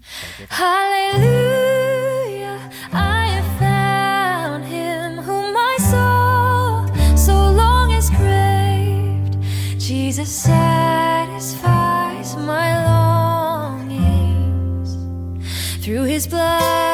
Hallelujah, 0.50 1.90
I 2.92 3.28
have 3.28 3.60
found 3.60 4.66
him 4.66 5.20
whom 5.24 5.54
my 5.54 5.78
soul 5.80 6.88
so 7.16 7.34
long 7.34 7.92
has 7.92 8.10
craved. 8.10 9.38
Jesus 9.80 10.30
satisfies 10.30 11.66
my 12.36 12.84
longings. 13.88 14.98
Through 15.82 16.04
his 16.04 16.28
blood, 16.28 16.87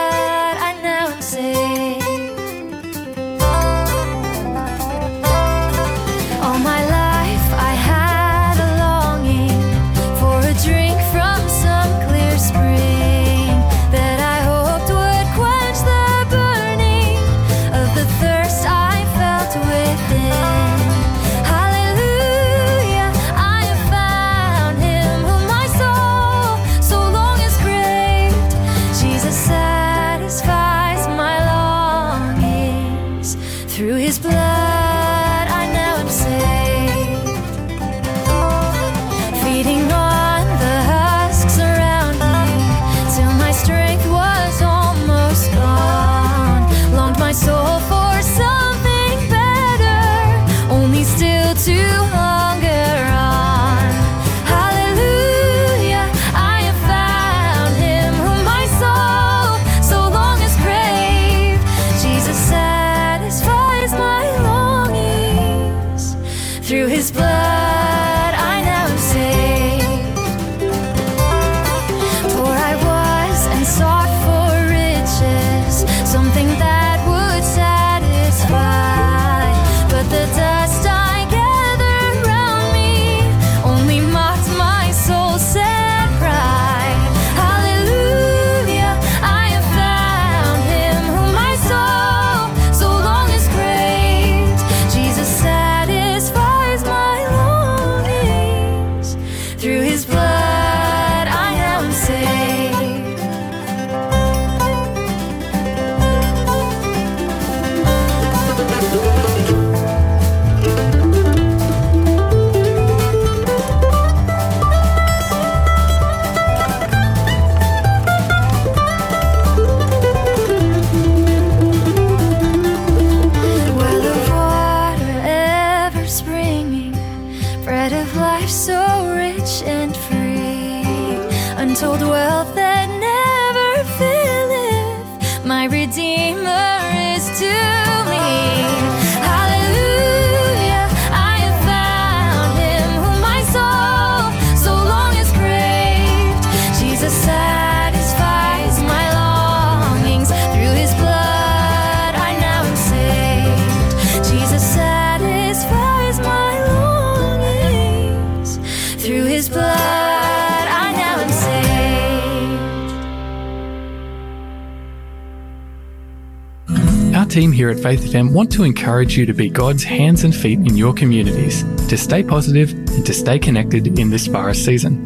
Our 167.24 167.30
team 167.30 167.54
here 167.54 167.70
at 167.70 167.80
Faith 167.80 168.02
FM 168.02 168.34
want 168.34 168.52
to 168.52 168.66
encourage 168.66 169.18
you 169.18 169.26
to 169.26 169.34
be 169.34 169.50
God's 169.50 169.82
hands 169.82 170.26
and 170.26 170.36
feet 170.36 170.60
in 170.60 170.76
your 170.76 170.94
communities, 170.94 171.64
to 171.88 171.98
stay 171.98 172.22
positive 172.22 172.72
and 172.74 173.06
to 173.06 173.14
stay 173.14 173.40
connected 173.40 173.98
in 173.98 174.10
this 174.10 174.28
virus 174.28 174.64
season. 174.64 175.02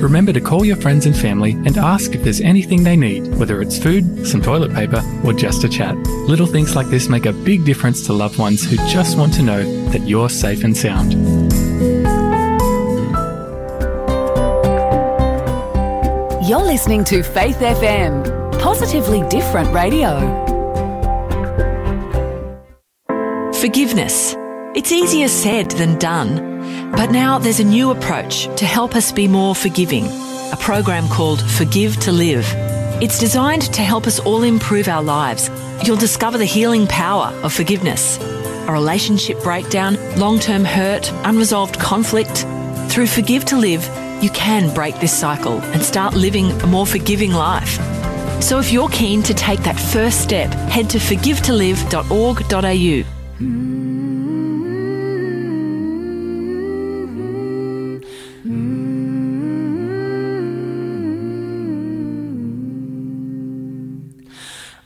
Remember 0.00 0.32
to 0.32 0.40
call 0.40 0.64
your 0.64 0.76
friends 0.76 1.04
and 1.04 1.14
family 1.14 1.52
and 1.52 1.76
ask 1.76 2.14
if 2.14 2.22
there's 2.22 2.40
anything 2.40 2.84
they 2.84 2.96
need, 2.96 3.36
whether 3.36 3.60
it's 3.60 3.78
food, 3.78 4.26
some 4.26 4.40
toilet 4.40 4.72
paper, 4.72 5.02
or 5.26 5.34
just 5.34 5.62
a 5.62 5.68
chat. 5.68 5.94
Little 6.26 6.46
things 6.46 6.74
like 6.74 6.86
this 6.86 7.10
make 7.10 7.26
a 7.26 7.34
big 7.34 7.66
difference 7.66 8.06
to 8.06 8.14
loved 8.14 8.38
ones 8.38 8.64
who 8.64 8.76
just 8.88 9.18
want 9.18 9.34
to 9.34 9.42
know 9.42 9.62
that 9.90 10.08
you're 10.08 10.30
safe 10.30 10.64
and 10.64 10.74
sound. 10.74 11.12
You're 16.48 16.64
listening 16.64 17.04
to 17.04 17.22
Faith 17.22 17.58
FM, 17.58 18.58
positively 18.58 19.22
different 19.28 19.74
radio. 19.74 20.47
Forgiveness. 23.60 24.34
It's 24.76 24.92
easier 24.92 25.26
said 25.26 25.72
than 25.72 25.98
done. 25.98 26.92
But 26.92 27.10
now 27.10 27.38
there's 27.38 27.58
a 27.58 27.64
new 27.64 27.90
approach 27.90 28.44
to 28.56 28.64
help 28.64 28.94
us 28.94 29.10
be 29.10 29.26
more 29.26 29.52
forgiving. 29.52 30.06
A 30.52 30.56
program 30.60 31.08
called 31.08 31.42
Forgive 31.42 31.96
to 32.02 32.12
Live. 32.12 32.46
It's 33.02 33.18
designed 33.18 33.62
to 33.74 33.82
help 33.82 34.06
us 34.06 34.20
all 34.20 34.44
improve 34.44 34.86
our 34.86 35.02
lives. 35.02 35.50
You'll 35.84 35.96
discover 35.96 36.38
the 36.38 36.44
healing 36.44 36.86
power 36.86 37.34
of 37.42 37.52
forgiveness. 37.52 38.20
A 38.68 38.72
relationship 38.72 39.42
breakdown, 39.42 39.98
long 40.16 40.38
term 40.38 40.64
hurt, 40.64 41.10
unresolved 41.24 41.80
conflict. 41.80 42.46
Through 42.88 43.08
Forgive 43.08 43.44
to 43.46 43.56
Live, 43.56 43.82
you 44.22 44.30
can 44.30 44.72
break 44.72 45.00
this 45.00 45.18
cycle 45.18 45.60
and 45.72 45.82
start 45.82 46.14
living 46.14 46.52
a 46.62 46.66
more 46.68 46.86
forgiving 46.86 47.32
life. 47.32 47.80
So 48.40 48.60
if 48.60 48.72
you're 48.72 48.88
keen 48.90 49.24
to 49.24 49.34
take 49.34 49.64
that 49.64 49.80
first 49.80 50.20
step, 50.20 50.52
head 50.70 50.88
to 50.90 50.98
forgivetolive.org.au. 50.98 53.17
Mm-hmm. 53.38 54.58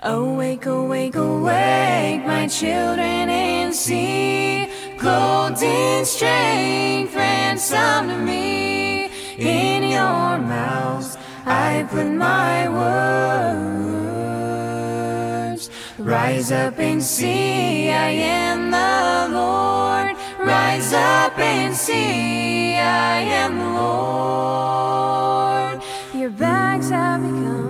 Awake, 0.03 0.67
awake, 0.67 1.15
awake, 1.15 2.27
my 2.27 2.47
children, 2.47 3.31
and 3.31 3.75
see 3.75 4.69
golden 4.99 6.05
strength 6.05 7.15
ransom 7.15 8.09
to 8.09 8.19
me. 8.19 9.11
In 9.39 9.83
your 9.85 10.37
mouths 10.37 11.17
I 11.47 11.87
put 11.91 12.07
my 12.07 12.69
words. 12.69 14.32
Rise 16.05 16.51
up 16.51 16.81
and 16.81 17.01
see, 17.01 17.89
I 17.89 18.11
am 18.11 18.73
the 18.73 19.29
Lord. 19.39 20.17
Rise 20.45 20.93
up 20.93 21.39
and 21.39 21.77
see, 21.77 22.75
I 22.75 23.21
am 23.21 23.59
the 23.59 23.71
Lord. 25.71 25.81
Your 26.13 26.31
bags 26.31 26.91
have 26.91 27.23
become 27.23 27.62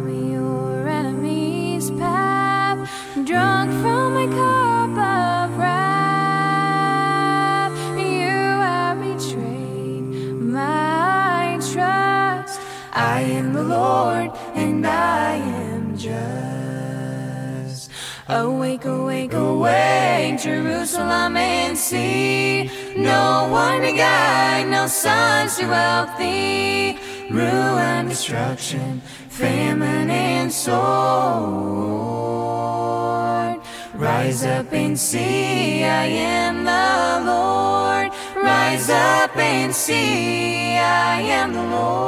Jerusalem 20.42 21.36
and 21.36 21.78
see. 21.78 22.68
No 22.96 23.46
one 23.48 23.82
to 23.82 23.92
guide, 23.92 24.66
no 24.68 24.88
sons 24.88 25.56
to 25.58 25.66
help 25.66 26.18
thee. 26.18 26.98
Ruin, 27.30 28.08
destruction, 28.08 29.00
famine, 29.28 30.10
and 30.10 30.52
sword. 30.52 30.72
Rise 33.94 34.44
up 34.44 34.72
and 34.72 34.98
see, 34.98 35.84
I 35.84 36.06
am 36.06 36.64
the 36.64 37.22
Lord. 37.30 38.10
Rise 38.34 38.90
up 38.90 39.36
and 39.36 39.72
see, 39.72 40.76
I 40.76 41.20
am 41.20 41.52
the 41.52 41.62
Lord. 41.62 42.02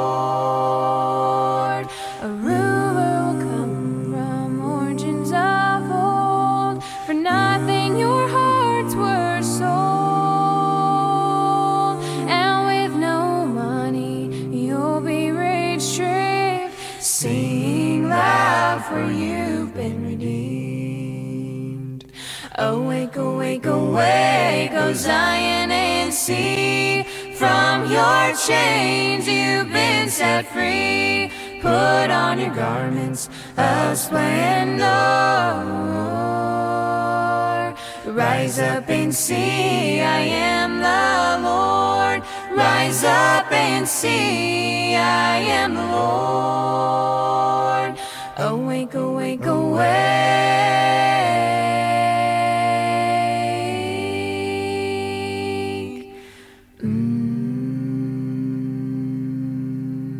Awake, 23.95 24.71
O 24.73 24.93
Zion, 24.93 25.71
and 25.71 26.13
see. 26.13 27.03
From 27.39 27.89
your 27.91 28.35
chains 28.35 29.27
you've 29.27 29.71
been 29.71 30.09
set 30.09 30.45
free. 30.53 31.31
Put 31.61 32.09
on 32.11 32.39
your 32.39 32.53
garments 32.55 33.29
of 33.57 33.97
splendor. 33.97 34.85
Rise 38.05 38.59
up 38.59 38.89
and 38.89 39.13
see, 39.15 40.01
I 40.01 40.21
am 40.21 40.79
the 40.79 41.47
Lord. 41.49 42.23
Rise 42.57 43.03
up 43.05 43.51
and 43.51 43.87
see, 43.87 44.95
I 44.95 45.37
am 45.61 45.75
the 45.75 45.87
Lord. 45.99 47.97
Awake, 48.37 48.93
awake, 48.95 49.45
awake. 49.45 50.34